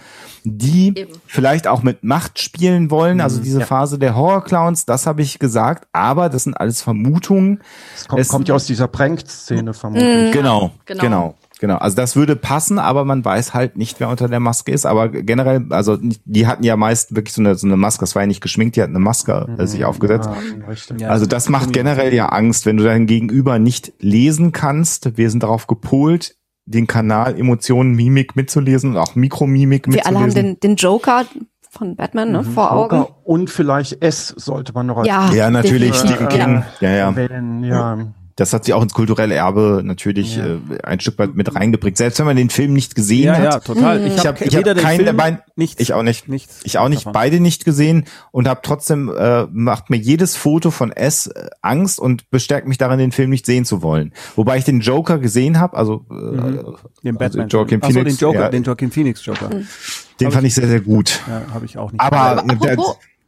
[0.46, 1.12] die Eben.
[1.26, 3.22] vielleicht auch mit Macht spielen wollen.
[3.22, 7.62] Also diese Phase der Horrorclowns, das habe ich gesagt, aber das sind alles Vermutungen.
[7.96, 10.32] Das kommt, Es- kommt ja aus dieser Prank-Szene vermutlich.
[10.34, 11.02] Genau, genau.
[11.02, 11.36] genau.
[11.64, 14.86] Genau, also das würde passen, aber man weiß halt nicht, wer unter der Maske ist.
[14.86, 18.24] Aber generell, also die hatten ja meist wirklich so eine, so eine Maske, das war
[18.24, 20.30] ja nicht geschminkt, die hatten eine Maske äh, sich aufgesetzt.
[20.30, 20.98] Ja.
[20.98, 21.08] Ja.
[21.08, 25.16] Also das macht generell ja Angst, wenn du dein Gegenüber nicht lesen kannst.
[25.18, 26.36] Wir sind darauf gepolt,
[26.66, 30.60] den Kanal Emotionen, Mimik mitzulesen und auch Mikromimik Wir alle haben mitzulesen.
[30.60, 31.24] den, den Joker
[31.70, 32.98] von Batman ne, vor Augen.
[32.98, 35.96] Joker Und vielleicht S sollte man noch als Ja, Ja, natürlich.
[35.96, 36.64] Stephen King.
[36.82, 37.10] Ja, ja.
[37.10, 37.64] erwähnen.
[37.64, 38.14] Ja.
[38.36, 40.46] Das hat sie auch ins kulturelle Erbe natürlich ja.
[40.46, 41.98] äh, ein Stück weit mit reingeprägt.
[41.98, 43.44] Selbst wenn man den Film nicht gesehen ja, hat.
[43.44, 44.00] Ja, total.
[44.00, 44.08] Mhm.
[44.08, 47.02] Ich habe ich hab keinen der beiden, nichts, ich auch nicht, nichts ich auch nicht,
[47.02, 47.14] davon.
[47.14, 52.00] beide nicht gesehen und habe trotzdem äh, macht mir jedes Foto von S äh, Angst
[52.00, 54.14] und bestärkt mich daran, den Film nicht sehen zu wollen.
[54.36, 56.76] Wobei ich den Joker gesehen habe, also äh, mhm.
[57.04, 58.50] den also Batman, Joaquin Phoenix, Ach so, den Joker, ja.
[58.50, 59.54] den Joaquin Phoenix Joker.
[59.54, 59.68] Mhm.
[60.20, 61.22] Den hab fand ich sehr sehr gut.
[61.28, 62.02] Ja, habe ich auch nicht.
[62.02, 62.78] Aber, aber der,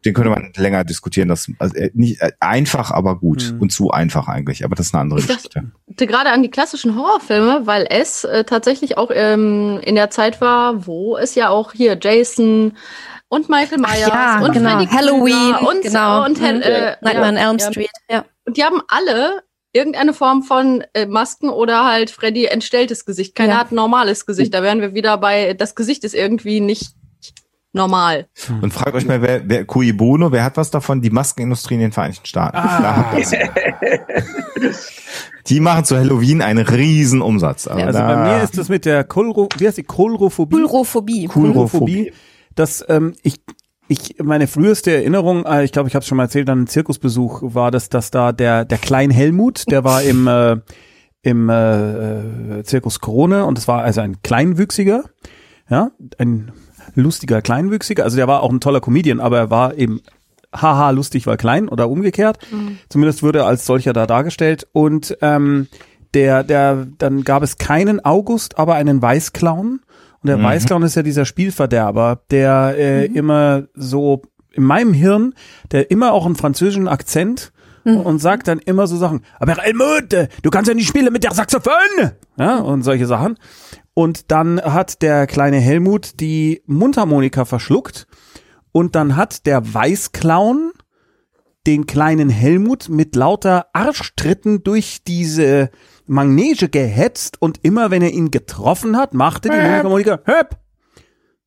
[0.05, 1.29] den könnte man länger diskutieren.
[1.29, 3.61] Das also äh, nicht äh, einfach, aber gut mhm.
[3.61, 4.63] und zu einfach eigentlich.
[4.63, 5.71] Aber das ist eine andere ich Geschichte.
[5.87, 10.41] Dachte gerade an die klassischen Horrorfilme, weil es äh, tatsächlich auch ähm, in der Zeit
[10.41, 12.73] war, wo es ja auch hier Jason
[13.27, 14.77] und Michael Myers ja, und genau.
[14.77, 16.23] Freddy Halloween und genau.
[16.25, 16.61] und mhm.
[16.61, 17.89] äh, Nightmare on Elm Street.
[18.09, 18.25] Ja.
[18.45, 19.41] Und die haben alle
[19.73, 23.35] irgendeine Form von äh, Masken oder halt Freddy entstelltes Gesicht.
[23.35, 23.59] Keiner ja.
[23.59, 24.53] hat ein normales Gesicht.
[24.53, 26.93] Da wären wir wieder bei, das Gesicht ist irgendwie nicht
[27.75, 28.27] normal.
[28.61, 31.01] Und fragt euch mal, wer, wer Cui Bono, wer hat was davon?
[31.01, 32.57] Die Maskenindustrie in den Vereinigten Staaten.
[32.57, 33.13] Ah.
[35.47, 37.67] die machen zu Halloween einen riesen Umsatz.
[37.67, 40.55] Also, also bei mir ist das mit der Kolro, wie heißt die Kolrophobie?
[40.55, 41.25] Kulrophobie.
[41.25, 42.13] Kulrophobie.
[42.55, 43.41] Das ähm, ich
[43.87, 46.67] ich meine früheste Erinnerung, äh, ich glaube, ich habe es schon mal erzählt, an einem
[46.67, 50.57] Zirkusbesuch war das, dass da der der kleine Helmut, der war im äh,
[51.21, 55.03] im äh, Zirkus Krone und es war also ein kleinwüchsiger,
[55.69, 56.51] ja, ein
[56.95, 58.03] lustiger Kleinwüchsiger.
[58.03, 60.01] Also der war auch ein toller Comedian, aber er war eben
[60.53, 62.39] haha lustig, weil klein oder umgekehrt.
[62.51, 62.79] Mhm.
[62.89, 64.67] Zumindest wurde er als solcher da dargestellt.
[64.71, 65.67] Und ähm,
[66.13, 69.81] der, der, dann gab es keinen August, aber einen Weißclown.
[70.21, 70.43] Und der mhm.
[70.43, 73.15] Weißclown ist ja dieser Spielverderber, der äh, mhm.
[73.15, 75.33] immer so in meinem Hirn,
[75.71, 77.51] der immer auch einen französischen Akzent
[77.85, 78.01] mhm.
[78.01, 81.33] und sagt dann immer so Sachen, aber Helmut, du kannst ja nicht spielen mit der
[81.33, 83.37] Saxophon, ja, und solche Sachen.
[83.93, 88.07] Und dann hat der kleine Helmut die Mundharmonika verschluckt
[88.73, 90.73] und dann hat der Weißclown
[91.65, 95.69] den kleinen Helmut mit lauter Arschtritten durch diese
[96.05, 100.57] Manege gehetzt und immer wenn er ihn getroffen hat, machte die Mundharmonika höp.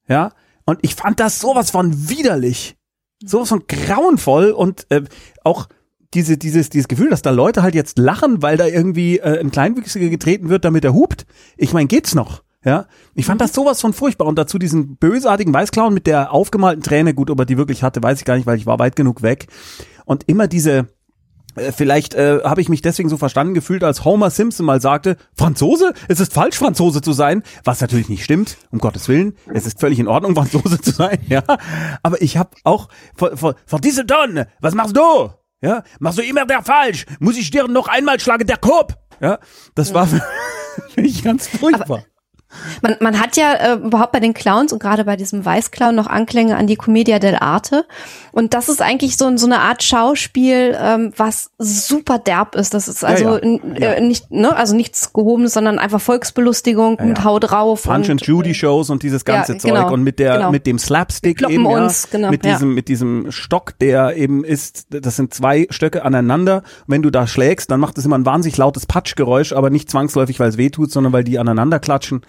[0.08, 0.32] Ja,
[0.64, 2.76] und ich fand das sowas von widerlich.
[3.22, 5.02] Sowas von grauenvoll und äh,
[5.44, 5.68] auch
[6.14, 9.50] diese, dieses, dieses Gefühl, dass da Leute halt jetzt lachen, weil da irgendwie äh, ein
[9.50, 11.26] Kleinwüchsiger getreten wird, damit er hupt.
[11.56, 12.42] Ich meine, geht's noch?
[12.64, 16.82] Ja, ich fand das sowas von furchtbar und dazu diesen bösartigen Weißclown mit der aufgemalten
[16.82, 18.96] Träne, gut, ob er die wirklich hatte, weiß ich gar nicht, weil ich war weit
[18.96, 19.46] genug weg.
[20.06, 20.88] Und immer diese,
[21.54, 25.16] äh, vielleicht äh, habe ich mich deswegen so verstanden gefühlt, als Homer Simpson mal sagte,
[25.34, 25.92] Franzose?
[26.08, 29.34] Es ist falsch, Franzose zu sein, was natürlich nicht stimmt, um Gottes Willen.
[29.52, 31.42] Es ist völlig in Ordnung, Franzose zu sein, ja.
[32.02, 35.30] Aber ich habe auch, vor, vor, vor diese Don, was machst du?
[35.60, 37.04] Ja, machst du immer der falsch?
[37.18, 38.94] Muss ich dir noch einmal schlagen, der Kopf?
[39.20, 39.38] Ja,
[39.74, 40.22] das war für
[40.96, 41.98] mich ganz furchtbar.
[41.98, 42.04] Aber
[42.80, 46.06] man, man hat ja äh, überhaupt bei den Clowns und gerade bei diesem Weißclown noch
[46.06, 47.84] Anklänge an die Commedia dell'arte.
[48.32, 52.72] Und das ist eigentlich so, so eine Art Schauspiel, ähm, was super derb ist.
[52.72, 53.92] Das ist also ja, ja.
[53.94, 57.82] Äh, nicht, ne, also nichts gehobenes, sondern einfach Volksbelustigung ja, und Hau drauf.
[57.82, 60.50] Punch and Judy Shows und dieses ganze Zeug genau, und mit der genau.
[60.50, 65.16] mit dem Slapstick eben uns, genau, mit diesem mit diesem Stock, der eben ist, das
[65.16, 66.62] sind zwei Stöcke aneinander.
[66.86, 70.40] Wenn du da schlägst, dann macht es immer ein wahnsinnig lautes Patschgeräusch, aber nicht zwangsläufig,
[70.40, 72.22] weil es weh tut, sondern weil die aneinander klatschen.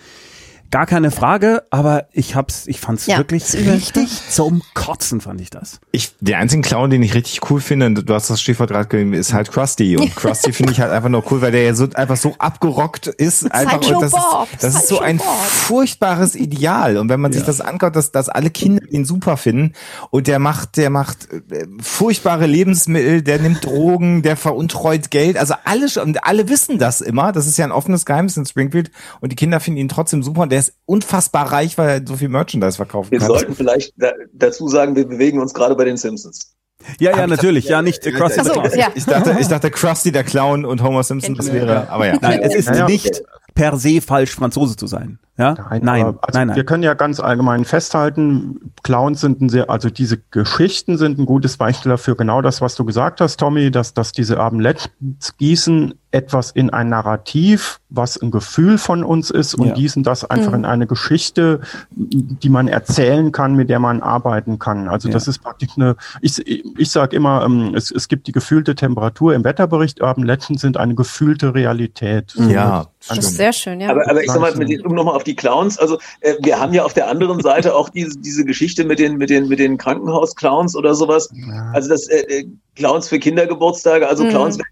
[0.71, 5.49] Gar keine Frage, aber ich hab's, ich fand's ja, wirklich richtig zum Kotzen, fand ich
[5.49, 5.79] das.
[5.91, 9.13] Ich, der einzige Clown, den ich richtig cool finde, du hast das Stichwort gerade gegeben,
[9.13, 9.97] ist halt Krusty.
[9.97, 13.07] Und Krusty finde ich halt einfach nur cool, weil der ja so einfach so abgerockt
[13.07, 13.51] ist.
[13.51, 15.25] Einfach, und das Bob, ist, das ist so ein Bob.
[15.25, 16.97] furchtbares Ideal.
[16.97, 17.47] Und wenn man sich ja.
[17.47, 19.73] das anguckt, dass, dass alle Kinder ihn super finden
[20.11, 25.35] und der macht, der macht äh, furchtbare Lebensmittel, der nimmt Drogen, der veruntreut Geld.
[25.35, 27.31] Also alle, und alle wissen das immer.
[27.31, 28.91] Das ist ja ein offenes Geheimnis in Springfield.
[29.19, 30.41] Und die Kinder finden ihn trotzdem super.
[30.41, 33.27] Und der ist unfassbar reich, weil er so viel Merchandise verkaufen wir kann.
[33.29, 36.55] Wir sollten vielleicht da, dazu sagen, wir bewegen uns gerade bei den Simpsons.
[36.99, 38.79] Ja, ja, natürlich, ja, nicht äh, Krusty so, der Clown.
[38.79, 38.87] Ja.
[38.95, 42.17] Ich dachte, ich dachte Krusty der Clown und Homer Simpson, das wäre, aber ja.
[42.21, 43.21] Nein, es ist nicht
[43.53, 45.19] per se falsch, Franzose zu sein.
[45.39, 45.53] Ja?
[45.53, 49.69] Nein, nein, also nein, nein, Wir können ja ganz allgemein festhalten, Clowns sind ein sehr,
[49.69, 53.71] also diese Geschichten sind ein gutes Beispiel dafür, genau das, was du gesagt hast, Tommy,
[53.71, 59.53] dass, dass diese Legends gießen etwas in ein Narrativ, was ein Gefühl von uns ist
[59.53, 59.73] und ja.
[59.75, 60.59] gießen das einfach mhm.
[60.59, 61.61] in eine Geschichte,
[61.91, 64.89] die man erzählen kann, mit der man arbeiten kann.
[64.89, 65.13] Also ja.
[65.13, 69.35] das ist praktisch eine, ich, ich sage immer, ähm, es, es gibt die gefühlte Temperatur
[69.35, 72.33] im Wetterbericht, Urban Legends sind eine gefühlte Realität.
[72.35, 73.89] Ja, das ist sehr schön, ja.
[73.89, 76.73] Aber, aber ich sag mal, mit, um nochmal auf die Clowns, also äh, wir haben
[76.73, 79.77] ja auf der anderen Seite auch diese, diese Geschichte mit den, mit den, mit den
[79.77, 81.29] Krankenhausclowns oder sowas.
[81.33, 81.71] Ja.
[81.73, 82.45] Also das äh, äh
[82.75, 84.29] Clowns für Kindergeburtstage, also mhm.
[84.29, 84.69] Clowns werden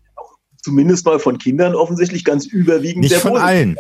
[0.61, 3.77] zumindest mal von Kindern offensichtlich ganz überwiegend nicht von allen.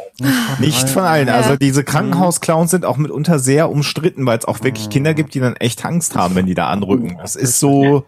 [0.59, 1.27] Nicht von allen.
[1.27, 5.41] Also diese Krankenhausclowns sind auch mitunter sehr umstritten weil es auch wirklich Kinder gibt die
[5.41, 7.17] dann echt Angst haben wenn die da anrücken.
[7.21, 8.05] Das ist so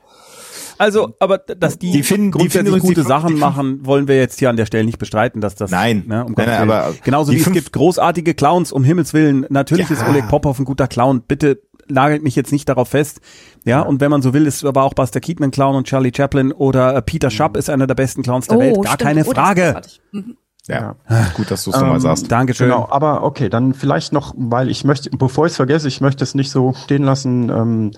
[0.80, 4.18] Also, aber dass die, Die finden- die finden gute die- Sachen die- machen, wollen wir
[4.18, 6.06] jetzt hier an der Stelle nicht bestreiten, dass das Nein.
[6.08, 9.46] ne, um Nein, nein, aber genauso wie es gibt großartige Clowns, um Himmels Willen.
[9.50, 9.96] Natürlich Ja.
[9.98, 11.22] ist Oleg Popov ein guter Clown.
[11.28, 13.20] Bitte nagelt mich jetzt nicht darauf fest.
[13.66, 16.12] Ja, und wenn man so will, ist aber auch Buster Keaton ein Clown und Charlie
[16.16, 18.76] Chaplin oder äh, Peter Schapp ist einer der besten Clowns der Welt.
[18.76, 19.02] Gar stimmt.
[19.02, 19.82] keine Oh, Frage.
[20.14, 20.38] Mhm.
[20.68, 20.96] Ja,
[21.34, 22.32] gut, dass du es nochmal Ähm, sagst.
[22.32, 22.68] Dankeschön.
[22.70, 26.24] Genau, aber okay, dann vielleicht noch, weil ich möchte, bevor ich es vergesse, ich möchte
[26.24, 27.92] es nicht so stehen lassen, ähm,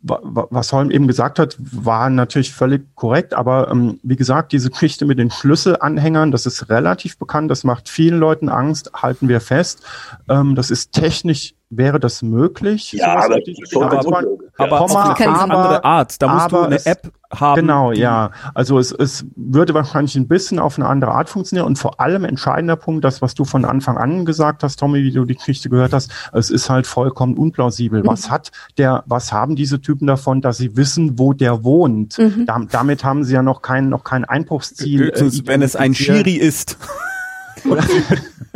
[0.00, 5.06] was Holm eben gesagt hat, war natürlich völlig korrekt, aber ähm, wie gesagt, diese Geschichte
[5.06, 9.82] mit den Schlüsselanhängern, das ist relativ bekannt, das macht vielen Leuten Angst, halten wir fest.
[10.28, 12.92] Ähm, das ist technisch, wäre das möglich?
[12.92, 13.22] Ja,
[13.70, 14.24] sowas aber schon.
[14.24, 14.64] Ja.
[14.64, 16.22] aber Komma, auf eine ganz aber- andere Art.
[16.22, 17.60] Da musst du aber eine es- App haben.
[17.60, 18.30] Genau, ja.
[18.54, 22.24] Also es, es würde wahrscheinlich ein bisschen auf eine andere Art funktionieren und vor allem
[22.24, 25.68] entscheidender Punkt, das, was du von Anfang an gesagt hast, Tommy, wie du die Geschichte
[25.68, 28.02] gehört hast, es ist halt vollkommen unplausibel.
[28.06, 32.16] Was hat der, was haben diese Typen davon, dass sie wissen, wo der wohnt?
[32.18, 32.46] Mhm.
[32.46, 35.00] Dam- damit haben sie ja noch kein, noch kein Einbruchsziel.
[35.08, 36.78] Höchstens, äh, wenn es ein Schiri ist,
[37.70, 37.84] oder,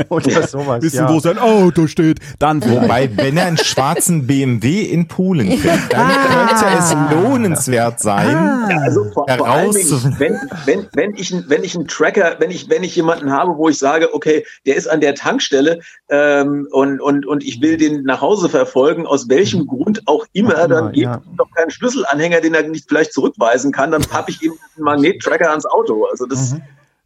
[0.09, 0.83] oder sowas.
[0.83, 1.09] wissen, ja.
[1.13, 6.09] wo sein Auto steht, dann Wobei, wenn er einen schwarzen BMW in Polen fährt, dann
[6.09, 8.37] könnte es lohnenswert sein.
[8.83, 12.37] Also vor, vor allen heraus- Dingen, wenn, wenn, wenn, ich, ein- wenn ich einen Tracker,
[12.39, 15.81] wenn ich, wenn ich jemanden habe, wo ich sage, okay, der ist an der Tankstelle
[16.09, 20.55] ähm, und, und, und ich will den nach Hause verfolgen, aus welchem Grund auch immer,
[20.55, 21.17] immer, dann gibt ja.
[21.17, 24.85] es doch keinen Schlüsselanhänger, den er nicht vielleicht zurückweisen kann, dann pappe ich ihm einen
[24.85, 26.07] Magnettracker ans Auto.
[26.11, 26.63] Also das, Mhm.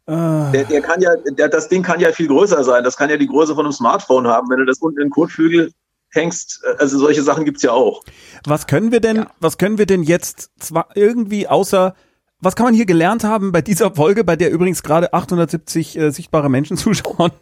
[0.07, 0.51] Ah.
[0.53, 2.85] der, der kann ja, der, das Ding kann ja viel größer sein.
[2.85, 5.11] Das kann ja die Größe von einem Smartphone haben, wenn du das unten in den
[5.11, 5.73] Kotflügel
[6.11, 6.63] hängst.
[6.65, 8.03] äh, Also solche Sachen gibt's ja auch.
[8.47, 11.95] Was können wir denn, was können wir denn jetzt zwar irgendwie außer,
[12.41, 16.11] was kann man hier gelernt haben bei dieser Folge, bei der übrigens gerade 870 äh,
[16.11, 17.33] sichtbare Menschen zuschauen?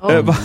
[0.00, 0.08] Oh.
[0.08, 0.36] Äh, wa-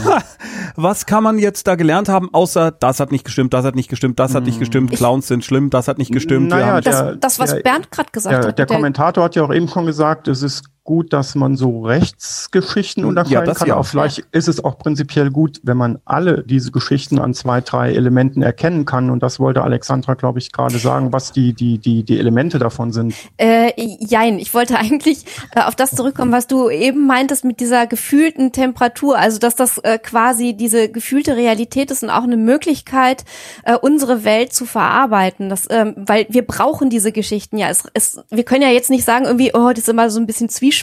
[0.77, 3.89] was kann man jetzt da gelernt haben, außer das hat nicht gestimmt, das hat nicht
[3.89, 6.49] gestimmt, das hat nicht gestimmt, Clowns sind schlimm, das hat nicht gestimmt.
[6.49, 8.57] wir Naja, haben, Das, Der- das was der- Bernd gerade gesagt Der, hat.
[8.59, 11.83] der der- Kommentator hat ja auch eben schon gesagt, es ist gut, dass man so
[11.83, 13.67] Rechtsgeschichten unterscheiden das kann.
[13.67, 13.75] ja.
[13.75, 17.93] Aber vielleicht ist es auch prinzipiell gut, wenn man alle diese Geschichten an zwei, drei
[17.93, 19.11] Elementen erkennen kann.
[19.11, 22.91] Und das wollte Alexandra, glaube ich, gerade sagen, was die, die, die, die Elemente davon
[22.91, 23.13] sind.
[23.37, 25.25] Äh, jein, ich wollte eigentlich
[25.55, 29.77] äh, auf das zurückkommen, was du eben meintest mit dieser gefühlten Temperatur, also dass das
[29.77, 33.25] äh, quasi diese gefühlte Realität ist und auch eine Möglichkeit,
[33.63, 35.49] äh, unsere Welt zu verarbeiten.
[35.49, 37.69] Das, ähm, weil wir brauchen diese Geschichten ja.
[37.69, 40.25] Es, es, wir können ja jetzt nicht sagen, irgendwie, oh, das ist immer so ein
[40.25, 40.78] bisschen zwiespältig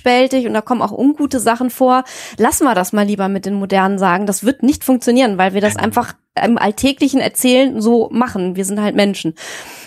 [0.47, 2.05] und da kommen auch ungute Sachen vor.
[2.39, 4.27] Lassen wir das mal lieber mit den modernen Sagen.
[4.27, 6.15] Das wird nicht funktionieren, weil wir das einfach
[6.45, 8.57] im alltäglichen Erzählen so machen.
[8.57, 9.35] Wir sind halt Menschen.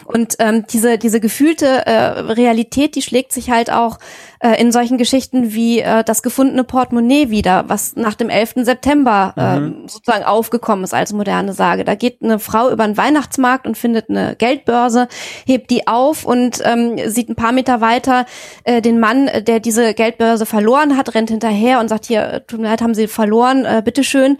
[0.05, 3.99] Und ähm, diese, diese gefühlte äh, Realität, die schlägt sich halt auch
[4.39, 8.53] äh, in solchen Geschichten wie äh, das gefundene Portemonnaie wieder, was nach dem 11.
[8.63, 11.83] September äh, sozusagen aufgekommen ist als moderne Sage.
[11.83, 15.09] Da geht eine Frau über den Weihnachtsmarkt und findet eine Geldbörse,
[15.45, 18.25] hebt die auf und ähm, sieht ein paar Meter weiter
[18.63, 22.59] äh, den Mann, äh, der diese Geldbörse verloren hat, rennt hinterher und sagt, hier, tut
[22.59, 24.37] mir leid, haben Sie verloren, äh, bitteschön.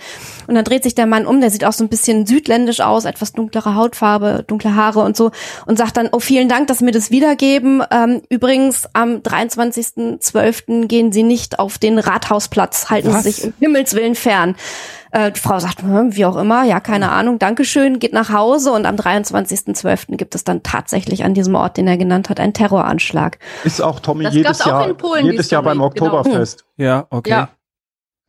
[0.47, 3.05] Und dann dreht sich der Mann um, der sieht auch so ein bisschen südländisch aus,
[3.05, 5.31] etwas dunklere Hautfarbe, dunkle Haare und so
[5.65, 7.83] und sagt dann, oh, vielen Dank, dass Sie mir das wiedergeben.
[7.91, 10.87] Ähm, übrigens, am 23.12.
[10.87, 13.23] gehen Sie nicht auf den Rathausplatz, halten Was?
[13.23, 14.55] Sie sich um Himmels Willen fern.
[15.11, 18.71] Äh, die Frau sagt, hm, wie auch immer, ja, keine Ahnung, Dankeschön, geht nach Hause
[18.71, 20.17] und am 23.12.
[20.17, 23.39] gibt es dann tatsächlich an diesem Ort, den er genannt hat, einen Terroranschlag.
[23.63, 25.87] Ist auch Tommy Das jedes gab's auch Jahr, in Polen, jedes Jahr beim genau.
[25.87, 26.65] Oktoberfest.
[26.77, 27.31] ja, okay.
[27.31, 27.49] Ja.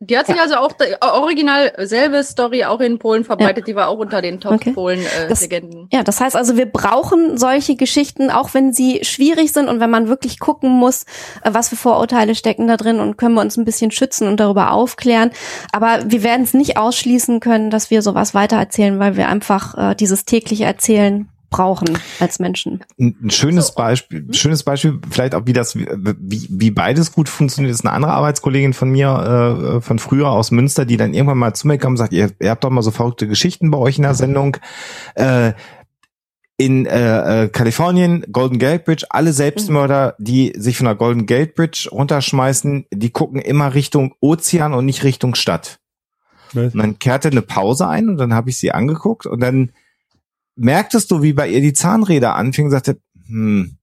[0.03, 3.87] Die hat sich also auch äh, original selbe Story auch in Polen verbreitet, die war
[3.87, 4.49] auch unter den Okay.
[4.49, 5.87] Das- Top-Polen-Legenden.
[5.91, 9.91] Ja, das heißt also, wir brauchen solche Geschichten, auch wenn sie schwierig sind und wenn
[9.91, 11.03] man wirklich gucken muss,
[11.43, 14.39] äh, was für Vorurteile stecken da drin und können wir uns ein bisschen schützen und
[14.39, 15.29] darüber aufklären.
[15.71, 19.95] Aber wir werden es nicht ausschließen können, dass wir sowas weitererzählen, weil wir einfach äh,
[19.95, 22.83] dieses tägliche Erzählen brauchen als Menschen.
[22.97, 27.71] Ein schönes Beispiel, ein schönes Beispiel, vielleicht auch wie das, wie, wie beides gut funktioniert,
[27.71, 31.53] ist eine andere Arbeitskollegin von mir, äh, von früher aus Münster, die dann irgendwann mal
[31.53, 33.97] zu mir kam und sagt, ihr, ihr habt doch mal so verrückte Geschichten bei euch
[33.97, 34.57] in der Sendung.
[35.13, 35.53] Äh,
[36.57, 41.55] in äh, äh, Kalifornien, Golden Gate Bridge, alle Selbstmörder, die sich von der Golden Gate
[41.55, 45.79] Bridge runterschmeißen, die gucken immer Richtung Ozean und nicht Richtung Stadt.
[46.53, 49.71] Und dann kehrte eine Pause ein und dann habe ich sie angeguckt und dann
[50.61, 53.77] merktest du, wie bei ihr die Zahnräder anfingen sagte, hm,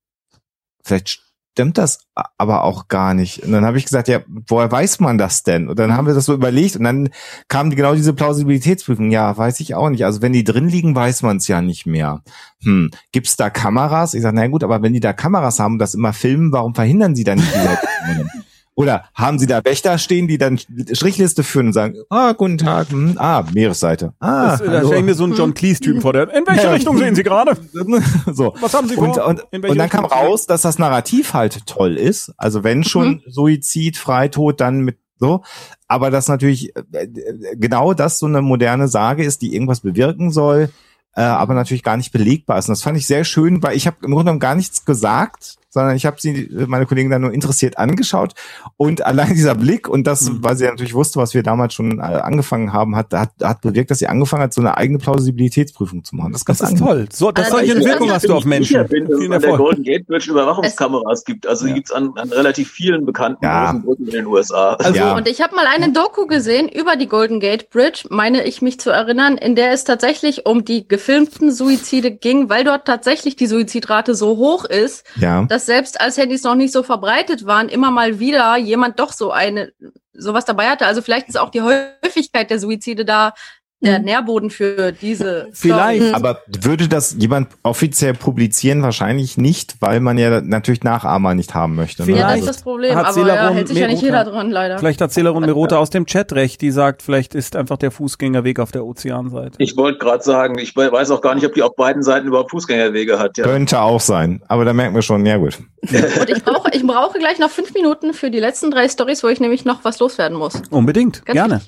[0.83, 1.21] vielleicht
[1.59, 2.05] stimmt das
[2.37, 3.43] aber auch gar nicht.
[3.43, 5.69] Und dann habe ich gesagt, ja, woher weiß man das denn?
[5.69, 7.09] Und dann haben wir das so überlegt und dann
[7.49, 9.11] kam genau diese Plausibilitätsprüfung.
[9.11, 10.05] Ja, weiß ich auch nicht.
[10.05, 12.23] Also wenn die drin liegen, weiß man es ja nicht mehr.
[12.63, 14.15] Hm, gibt's da Kameras?
[14.15, 16.77] Ich sage, na gut, aber wenn die da Kameras haben und das immer filmen, warum
[16.77, 18.25] verhindern sie dann nicht die?
[18.79, 22.91] Oder haben Sie da Wächter stehen, die dann Strichliste führen und sagen, ah, guten Tag,
[22.91, 24.13] hm, ah, Meeresseite.
[24.21, 26.33] Ah, das, da stellen wir so einen John Cleese-Typen vor der.
[26.33, 26.71] In welche ja.
[26.71, 27.57] Richtung sehen Sie gerade?
[28.33, 28.55] so.
[28.61, 29.09] Was haben Sie vor?
[29.27, 32.33] Und, und, und dann kam raus, dass das Narrativ halt toll ist.
[32.37, 33.23] Also wenn schon mhm.
[33.27, 35.43] Suizid, Freitod, dann mit so,
[35.89, 37.09] aber das natürlich äh,
[37.57, 40.71] genau das so eine moderne Sage ist, die irgendwas bewirken soll,
[41.17, 42.69] äh, aber natürlich gar nicht belegbar ist.
[42.69, 45.58] Und das fand ich sehr schön, weil ich habe im Grunde genommen gar nichts gesagt,
[45.71, 48.35] sondern ich habe sie, meine Kollegin dann nur interessiert angeschaut
[48.77, 50.43] und allein dieser Blick und das, mhm.
[50.43, 53.91] weil sie natürlich wusste, was wir damals schon äh, angefangen haben, hat, hat, hat bewirkt,
[53.91, 56.33] dass sie angefangen hat, so eine eigene Plausibilitätsprüfung zu machen.
[56.33, 57.09] Das, das ist toll.
[57.13, 58.83] So, das also solche Wirkung hast du auf Menschen.
[58.83, 61.47] Ich bin, dass es an der Golden Gate Bridge Überwachungskameras gibt.
[61.47, 61.69] Also ja.
[61.69, 63.67] die gibt's an, an relativ vielen bekannten ja.
[63.67, 64.75] großen Brücken in den USA.
[64.75, 65.17] Also, ja.
[65.17, 68.81] Und ich habe mal eine Doku gesehen über die Golden Gate Bridge, meine ich mich
[68.81, 73.47] zu erinnern, in der es tatsächlich um die gefilmten Suizide ging, weil dort tatsächlich die
[73.47, 75.43] Suizidrate so hoch ist, ja.
[75.59, 79.33] Dass selbst als Handys noch nicht so verbreitet waren, immer mal wieder jemand doch so
[79.33, 79.73] eine
[80.13, 80.87] sowas dabei hatte.
[80.87, 83.35] Also vielleicht ist auch die Häufigkeit der Suizide da
[83.81, 84.07] der mhm.
[84.07, 85.49] Nährboden für diese.
[85.53, 86.15] Vielleicht, Story.
[86.15, 88.83] aber würde das jemand offiziell publizieren?
[88.83, 92.05] Wahrscheinlich nicht, weil man ja natürlich Nachahmer nicht haben möchte.
[92.05, 92.19] Ne?
[92.19, 92.97] Ja, das ist das Problem.
[92.97, 94.79] Hat aber ja, hält sich ja nicht jeder dran, leider.
[94.79, 98.59] Vielleicht hat Celeron Merota aus dem Chat recht, die sagt, vielleicht ist einfach der Fußgängerweg
[98.59, 99.57] auf der Ozeanseite.
[99.59, 102.51] Ich wollte gerade sagen, ich weiß auch gar nicht, ob die auf beiden Seiten überhaupt
[102.51, 103.39] Fußgängerwege hat.
[103.39, 103.45] Ja.
[103.45, 105.59] Könnte auch sein, aber da merken wir schon, ja gut.
[105.83, 109.29] Und ich brauche, ich brauche gleich noch fünf Minuten für die letzten drei Stories, wo
[109.29, 110.63] ich nämlich noch was loswerden muss.
[110.71, 111.61] Unbedingt, Ganz gerne.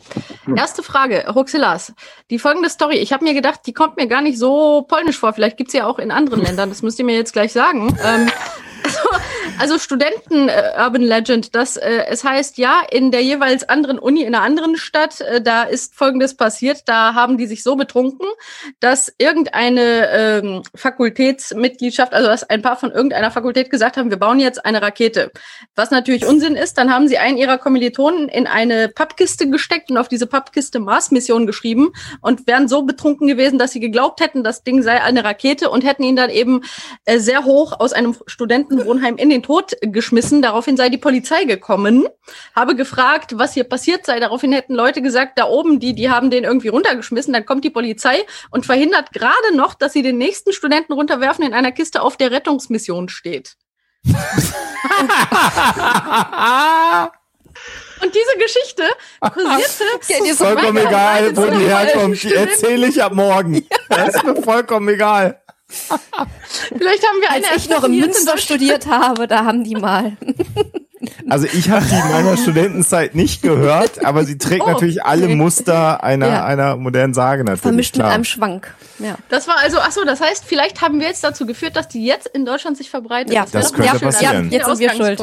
[0.56, 1.93] Erste Frage, Hoxillas.
[2.31, 2.97] Die folgende Story.
[2.97, 5.32] Ich habe mir gedacht, die kommt mir gar nicht so polnisch vor.
[5.32, 6.68] Vielleicht gibt's ja auch in anderen Ländern.
[6.68, 7.97] Das müsst ihr mir jetzt gleich sagen.
[8.05, 8.31] Ähm,
[8.85, 8.98] also
[9.78, 14.35] Studenten äh, Urban Legend, das äh, es heißt ja in der jeweils anderen Uni in
[14.35, 18.27] einer anderen Stadt, äh, da ist folgendes passiert, da haben die sich so betrunken,
[18.81, 24.41] dass irgendeine ähm, Fakultätsmitgliedschaft, also dass ein paar von irgendeiner Fakultät gesagt haben, wir bauen
[24.41, 25.31] jetzt eine Rakete.
[25.77, 29.99] Was natürlich Unsinn ist, dann haben sie einen ihrer Kommilitonen in eine Pappkiste gesteckt und
[29.99, 31.93] auf diese Pappkiste Mars-Mission geschrieben
[32.23, 35.85] und wären so betrunken gewesen, dass sie geglaubt hätten, das Ding sei eine Rakete und
[35.85, 36.62] hätten ihn dann eben
[37.05, 40.43] äh, sehr hoch aus einem Studentenwohnheim in den Tod geschmissen.
[40.43, 42.06] Daraufhin sei die Polizei gekommen,
[42.55, 44.20] habe gefragt, was hier passiert sei.
[44.20, 47.32] Daraufhin hätten Leute gesagt, da oben, die, die haben den irgendwie runtergeschmissen.
[47.32, 51.52] Dann kommt die Polizei und verhindert gerade noch, dass sie den nächsten Studenten runterwerfen in
[51.52, 53.56] einer Kiste auf der Rettungsmission steht.
[58.02, 58.85] Und diese Geschichte
[59.20, 59.85] kursierte.
[60.27, 62.22] Ja, vollkommen egal, wo die herkommt.
[62.22, 63.66] Die erzähle ich ab morgen.
[63.90, 65.43] Das ist mir vollkommen egal.
[65.70, 70.16] Vielleicht haben wir eine, Als ich noch in Münster studiert habe, da haben die mal.
[71.28, 75.28] Also ich habe die in meiner Studentenzeit nicht gehört, aber sie trägt oh, natürlich alle
[75.28, 76.44] Muster einer, ja.
[76.44, 77.60] einer modernen Sage natürlich.
[77.62, 78.09] Vermischt klar.
[78.09, 78.74] mit einem Schwank.
[78.98, 79.16] Ja.
[79.28, 82.05] Das war also, ach so, das heißt, vielleicht haben wir jetzt dazu geführt, dass die
[82.05, 83.32] jetzt in Deutschland sich verbreitet.
[83.32, 84.51] Ja, das, das könnte ja, passieren.
[84.51, 85.18] Ja, jetzt sind wir schuld.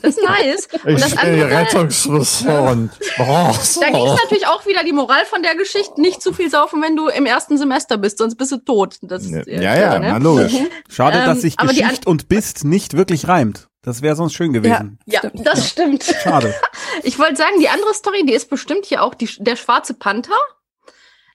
[0.00, 0.68] Das ist nice.
[0.84, 2.90] Und das andere, Rettungsmission.
[3.18, 3.80] Oh, so.
[3.80, 6.80] Da ging es natürlich auch wieder die Moral von der Geschichte, nicht zu viel saufen,
[6.82, 8.96] wenn du im ersten Semester bist, sonst bist du tot.
[9.02, 10.08] Das ja, ja, ja, ne?
[10.12, 10.54] na, logisch.
[10.88, 13.68] Schade, dass sich ähm, Geschichte und bist nicht wirklich reimt.
[13.82, 14.98] Das wäre sonst schön gewesen.
[15.06, 16.04] Ja, ja das stimmt.
[16.04, 16.54] Schade.
[17.04, 20.36] Ich wollte sagen, die andere Story, die ist bestimmt hier auch die, der schwarze Panther.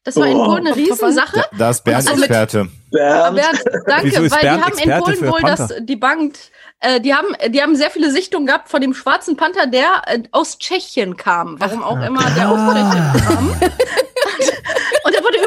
[0.03, 1.36] Das war in Polen eine Riesensache.
[1.36, 2.69] Da, da ist Bernd also Experte.
[2.91, 3.36] Bernd.
[3.36, 6.38] Bernd, danke, weil die haben in Polen wohl das, die Bank,
[6.80, 10.24] äh, die haben, die haben sehr viele Sichtungen gehabt von dem schwarzen Panther, der äh,
[10.32, 11.60] aus Tschechien kam.
[11.60, 13.61] Warum auch immer der aus Tschechien kam.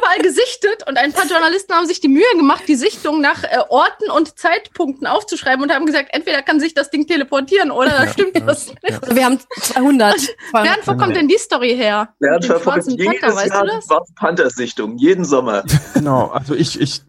[0.00, 3.44] Er überall gesichtet und ein paar Journalisten haben sich die Mühe gemacht, die Sichtung nach
[3.44, 7.90] äh, Orten und Zeitpunkten aufzuschreiben und haben gesagt, entweder kann sich das Ding teleportieren oder
[7.90, 9.02] da stimmt was nicht.
[9.02, 10.16] Also wir haben 200.
[10.52, 12.14] Bernd, wo kommt denn die Story her?
[12.18, 13.86] Bernd verfolgt jedes Panther, weißt Jahr du das?
[14.16, 15.64] Panther-Sichtung, jeden Sommer.
[15.94, 17.02] Genau, also ich, ich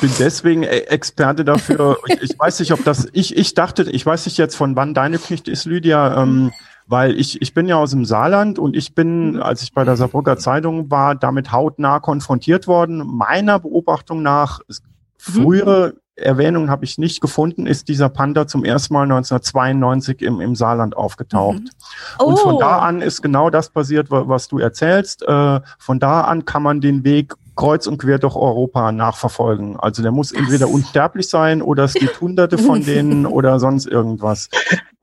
[0.00, 1.98] bin deswegen e- Experte dafür.
[2.06, 4.94] Ich, ich, weiß nicht, ob das, ich, ich dachte, ich weiß nicht jetzt, von wann
[4.94, 6.22] deine Geschichte ist, Lydia.
[6.22, 6.52] Ähm,
[6.88, 9.42] weil ich, ich bin ja aus dem Saarland und ich bin, mhm.
[9.42, 13.02] als ich bei der Saarbrücker Zeitung war, damit hautnah konfrontiert worden.
[13.06, 14.74] Meiner Beobachtung nach, mhm.
[15.18, 20.56] frühere Erwähnungen habe ich nicht gefunden, ist dieser Panther zum ersten Mal 1992 im, im
[20.56, 21.60] Saarland aufgetaucht.
[21.60, 21.70] Mhm.
[22.18, 22.24] Oh.
[22.24, 25.22] Und von da an ist genau das passiert, was du erzählst.
[25.22, 29.78] Äh, von da an kann man den Weg kreuz und quer durch Europa nachverfolgen.
[29.78, 34.48] Also der muss entweder unsterblich sein oder es gibt hunderte von denen oder sonst irgendwas.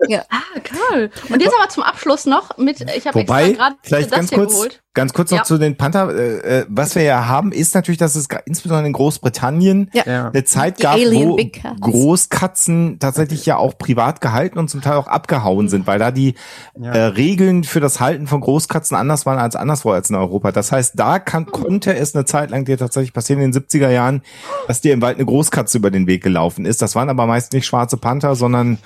[0.10, 0.26] Ja.
[0.30, 0.42] Ah,
[0.92, 1.10] cool.
[1.30, 4.84] Und jetzt aber zum Abschluss noch mit, ich habe gerade vielleicht das ganz kurz, geholt.
[4.96, 5.44] Ganz kurz noch Ja.
[5.44, 6.10] zu den Panther.
[6.10, 10.30] Äh, äh, was wir ja haben, ist natürlich, dass es insbesondere in Großbritannien Ja.
[10.30, 11.38] Eine Zeit Die gab, Alien wo.
[11.92, 16.36] Großkatzen tatsächlich ja auch privat gehalten und zum Teil auch abgehauen sind, weil da die
[16.80, 16.92] Ja.
[16.92, 20.52] äh, Regeln für das Halten von Großkatzen anders waren als anderswo als in Europa.
[20.52, 23.90] Das heißt, da kann, konnte es eine Zeit lang dir tatsächlich passieren in den 70er
[23.90, 24.22] Jahren,
[24.68, 26.82] dass dir im Wald eine Großkatze über den Weg gelaufen ist.
[26.82, 28.78] Das waren aber meist nicht schwarze Panther, sondern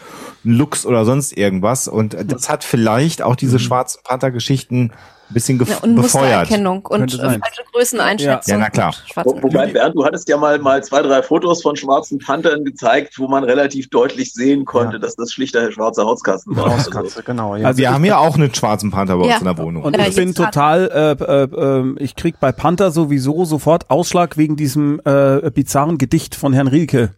[0.44, 1.88] ein Luchs oder sonst irgendwas.
[1.88, 4.92] Und äh, das hat vielleicht auch diese schwarzen Panther-Geschichten
[5.34, 5.98] bisschen Ja, und befeuert.
[5.98, 8.54] Mustererkennung und äh, falsche Größeneinschätzung.
[8.54, 8.94] Ja, na klar.
[9.16, 13.28] wobei, Bernd, du hattest ja mal, mal zwei, drei Fotos von schwarzen Panthern gezeigt, wo
[13.28, 15.00] man relativ deutlich sehen konnte, Ja.
[15.00, 16.72] dass das schlichter schwarze Hauskatzen waren.
[16.72, 17.56] Also, Hauskatze, genau.
[17.56, 17.68] Ja.
[17.68, 19.38] Also Wir haben ja auch einen schwarzen Panther bei uns Ja.
[19.38, 19.84] in der Wohnung.
[19.84, 24.38] Und Ja, ich bin total, äh, äh, äh, ich krieg bei Panther sowieso sofort Ausschlag
[24.38, 27.12] wegen diesem äh, bizarren Gedicht von Herrn Rilke,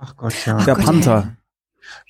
[0.00, 0.58] Ach Gott, ja.
[0.64, 1.28] der Gott, Panther.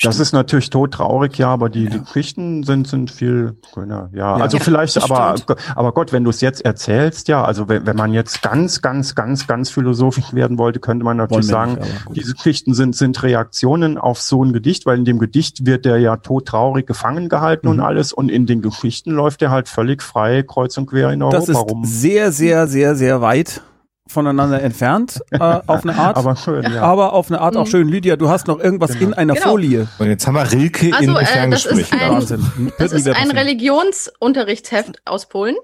[0.02, 4.10] Das ist natürlich todtraurig, ja, aber die, die Geschichten sind, sind viel grüner.
[4.12, 4.42] Ja, Ja.
[4.42, 5.58] also Ja, vielleicht, aber, stimmt.
[5.76, 9.14] aber Gott, wenn du es jetzt erzählst, ja, also wenn, wenn man jetzt ganz, ganz,
[9.14, 13.98] ganz, ganz philosophisch werden wollte, könnte man natürlich sagen, nicht, diese Geschichten sind, sind Reaktionen
[13.98, 17.76] auf so ein Gedicht, weil in dem Gedicht wird der ja todtraurig gefangen gehalten und
[17.76, 17.82] Mhm.
[17.84, 21.38] alles und in den Geschichten läuft er halt völlig frei kreuz und quer in Europa
[21.38, 21.84] Das ist rum.
[21.84, 23.62] sehr, sehr, sehr, sehr weit
[24.06, 26.16] voneinander entfernt, äh, auf eine Art.
[26.16, 26.82] Aber schön, ja.
[26.82, 27.70] aber auf eine Art auch Mhm.
[27.70, 27.88] schön.
[27.88, 29.06] Lydia, du hast noch irgendwas Genau.
[29.08, 29.48] in einer Genau.
[29.50, 29.88] Folie.
[29.98, 31.78] Und jetzt haben wir Rilke Also, in äh, das Ferngespräch.
[31.80, 32.72] ist ein- Wahnsinn.
[32.78, 33.30] Das ist ein.
[33.30, 35.56] Religionsunterrichtsheft aus Polen.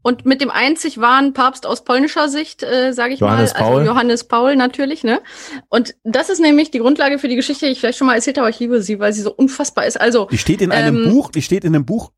[0.00, 3.72] Und mit dem einzig wahren Papst aus polnischer Sicht, äh, sage ich Johannes mal, also
[3.72, 3.84] Paul.
[3.86, 5.20] Johannes Paul natürlich, ne?
[5.68, 8.36] Und das ist nämlich die Grundlage für die Geschichte, die ich vielleicht schon mal erzählt
[8.38, 10.00] habe, aber ich liebe sie, weil sie so unfassbar ist.
[10.00, 12.12] Also, Die steht in einem Ähm, Buch, die steht in einem Buch.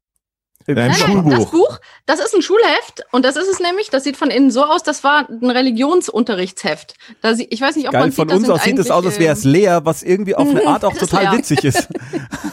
[0.67, 1.31] Im In einem Nein, nein, Schulbuch.
[1.39, 4.51] Das Buch, das ist ein Schulheft und das ist es nämlich, das sieht von innen
[4.51, 6.95] so aus, das war ein Religionsunterrichtsheft.
[7.23, 8.91] Da sie, ich weiß nicht, ob Geil, man von sieht, das uns aus sieht es
[8.91, 11.33] aus, als wäre es leer, was irgendwie auf eine Art auch total leer.
[11.33, 11.89] witzig ist.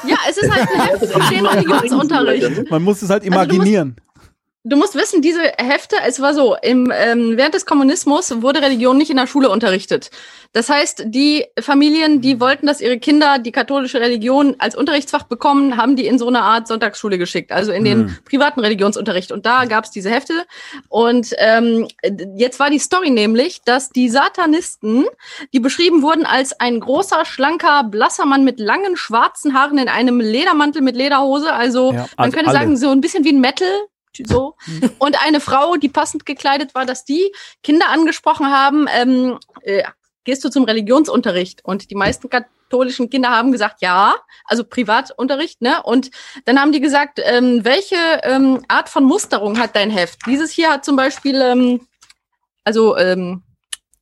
[0.07, 2.71] Ja, es ist halt ein Heft für den Religionsunterricht.
[2.71, 3.35] Man muss es halt Also
[4.69, 8.97] du musst- wissen, diese Hefte, es war so, im, ähm, während des Kommunismus wurde Religion
[8.97, 10.09] nicht in der Schule unterrichtet.
[10.53, 15.77] Das heißt, die Familien, die wollten, dass ihre Kinder die katholische Religion als Unterrichtsfach bekommen,
[15.77, 18.17] haben die in so eine Art Sonntagsschule geschickt, also in den Hm.
[18.25, 19.31] privaten Religionsunterricht.
[19.31, 20.33] Und da gab's diese Hefte.
[20.89, 21.87] Und ähm,
[22.37, 25.05] jetzt war die Story nämlich, dass die Satanisten,
[25.53, 30.19] die beschrieben wurden als ein großer, schlanker, blasser Mann mit langen, schwarzen Haaren in einem
[30.19, 32.59] Ledermantel mit Lederhose, also Ja, man also könnte alle.
[32.59, 33.67] sagen, so ein bisschen wie ein Metal,
[34.25, 34.55] so.
[34.97, 37.31] Und eine Frau, die passend gekleidet war, dass die
[37.61, 39.83] Kinder angesprochen haben, ähm, äh,
[40.23, 41.63] gehst du zum Religionsunterricht?
[41.63, 44.15] Und die meisten katholischen Kinder haben gesagt, ja,
[44.45, 45.83] also Privatunterricht, ne?
[45.83, 46.11] Und
[46.45, 50.19] dann haben die gesagt, ähm, welche ähm, Art von Musterung hat dein Heft?
[50.25, 51.87] Dieses hier hat zum Beispiel, ähm,
[52.63, 53.43] also ähm,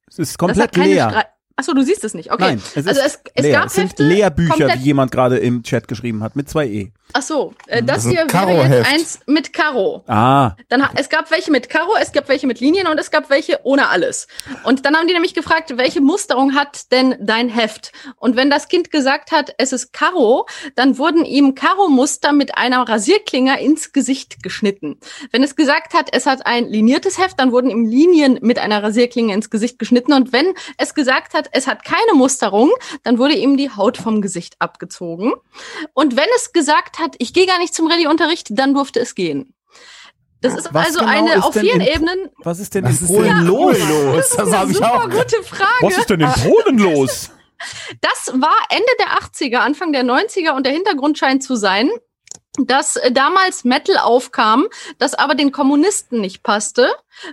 [0.08, 1.12] Es ist komplett leer.
[1.12, 2.32] Stre- Achso, du siehst es nicht.
[2.32, 2.44] Okay.
[2.44, 3.60] Nein, es also ist es, es leer.
[3.60, 6.91] gab es sind Hefte, Lehrbücher, wie jemand gerade im Chat geschrieben hat, mit zwei E.
[7.14, 10.03] Ach so, äh, das, ein hier wäre jetzt eins mit Karo.
[10.06, 13.30] Ah, Dann es gab welche mit Karo, es gab welche mit Linien und es gab
[13.30, 14.27] welche ohne alles.
[14.64, 17.94] Und dann haben die nämlich gefragt, welche Musterung hat denn dein Heft?
[18.18, 20.45] Und wenn das Kind gesagt hat, es ist Karo,
[20.76, 24.98] dann wurden ihm Karo-Muster mit einer Rasierklinge ins Gesicht geschnitten.
[25.32, 28.84] Wenn es gesagt hat, es hat ein liniertes Heft, dann wurden ihm Linien mit einer
[28.84, 30.11] Rasierklinge ins Gesicht geschnitten.
[30.11, 32.72] Und wenn es gesagt hat, es hat keine Musterung,
[33.04, 35.34] dann wurde ihm die Haut vom Gesicht abgezogen.
[35.94, 39.54] Und wenn es gesagt hat, ich gehe gar nicht zum Rallye-Unterricht, dann durfte es gehen.
[40.42, 42.30] Das ist Was also genau eine ist auf vielen in- Ebenen.
[42.44, 43.78] was ist denn Was in ist Polen denn los?
[43.80, 44.30] los?
[44.30, 45.10] Das eine habe ich super auch.
[45.10, 45.72] gute Frage.
[45.82, 47.32] Was ist denn in Polen los?
[48.02, 51.90] Das war Ende der 80er, Anfang der 90er und der Hintergrund scheint zu sein,
[52.60, 54.68] dass äh, damals Metal aufkam,
[54.98, 56.90] das aber den Kommunisten nicht passte,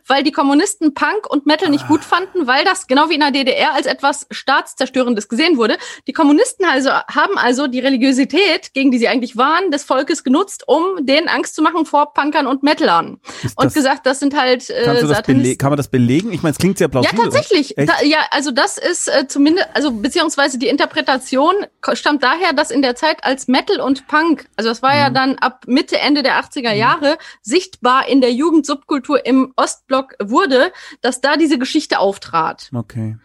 [0.06, 3.32] weil die Kommunisten Punk und Metal nicht gut fanden, weil das genau wie in der
[3.32, 5.76] DDR als etwas staatszerstörendes gesehen wurde.
[6.06, 10.64] Die Kommunisten also haben also die Religiosität, gegen die sie eigentlich waren, des Volkes genutzt,
[10.66, 13.18] um denen Angst zu machen vor Punkern und Metalern.
[13.42, 15.58] Ist Und das- gesagt, das sind halt äh, Kannst du das Satanisten.
[15.58, 16.32] kann man das belegen?
[16.32, 17.24] Ich meine, es klingt sehr Ja, plausibel.
[17.24, 17.76] tatsächlich.
[17.76, 17.88] Echt?
[17.88, 21.54] Da, ja, also das ist äh, zumindest, also beziehungsweise die Interpretation
[21.94, 25.10] stammt daher, dass in der Zeit als Metal und Punk, also das war ja.
[25.14, 31.20] Dann ab Mitte, Ende der 80er Jahre, sichtbar in der Jugendsubkultur im Ostblock wurde, dass
[31.20, 32.70] da diese Geschichte auftrat.
[32.74, 33.16] Okay.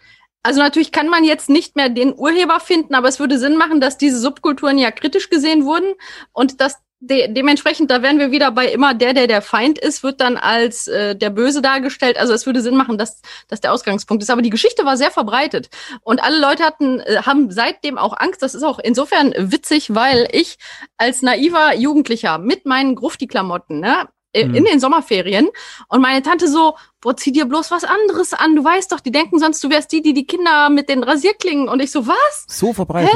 [0.44, 3.82] Also natürlich kann man jetzt nicht mehr den Urheber finden, aber es würde Sinn machen,
[3.82, 5.94] dass diese Subkulturen ja kritisch gesehen wurden
[6.32, 10.04] und dass de dementsprechend, da wären wir wieder bei immer der, der der Feind ist,
[10.04, 12.18] wird dann als äh, der Böse dargestellt.
[12.18, 14.30] Also es würde Sinn machen, dass das der Ausgangspunkt ist.
[14.30, 15.70] Aber die Geschichte war sehr verbreitet
[16.02, 18.42] und alle Leute hatten äh, haben seitdem auch Angst.
[18.42, 20.58] Das ist auch insofern witzig, weil ich
[20.98, 24.56] als naiver Jugendlicher mit meinen Grufti-Klamotten, ne, Mhm.
[24.56, 25.48] in den Sommerferien
[25.88, 28.56] und meine Tante so, boah, zieh dir bloß was anderes an.
[28.56, 31.70] Du weißt doch, die denken sonst, du wärst die, die die Kinder mit den Rasierklingen.
[31.70, 32.46] Und ich so, was?
[32.48, 33.16] So verbreitet.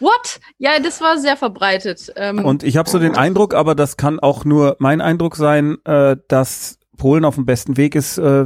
[0.00, 0.40] What?
[0.58, 2.12] Ja, das war sehr verbreitet.
[2.16, 5.78] Ähm, und ich habe so den Eindruck, aber das kann auch nur mein Eindruck sein,
[5.84, 8.44] äh, dass Polen auf dem besten Weg ist, äh,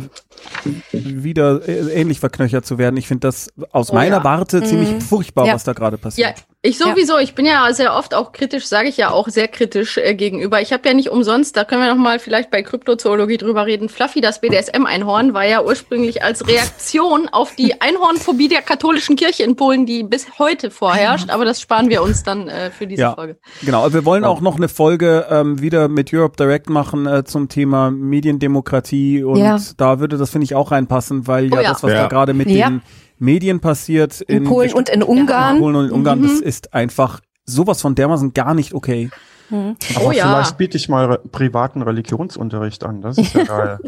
[0.92, 2.96] wieder äh, ähnlich verknöchert zu werden.
[2.96, 4.24] Ich finde das aus oh, meiner ja.
[4.24, 4.66] Warte mhm.
[4.66, 5.54] ziemlich furchtbar, ja.
[5.54, 6.38] was da gerade passiert.
[6.38, 7.14] Ja, ich sowieso.
[7.14, 7.20] Ja.
[7.20, 10.60] Ich bin ja sehr oft auch kritisch, sage ich ja auch sehr kritisch äh, gegenüber.
[10.60, 13.88] Ich habe ja nicht umsonst, da können wir noch mal vielleicht bei Kryptozoologie drüber reden.
[13.88, 19.56] Fluffy, das BDSM-Einhorn, war ja ursprünglich als Reaktion auf die Einhornphobie der katholischen Kirche in
[19.56, 21.30] Polen, die bis heute vorherrscht.
[21.30, 23.38] Aber das sparen wir uns dann äh, für diese ja, Folge.
[23.62, 23.92] Genau.
[23.92, 27.90] Wir wollen auch noch eine Folge ähm, wieder mit Europe Direct machen äh, zum Thema
[27.90, 29.58] Mediendemokratie und ja.
[29.76, 32.48] da würde das finde ich auch reinpassen, weil ja, oh, das was da gerade mit
[32.48, 32.82] den
[33.22, 35.56] Medien passiert in, in Polen und in Ungarn.
[35.56, 36.28] In Polen und in Ungarn, mhm.
[36.28, 39.10] das ist einfach sowas von dermaßen gar nicht okay.
[39.48, 39.76] Mhm.
[39.94, 40.26] Aber oh, ja.
[40.26, 43.00] vielleicht biete ich mal re privaten Religionsunterricht an.
[43.00, 43.78] Das ist ja geil.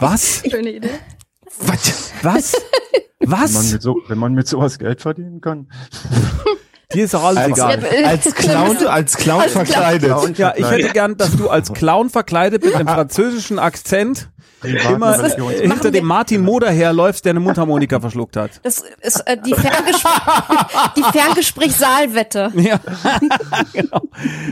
[0.00, 0.42] Was?
[0.50, 0.90] Schöne Idee.
[1.60, 2.12] Was?
[2.22, 2.62] Was?
[3.20, 3.54] Was?
[3.54, 5.68] Wenn man, mit so, wenn man mit sowas Geld verdienen kann.
[6.92, 7.84] Dir ist doch alles als, egal.
[8.04, 10.10] Als Clown, als Clown als verkleidet.
[10.10, 10.34] Clown.
[10.36, 14.28] Ja, ich hätte gern, dass du als Clown verkleidet mit einem französischen Akzent
[14.64, 18.52] immer hinter dem Martin Moder herläufst, der eine Mundharmonika verschluckt hat.
[18.62, 20.02] Das ist äh, die, Fernges
[20.96, 22.52] die Ferngesprächsaalwette.
[22.62, 22.78] Ja,
[23.72, 24.02] genau.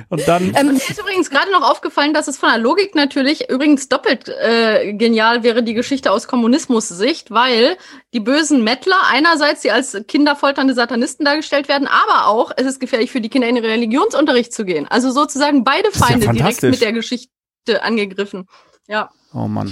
[0.08, 0.52] Und dann.
[0.56, 4.28] Ähm, mir ist übrigens gerade noch aufgefallen, dass es von der Logik natürlich übrigens doppelt
[4.28, 7.76] äh, genial wäre, die Geschichte aus Kommunismus-Sicht, weil
[8.12, 13.12] die bösen Mettler einerseits, die als kinderfolternde Satanisten dargestellt werden, aber auch, es ist gefährlich
[13.12, 14.86] für die Kinder in den Religionsunterricht zu gehen.
[14.88, 17.30] Also sozusagen beide Feinde ja direkt mit der Geschichte
[17.80, 18.46] angegriffen.
[18.88, 19.10] Ja.
[19.32, 19.70] Oh Mann.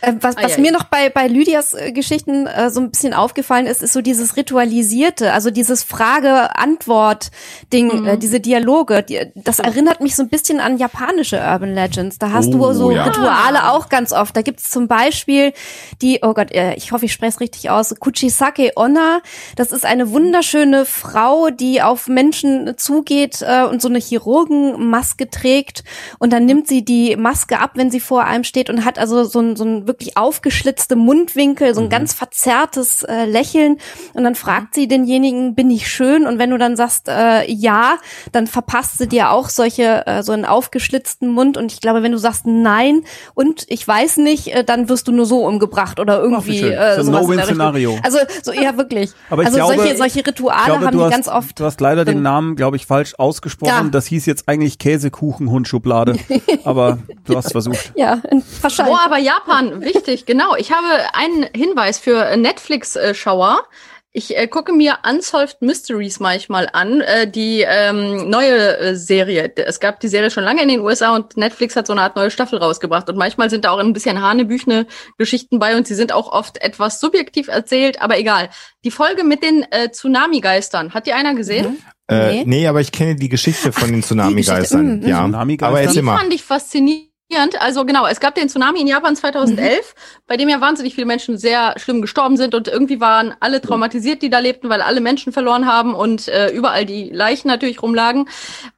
[0.00, 3.66] Äh, was, was mir noch bei, bei Lydias äh, Geschichten äh, so ein bisschen aufgefallen
[3.66, 8.06] ist, ist so dieses Ritualisierte, also dieses Frage-Antwort-Ding, mhm.
[8.06, 9.02] äh, diese Dialoge.
[9.02, 12.18] Die, das erinnert mich so ein bisschen an japanische Urban Legends.
[12.18, 13.04] Da hast oh, du so ja.
[13.04, 14.36] Rituale auch ganz oft.
[14.36, 15.52] Da gibt's zum Beispiel
[16.00, 19.20] die, oh Gott, äh, ich hoffe, ich spreche es richtig aus, Kuchisake Onna.
[19.56, 25.84] Das ist eine wunderschöne Frau, die auf Menschen zugeht äh, und so eine Chirurgenmaske trägt.
[26.18, 29.24] Und dann nimmt sie die Maske ab, wenn sie vor einem steht und hat also
[29.24, 31.90] so ein, so ein wirklich aufgeschlitzte Mundwinkel, so ein mhm.
[31.90, 33.78] ganz verzerrtes äh, Lächeln.
[34.14, 36.26] Und dann fragt sie denjenigen, bin ich schön?
[36.26, 37.96] Und wenn du dann sagst, äh, ja,
[38.30, 41.56] dann verpasst sie dir auch solche, äh, so einen aufgeschlitzten Mund.
[41.56, 43.02] Und ich glaube, wenn du sagst nein
[43.34, 47.10] und ich weiß nicht, äh, dann wirst du nur so umgebracht oder irgendwie äh, so
[47.10, 47.98] ein No-Win-Szenario.
[48.02, 49.10] Also so ja wirklich.
[49.28, 51.58] Aber also glaube, solche, solche Rituale glaube, haben die hast, ganz oft.
[51.58, 53.86] Du hast leider den Namen, glaube ich, falsch ausgesprochen.
[53.86, 53.90] Ja.
[53.90, 56.16] Das hieß jetzt eigentlich Käsekuchen-Hundschublade.
[56.64, 57.92] aber du hast versucht.
[57.96, 58.20] Ja,
[58.60, 58.94] wahrscheinlich.
[58.94, 60.54] Oh, aber Japan, Richtig, genau.
[60.56, 63.64] Ich habe einen Hinweis für Netflix-Schauer.
[64.12, 69.52] Ich äh, gucke mir Unsolved Mysteries manchmal an, äh, die ähm, neue äh, Serie.
[69.54, 72.16] Es gab die Serie schon lange in den USA und Netflix hat so eine Art
[72.16, 73.08] neue Staffel rausgebracht.
[73.08, 74.86] Und manchmal sind da auch ein bisschen hanebüchene
[75.16, 78.50] Geschichten bei und sie sind auch oft etwas subjektiv erzählt, aber egal.
[78.82, 81.70] Die Folge mit den äh, Tsunami-Geistern, hat die einer gesehen?
[81.70, 81.76] Mhm.
[82.08, 82.44] Äh, nee.
[82.46, 85.06] nee, aber ich kenne die Geschichte von den Tsunami-Geistern.
[85.06, 86.16] Ja, Tsunami aber erzähl mal.
[86.16, 87.09] Die fand ich faszinierend
[87.58, 89.82] also genau, es gab den Tsunami in Japan 2011, mhm.
[90.26, 94.22] bei dem ja wahnsinnig viele Menschen sehr schlimm gestorben sind und irgendwie waren alle traumatisiert,
[94.22, 98.28] die da lebten, weil alle Menschen verloren haben und äh, überall die Leichen natürlich rumlagen.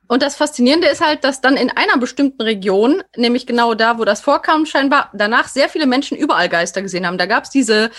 [0.09, 4.05] Und das Faszinierende ist halt, dass dann in einer bestimmten Region, nämlich genau da, wo
[4.05, 7.19] das vorkam, scheinbar danach sehr viele Menschen überall Geister gesehen haben.
[7.19, 7.91] Da gab es diese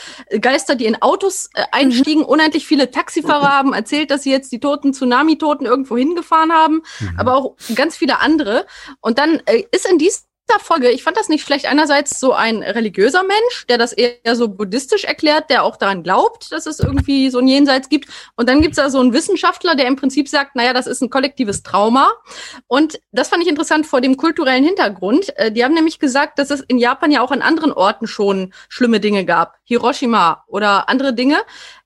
[0.42, 2.24] Geister, die in Autos äh, einstiegen.
[2.24, 2.30] Mhm.
[2.30, 7.16] Unendlich viele Taxifahrer haben erzählt, dass sie jetzt die toten Tsunami-Toten irgendwo hingefahren haben, mhm.
[7.18, 8.66] aber auch ganz viele andere.
[9.02, 10.24] Und dann äh, ist in diesem
[10.60, 11.66] Folge, ich fand das nicht schlecht.
[11.66, 16.52] Einerseits so ein religiöser Mensch, der das eher so buddhistisch erklärt, der auch daran glaubt,
[16.52, 18.10] dass es irgendwie so ein Jenseits gibt.
[18.36, 21.10] Und dann gibt's da so einen Wissenschaftler, der im Prinzip sagt, naja, das ist ein
[21.10, 21.93] kollektives Trauma.
[22.68, 25.38] Und das fand ich interessant vor dem kulturellen Hintergrund.
[25.38, 28.53] Äh, die haben nämlich gesagt, dass es in Japan ja auch an anderen Orten schon
[28.70, 29.57] schlimme Dinge gab.
[29.64, 31.38] Hiroshima oder andere Dinge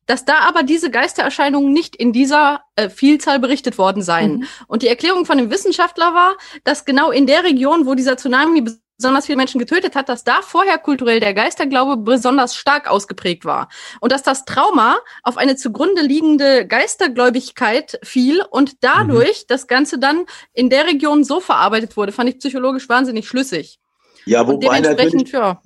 [0.08, 4.38] dass da aber diese Geistererscheinungen nicht in dieser äh, Vielzahl berichtet worden seien.
[4.38, 4.48] Mhm.
[4.68, 8.64] Und die Erklärung von dem Wissenschaftler war, dass genau in der Region, wo dieser Tsunami
[8.98, 13.70] besonders viele Menschen getötet hat, dass da vorher kulturell der Geisterglaube besonders stark ausgeprägt war.
[14.02, 19.48] Und dass das Trauma auf eine zugrunde liegende Geistergläubigkeit fiel und dadurch mhm.
[19.48, 23.80] das Ganze dann in der Region so verarbeitet wurde, fand ich psychologisch wahnsinnig schlüssig.
[24.26, 25.62] Ja, wobei natürlich, ja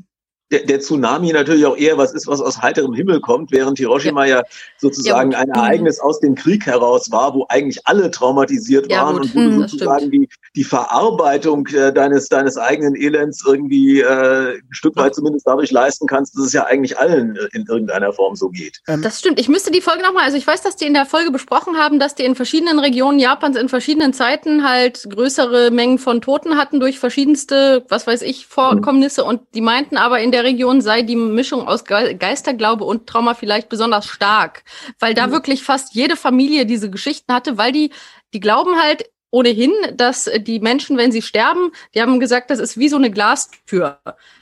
[0.51, 4.25] der, der Tsunami natürlich auch eher was ist, was aus heiterem Himmel kommt, während Hiroshima
[4.25, 4.43] ja, ja
[4.77, 9.21] sozusagen ja, ein Ereignis aus dem Krieg heraus war, wo eigentlich alle traumatisiert waren ja,
[9.21, 14.57] und wo du hm, sozusagen die, die Verarbeitung äh, deines, deines eigenen Elends irgendwie äh,
[14.57, 18.11] ein Stück weit zumindest dadurch leisten kannst, dass es ja eigentlich allen äh, in irgendeiner
[18.11, 18.81] Form so geht.
[18.87, 19.39] Ähm, das stimmt.
[19.39, 21.99] Ich müsste die Folge nochmal, also ich weiß, dass die in der Folge besprochen haben,
[21.99, 26.79] dass die in verschiedenen Regionen Japans in verschiedenen Zeiten halt größere Mengen von Toten hatten
[26.81, 29.23] durch verschiedenste, was weiß ich, Vorkommnisse.
[29.23, 29.29] Mhm.
[29.29, 33.33] und die meinten aber in der der Region sei die Mischung aus Geisterglaube und Trauma
[33.33, 34.63] vielleicht besonders stark,
[34.99, 35.31] weil da mhm.
[35.31, 37.91] wirklich fast jede Familie diese Geschichten hatte, weil die
[38.33, 42.77] die glauben halt ohnehin, dass die Menschen, wenn sie sterben, die haben gesagt, das ist
[42.77, 43.97] wie so eine Glastür.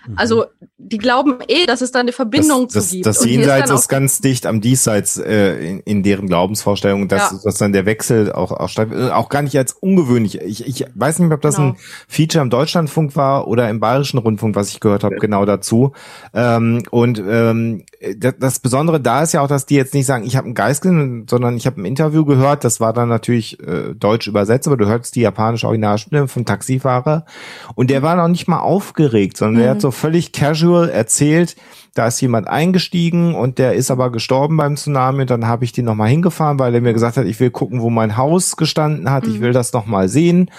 [0.08, 0.18] Mhm.
[0.18, 0.46] Also
[0.78, 3.06] die glauben eh, dass es da eine Verbindung das, zu gibt.
[3.06, 7.40] Das Jenseits ist, ist ganz dicht am Diesseits äh, in, in deren Glaubensvorstellung, dass, ja.
[7.44, 10.42] dass dann der Wechsel auch, auch, äh, auch gar nicht als ungewöhnlich.
[10.42, 11.70] Ich, ich weiß nicht, ob das genau.
[11.70, 15.20] ein Feature im Deutschlandfunk war oder im Bayerischen Rundfunk, was ich gehört habe, ja.
[15.20, 15.94] genau dazu.
[16.34, 17.86] Ähm, und ähm,
[18.18, 20.84] das Besondere da ist ja auch, dass die jetzt nicht sagen, ich habe einen Geist,
[20.84, 24.86] sondern ich habe ein Interview gehört, das war dann natürlich äh, deutsch übersetzt, aber du
[24.86, 27.26] hörst die japanische Originalstimme vom Taxifahrer.
[27.76, 29.60] Und der war noch nicht mal aufgeregt, sondern mhm.
[29.60, 31.58] der hat so völlig casual erzählt,
[31.94, 35.72] da ist jemand eingestiegen und der ist aber gestorben beim Tsunami und dann habe ich
[35.72, 39.12] den nochmal hingefahren, weil er mir gesagt hat, ich will gucken, wo mein Haus gestanden
[39.12, 39.34] hat, mhm.
[39.34, 40.50] ich will das nochmal sehen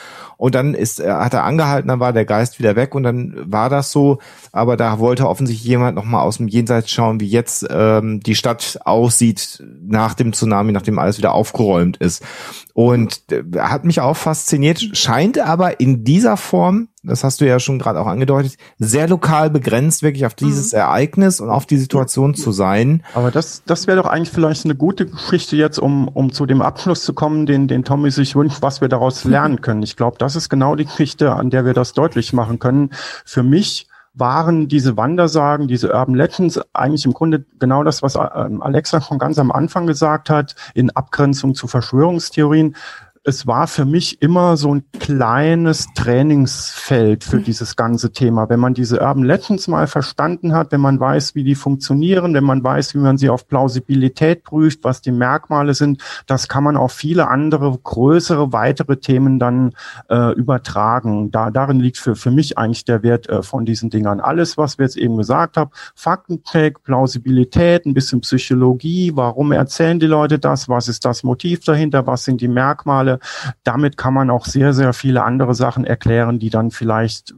[0.40, 3.34] und dann ist, er hat er angehalten, dann war der Geist wieder weg und dann
[3.44, 4.20] war das so.
[4.52, 8.78] Aber da wollte offensichtlich jemand nochmal aus dem Jenseits schauen, wie jetzt ähm, die Stadt
[8.86, 12.24] aussieht nach dem Tsunami, nachdem alles wieder aufgeräumt ist.
[12.72, 17.58] Und äh, hat mich auch fasziniert, scheint aber in dieser Form, das hast du ja
[17.58, 20.80] schon gerade auch angedeutet, sehr lokal begrenzt wirklich auf dieses mhm.
[20.80, 23.02] Ereignis und auf die Situation zu sein.
[23.14, 26.60] Aber das, das wäre doch eigentlich vielleicht eine gute Geschichte jetzt, um, um zu dem
[26.60, 29.82] Abschluss zu kommen, den, den Tommy sich wünscht, was wir daraus lernen können.
[29.82, 32.90] Ich glaube, das ist genau die Geschichte, an der wir das deutlich machen können.
[33.24, 38.60] Für mich waren diese Wandersagen, diese Urban Legends eigentlich im Grunde genau das, was ähm,
[38.60, 42.76] Alexa schon ganz am Anfang gesagt hat, in Abgrenzung zu Verschwörungstheorien
[43.22, 47.44] es war für mich immer so ein kleines Trainingsfeld für mhm.
[47.44, 48.48] dieses ganze Thema.
[48.48, 52.44] Wenn man diese Urban Legends mal verstanden hat, wenn man weiß, wie die funktionieren, wenn
[52.44, 56.78] man weiß, wie man sie auf Plausibilität prüft, was die Merkmale sind, das kann man
[56.78, 59.72] auf viele andere, größere, weitere Themen dann
[60.08, 61.30] äh, übertragen.
[61.30, 64.20] Da, darin liegt für, für mich eigentlich der Wert äh, von diesen Dingern.
[64.20, 70.06] Alles, was wir jetzt eben gesagt haben, Faktencheck, Plausibilität, ein bisschen Psychologie, warum erzählen die
[70.06, 73.20] Leute das, was ist das Motiv dahinter, was sind die Merkmale, Merkmale.
[73.64, 77.34] Damit kann man auch sehr, sehr viele andere Sachen erklären, die dann vielleicht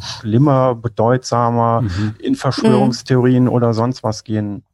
[0.00, 2.14] schlimmer, bedeutsamer mhm.
[2.18, 3.50] in Verschwörungstheorien mhm.
[3.50, 4.64] oder sonst was gehen.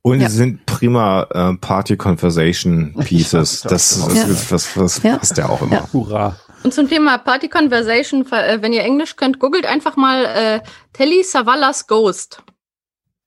[0.00, 0.30] Und ja.
[0.30, 3.62] sie sind prima äh, Party Conversation Pieces.
[3.64, 4.24] Ja, das, das, ja.
[4.26, 5.16] das, das, das ja.
[5.18, 5.86] passt ja auch immer.
[5.92, 6.36] Hurra.
[6.64, 10.60] Und zum Thema Party Conversation, äh, wenn ihr Englisch könnt, googelt einfach mal äh,
[10.92, 12.42] Telly Savalas Ghost.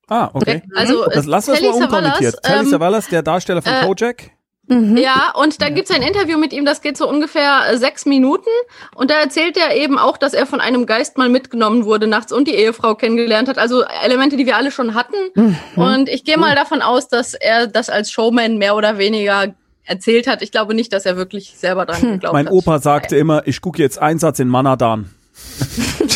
[0.07, 0.64] Ah, okay.
[0.76, 2.41] Also, das lassen wir mal unkommentiert.
[2.43, 4.31] Telly ähm, Savalas, der Darsteller von äh, Kojak.
[4.72, 4.95] Mhm.
[4.95, 5.73] Ja, und da ja.
[5.73, 8.49] gibt's ein Interview mit ihm, das geht so ungefähr äh, sechs Minuten.
[8.95, 12.31] Und da erzählt er eben auch, dass er von einem Geist mal mitgenommen wurde nachts
[12.31, 13.57] und die Ehefrau kennengelernt hat.
[13.57, 15.15] Also Elemente, die wir alle schon hatten.
[15.35, 15.57] Mhm.
[15.76, 19.53] Und ich gehe mal davon aus, dass er das als Showman mehr oder weniger
[19.84, 20.41] erzählt hat.
[20.41, 22.11] Ich glaube nicht, dass er wirklich selber dran hm.
[22.14, 22.53] geglaubt mein hat.
[22.53, 25.10] Mein Opa sagte immer, ich gucke jetzt Einsatz in Manadan.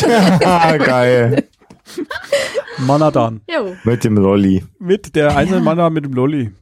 [0.40, 1.44] Geil.
[2.78, 3.40] Manadan.
[3.50, 3.76] Jo.
[3.84, 4.64] Mit dem Lolli.
[4.78, 6.52] Mit der einzelnen Manna mit dem Lolli.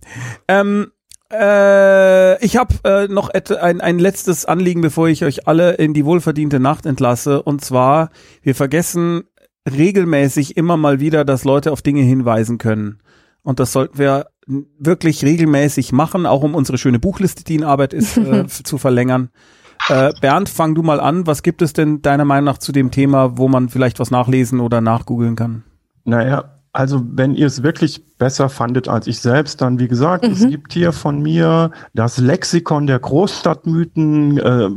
[0.48, 0.92] Ähm,
[1.40, 6.04] äh, ich habe äh, noch ein, ein letztes Anliegen, bevor ich euch alle in die
[6.04, 7.42] wohlverdiente Nacht entlasse.
[7.42, 8.10] Und zwar,
[8.42, 9.24] wir vergessen
[9.70, 13.00] regelmäßig immer mal wieder, dass Leute auf Dinge hinweisen können.
[13.42, 14.26] Und das sollten wir
[14.78, 19.30] wirklich regelmäßig machen, auch um unsere schöne Buchliste, die in Arbeit ist, äh, zu verlängern.
[19.88, 21.26] Äh, Bernd, fang du mal an.
[21.26, 24.60] Was gibt es denn deiner Meinung nach zu dem Thema, wo man vielleicht was nachlesen
[24.60, 25.64] oder nachgoogeln kann?
[26.04, 30.32] Naja, also wenn ihr es wirklich besser fandet als ich selbst, dann wie gesagt, mhm.
[30.32, 34.38] es gibt hier von mir das Lexikon der Großstadtmythen.
[34.38, 34.70] Äh,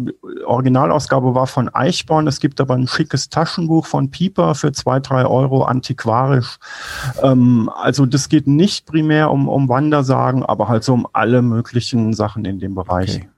[0.46, 2.28] Originalausgabe war von Eichborn.
[2.28, 6.60] Es gibt aber ein schickes Taschenbuch von Pieper für zwei, drei Euro antiquarisch.
[7.24, 12.14] Ähm, also das geht nicht primär um, um Wandersagen, aber halt so um alle möglichen
[12.14, 13.16] Sachen in dem Bereich.
[13.16, 13.30] Okay.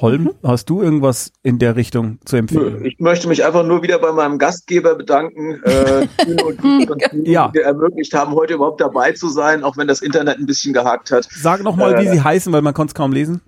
[0.00, 0.34] Holm, mhm.
[0.42, 2.84] hast du irgendwas in der Richtung zu empfehlen?
[2.84, 6.06] Ich möchte mich einfach nur wieder bei meinem Gastgeber bedanken, äh,
[6.44, 7.50] und, und ja.
[7.54, 11.10] die ermöglicht haben, heute überhaupt dabei zu sein, auch wenn das Internet ein bisschen gehakt
[11.10, 11.26] hat.
[11.30, 13.40] Sag nochmal, äh, wie sie heißen, weil man konnte es kaum lesen.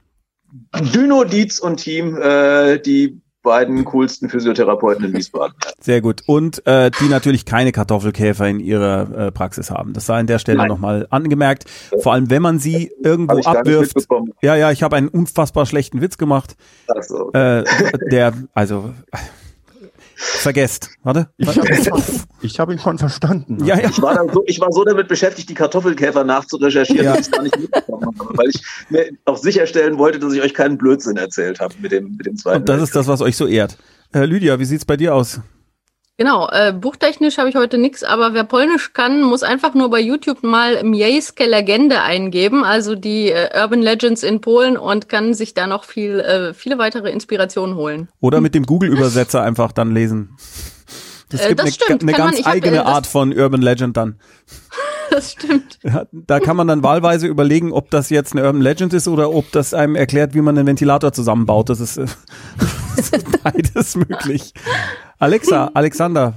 [0.94, 5.54] Dyno Dietz und Team, äh, die beiden coolsten Physiotherapeuten in Wiesbaden.
[5.80, 6.22] Sehr gut.
[6.26, 9.94] Und äh, die natürlich keine Kartoffelkäfer in ihrer äh, Praxis haben.
[9.94, 11.64] Das sei an der Stelle nochmal angemerkt.
[12.00, 13.96] Vor allem, wenn man sie irgendwo abwirft.
[14.42, 16.56] Ja, ja, ich habe einen unfassbar schlechten Witz gemacht.
[16.88, 17.32] Ach so.
[17.32, 17.64] Äh,
[18.10, 18.92] der, also
[20.19, 20.90] vergesst.
[21.03, 21.28] Warte.
[21.36, 23.65] Ich habe ihn, hab ihn schon verstanden.
[23.65, 23.89] Ja, ja.
[23.89, 27.16] Ich, war so, ich war so damit beschäftigt, die Kartoffelkäfer nachzurecherchieren, ja.
[27.16, 30.55] dass ich gar nicht mitbekommen habe, weil ich mir auch sicherstellen wollte, dass ich euch
[30.55, 32.61] keinen Blödsinn erzählt habe mit dem, mit dem zweiten.
[32.61, 33.78] Und das ist das, was euch so ehrt.
[34.12, 35.40] Äh, Lydia, wie sieht's bei dir aus?
[36.20, 40.01] Genau, äh, buchtechnisch habe ich heute nichts, aber wer Polnisch kann, muss einfach nur bei
[40.01, 45.55] YouTube mal Miejskie Legende eingeben, also die äh, Urban Legends in Polen und kann sich
[45.55, 48.09] da noch viel, äh, viele weitere Inspirationen holen.
[48.19, 50.36] Oder mit dem Google-Übersetzer einfach dann lesen.
[51.28, 53.97] Das äh, gibt das eine, eine ganz man, eigene hab, äh, Art von Urban Legend
[53.97, 54.19] dann.
[55.10, 55.78] Das stimmt.
[56.12, 59.51] Da kann man dann wahlweise überlegen, ob das jetzt eine Urban Legend ist oder ob
[59.52, 61.70] das einem erklärt, wie man einen Ventilator zusammenbaut.
[61.70, 62.06] Das ist, äh,
[62.97, 64.52] das ist beides möglich.
[65.18, 66.35] Alexa, Alexander,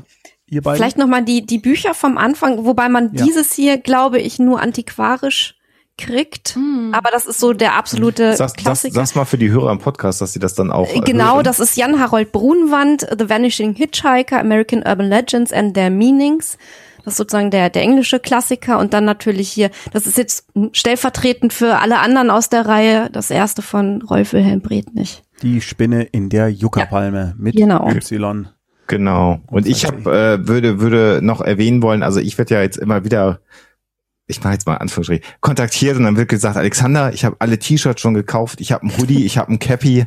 [0.48, 0.78] ihr beiden.
[0.78, 3.26] Vielleicht nochmal die, die Bücher vom Anfang, wobei man ja.
[3.26, 5.56] dieses hier, glaube ich, nur antiquarisch
[5.98, 6.56] kriegt.
[6.56, 6.92] Hm.
[6.94, 8.94] Aber das ist so der absolute sag's, Klassiker.
[8.94, 11.36] Sag's, sag's mal für die Hörer im Podcast, dass sie das dann auch äh, Genau,
[11.36, 11.44] hören.
[11.44, 16.58] das ist Jan-Harold Brunwand, The Vanishing Hitchhiker, American Urban Legends and Their Meanings.
[17.04, 21.54] Das ist sozusagen der, der englische Klassiker und dann natürlich hier, das ist jetzt stellvertretend
[21.54, 25.24] für alle anderen aus der Reihe, das erste von Rolf Wilhelm Bretnich.
[25.42, 27.90] Die Spinne in der Yucca-Palme ja, mit genau.
[27.90, 28.48] Y.
[28.88, 29.40] Genau.
[29.48, 33.04] Und ich hab, äh, würde, würde noch erwähnen wollen, also ich werde ja jetzt immer
[33.04, 33.40] wieder
[34.32, 38.02] ich mache jetzt mal Anführungsstrichen, kontaktiert und dann wird gesagt, Alexander, ich habe alle T-Shirts
[38.02, 40.06] schon gekauft, ich habe ein Hoodie, ich habe ein Cappy,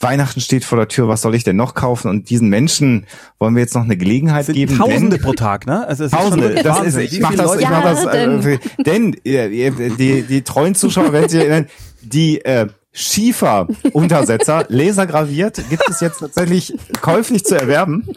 [0.00, 2.08] Weihnachten steht vor der Tür, was soll ich denn noch kaufen?
[2.08, 3.06] Und diesen Menschen
[3.38, 4.76] wollen wir jetzt noch eine Gelegenheit geben.
[4.76, 5.86] Tausende denn, pro Tag, ne?
[5.86, 6.48] Also Tausende.
[6.48, 10.74] Ist das ist, ich mache das, ich mach das, äh, denn äh, die, die treuen
[10.74, 11.66] Zuschauer werden sich erinnern,
[12.02, 18.08] die äh, Schiefer-Untersetzer, lasergraviert, gibt es jetzt tatsächlich käuflich zu erwerben.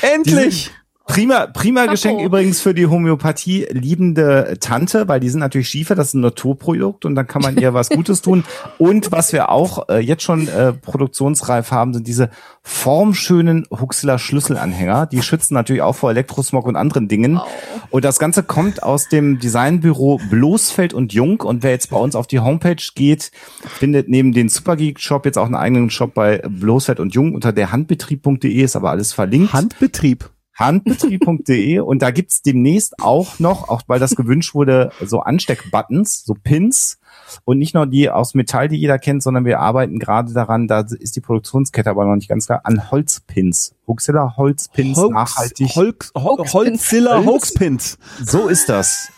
[0.00, 0.70] Endlich!
[1.06, 6.08] Prima, prima Geschenk übrigens für die Homöopathie liebende Tante, weil die sind natürlich Schiefer, das
[6.08, 8.42] ist ein Naturprodukt und dann kann man ihr was Gutes tun.
[8.78, 12.30] Und was wir auch äh, jetzt schon äh, produktionsreif haben, sind diese
[12.62, 15.06] formschönen Huxler Schlüsselanhänger.
[15.06, 17.36] Die schützen natürlich auch vor Elektrosmog und anderen Dingen.
[17.36, 17.42] Oh.
[17.90, 21.42] Und das Ganze kommt aus dem Designbüro Bloßfeld und Jung.
[21.42, 23.30] Und wer jetzt bei uns auf die Homepage geht,
[23.78, 27.52] findet neben den Supergeek Shop jetzt auch einen eigenen Shop bei Bloßfeld und Jung unter
[27.52, 29.52] der handbetrieb.de ist aber alles verlinkt.
[29.52, 36.24] Handbetrieb handbetrieb.de und da gibt's demnächst auch noch, auch weil das gewünscht wurde, so Ansteckbuttons,
[36.24, 36.98] so Pins
[37.44, 40.80] und nicht nur die aus Metall, die jeder kennt, sondern wir arbeiten gerade daran, da
[40.80, 43.74] ist die Produktionskette aber noch nicht ganz klar, an Holzpins.
[43.86, 45.74] Huxilla Holzpins Hoax, nachhaltig.
[45.74, 47.98] Holz, Hol Holzilla Hoaxpins.
[48.22, 49.10] So ist das.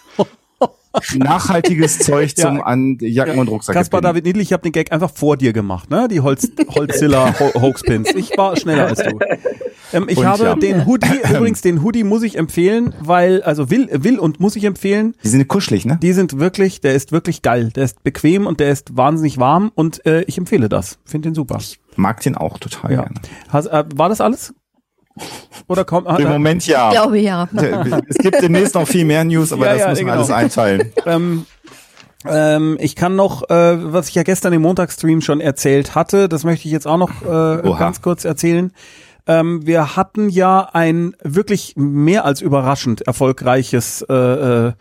[1.17, 3.75] Nachhaltiges Zeug zum ja, an Jacken und Rucksack.
[3.75, 6.09] Kaspar David Niedlich, ich habe den Gag einfach vor dir gemacht, ne?
[6.09, 8.15] Die Holz Holzilla Hoaxpins.
[8.15, 9.19] Ich war schneller als du.
[9.93, 10.55] Ähm, ich und habe ja.
[10.55, 14.65] den Hoodie, übrigens den Hoodie muss ich empfehlen, weil, also will, will und muss ich
[14.65, 15.15] empfehlen.
[15.23, 15.99] Die sind kuschelig, ne?
[16.03, 17.71] Die sind wirklich, der ist wirklich geil.
[17.75, 20.99] Der ist bequem und der ist wahnsinnig warm und äh, ich empfehle das.
[21.05, 21.59] Finde den super.
[21.61, 23.03] Ich mag den auch total ja.
[23.03, 23.21] gerne.
[23.49, 24.55] Has, äh, war das alles?
[25.69, 26.89] Oder kommt Im Moment ja.
[26.89, 27.49] Ich glaube ja.
[28.09, 30.17] Es gibt demnächst noch viel mehr News, aber ja, das ja, müssen wir genau.
[30.17, 30.93] alles einteilen.
[31.07, 31.47] Ähm,
[32.25, 36.43] ähm, ich kann noch, äh, was ich ja gestern im Montagsstream schon erzählt hatte, das
[36.43, 38.73] möchte ich jetzt auch noch äh, ganz kurz erzählen.
[39.29, 44.73] Ähm, wir hatten ja ein wirklich mehr als überraschend erfolgreiches äh, äh,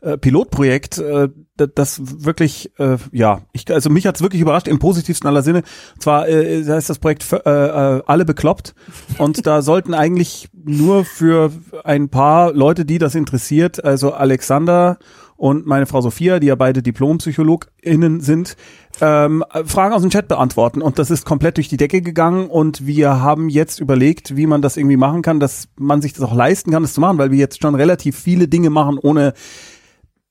[0.00, 1.28] äh Pilotprojekt, äh,
[1.66, 5.62] das wirklich, äh, ja, ich, also mich hat's wirklich überrascht im positivsten aller Sinne.
[5.94, 8.74] Und zwar äh, da ist das Projekt für, äh, äh, alle bekloppt
[9.18, 11.52] und da sollten eigentlich nur für
[11.84, 14.98] ein paar Leute, die das interessiert, also Alexander
[15.38, 18.56] und meine Frau Sophia, die ja beide DiplompsychologInnen sind,
[19.00, 20.82] ähm, Fragen aus dem Chat beantworten.
[20.82, 24.62] Und das ist komplett durch die Decke gegangen und wir haben jetzt überlegt, wie man
[24.62, 27.30] das irgendwie machen kann, dass man sich das auch leisten kann, das zu machen, weil
[27.30, 29.32] wir jetzt schon relativ viele Dinge machen, ohne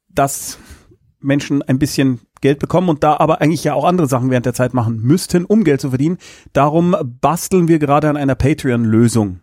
[0.09, 0.59] dass
[1.19, 4.53] Menschen ein bisschen Geld bekommen und da aber eigentlich ja auch andere Sachen während der
[4.53, 6.17] Zeit machen müssten, um Geld zu verdienen.
[6.53, 9.39] Darum basteln wir gerade an einer Patreon-Lösung.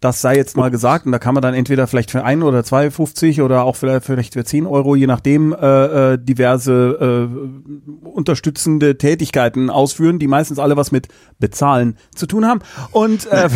[0.00, 2.60] Das sei jetzt mal gesagt und da kann man dann entweder vielleicht für ein oder
[2.60, 9.70] 2,50 oder auch vielleicht für 10 Euro, je nachdem, äh, äh, diverse äh, unterstützende Tätigkeiten
[9.70, 12.60] ausführen, die meistens alle was mit Bezahlen zu tun haben.
[12.90, 13.48] Und äh,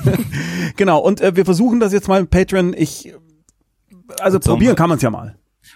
[0.76, 2.74] genau, und äh, wir versuchen das jetzt mal mit Patreon.
[2.76, 3.14] Ich
[4.20, 5.34] also probieren kann man es ja mal.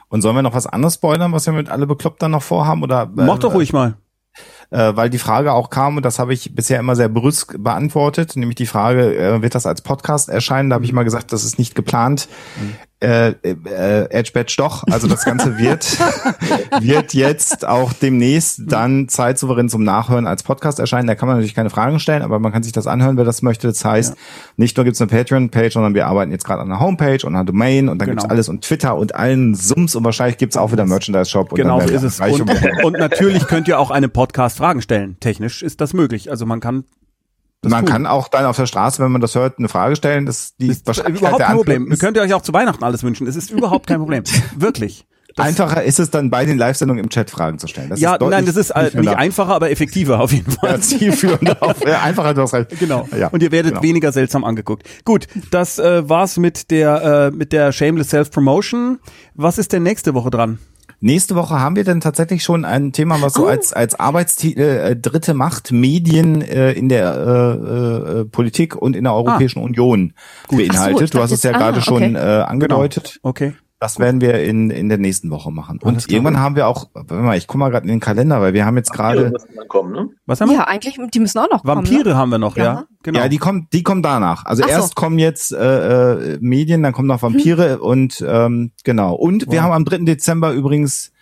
[0.09, 2.83] Und sollen wir noch was anderes spoilern, was wir mit alle bekloppt dann noch vorhaben?
[2.83, 3.97] Oder, äh, Mach doch ruhig mal
[4.71, 8.37] äh, weil die Frage auch kam, und das habe ich bisher immer sehr brüsk beantwortet,
[8.37, 10.71] nämlich die Frage, äh, wird das als Podcast erscheinen?
[10.71, 12.29] Da habe ich mal gesagt, das ist nicht geplant.
[12.61, 14.85] Mhm äh, äh, Edge Badge doch.
[14.91, 15.99] Also das Ganze wird,
[16.81, 21.07] wird jetzt auch demnächst dann zeitsouverän zum Nachhören als Podcast erscheinen.
[21.07, 23.43] Da kann man natürlich keine Fragen stellen, aber man kann sich das anhören, wer das
[23.43, 23.69] möchte.
[23.69, 24.21] Das heißt, ja.
[24.57, 27.45] nicht nur gibt's eine Patreon-Page, sondern wir arbeiten jetzt gerade an einer Homepage und einer
[27.45, 28.23] Domain und dann genau.
[28.23, 31.55] gibt's alles und Twitter und allen Sums und wahrscheinlich gibt's auch wieder Merchandise-Shop.
[31.55, 32.21] Genau so ist es.
[32.21, 32.51] Und,
[32.85, 35.17] und natürlich könnt ihr auch eine Podcast-Fragen stellen.
[35.21, 36.31] Technisch ist das möglich.
[36.31, 36.85] Also man kann
[37.67, 40.27] man kann auch dann auf der Straße, wenn man das hört, eine Frage stellen.
[40.27, 41.91] Das die ist überhaupt kein Problem.
[41.91, 43.27] Ihr könnt ihr euch auch zu Weihnachten alles wünschen.
[43.27, 44.25] Es ist überhaupt kein Problem.
[44.57, 45.07] Wirklich.
[45.39, 47.91] Das einfacher ist es dann bei den Live-Sendungen im Chat Fragen zu stellen.
[47.91, 50.71] Das ja, nein, das ist äh, nicht einfacher, aber effektiver auf jeden Fall.
[50.73, 52.77] Ja, zielführender, auf, ja, einfacher, du hast recht.
[52.81, 53.07] Genau.
[53.17, 53.83] Ja, und ihr werdet genau.
[53.83, 54.85] weniger seltsam angeguckt.
[55.05, 58.99] Gut, das äh, war's mit der äh, mit der Shameless Self Promotion.
[59.35, 60.59] Was ist denn nächste Woche dran?
[61.01, 63.49] Nächste Woche haben wir dann tatsächlich schon ein Thema, was so Oh.
[63.49, 69.05] als, als Arbeitstitel äh, dritte Macht Medien äh, in der äh, äh, Politik und in
[69.05, 70.13] der Europäischen Union
[70.51, 71.13] beinhaltet.
[71.13, 72.15] So, du hast es ja jetzt- gerade ah, schon okay.
[72.17, 73.21] äh, angedeutet.
[73.23, 73.53] Okay.
[73.81, 75.79] Das werden wir in, in der nächsten Woche machen.
[75.81, 76.17] Und Alles klar.
[76.17, 78.67] irgendwann haben wir auch, warte mal, ich gucke mal gerade in den Kalender, weil wir
[78.67, 80.09] haben jetzt Vampire gerade, müssen dann kommen, ne?
[80.27, 80.57] Was haben wir?
[80.57, 82.17] Ja, eigentlich, die müssen auch noch Vampire kommen.
[82.17, 82.65] haben wir noch, ja.
[82.65, 82.85] Ja.
[83.05, 83.21] Genau.
[83.21, 84.45] ja, die kommen, die kommen danach.
[84.47, 84.75] Also Ach so.
[84.75, 89.15] erst kommen jetzt äh, äh, Medien, dann kommen noch Vampire und ähm, genau.
[89.15, 89.65] Und wir Wow.
[89.67, 89.99] haben am 3.
[89.99, 91.13] Dezember übrigens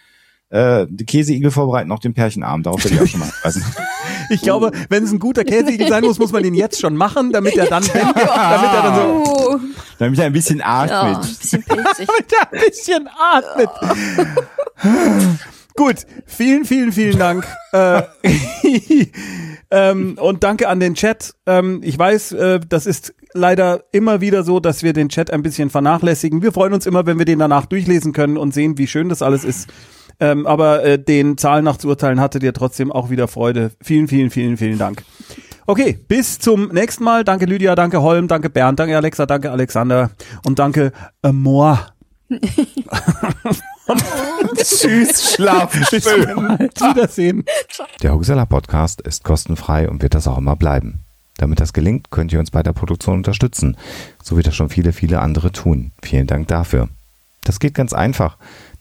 [0.49, 2.65] äh, die Käseigel vorbereiten, noch den Pärchenabend.
[2.66, 3.65] Darauf will ich auch schon mal hinweisen.
[4.31, 7.32] Ich glaube, wenn es ein guter Käseigel sein muss, muss man den jetzt schon machen,
[7.32, 9.57] damit er dann, damit er dann so Oh,
[9.98, 11.20] Damit er ein bisschen ja, ein atmet.
[11.23, 12.07] bisschen pilzig.
[12.07, 13.70] damit er ein bisschen atmet.
[15.74, 15.97] Gut,
[16.27, 17.47] vielen, vielen, vielen Dank.
[17.73, 18.03] äh,
[19.70, 21.35] ähm, und danke an den Chat.
[21.47, 25.43] Ähm, ich weiß, äh, das ist leider immer wieder so, dass wir den Chat ein
[25.43, 26.43] bisschen vernachlässigen.
[26.43, 29.23] Wir freuen uns immer, wenn wir den danach durchlesen können und sehen, wie schön das
[29.23, 29.69] alles ist.
[30.18, 33.72] Ähm, aber äh, den Zahlen nach zu urteilen hattet ihr trotzdem auch wieder Freude.
[33.82, 35.05] Vielen, vielen, vielen, vielen Dank.
[35.66, 37.24] Okay, bis zum nächsten Mal.
[37.24, 40.10] Danke Lydia, danke Holm, danke Bernd, danke Alexa, danke Alexander
[40.44, 41.88] und danke Amor.
[44.55, 46.80] Tschüss, schlaf bald.
[46.80, 47.44] Wiedersehen.
[48.02, 51.01] Der Huxella Podcast ist kostenfrei und wird das auch immer bleiben.
[51.36, 53.76] Damit das gelingt, könnt ihr uns bei der Produktion unterstützen,
[54.22, 55.93] so wie das schon viele, viele andere tun.
[56.02, 56.88] Vielen Dank dafür.
[57.44, 58.38] Das geht ganz einfach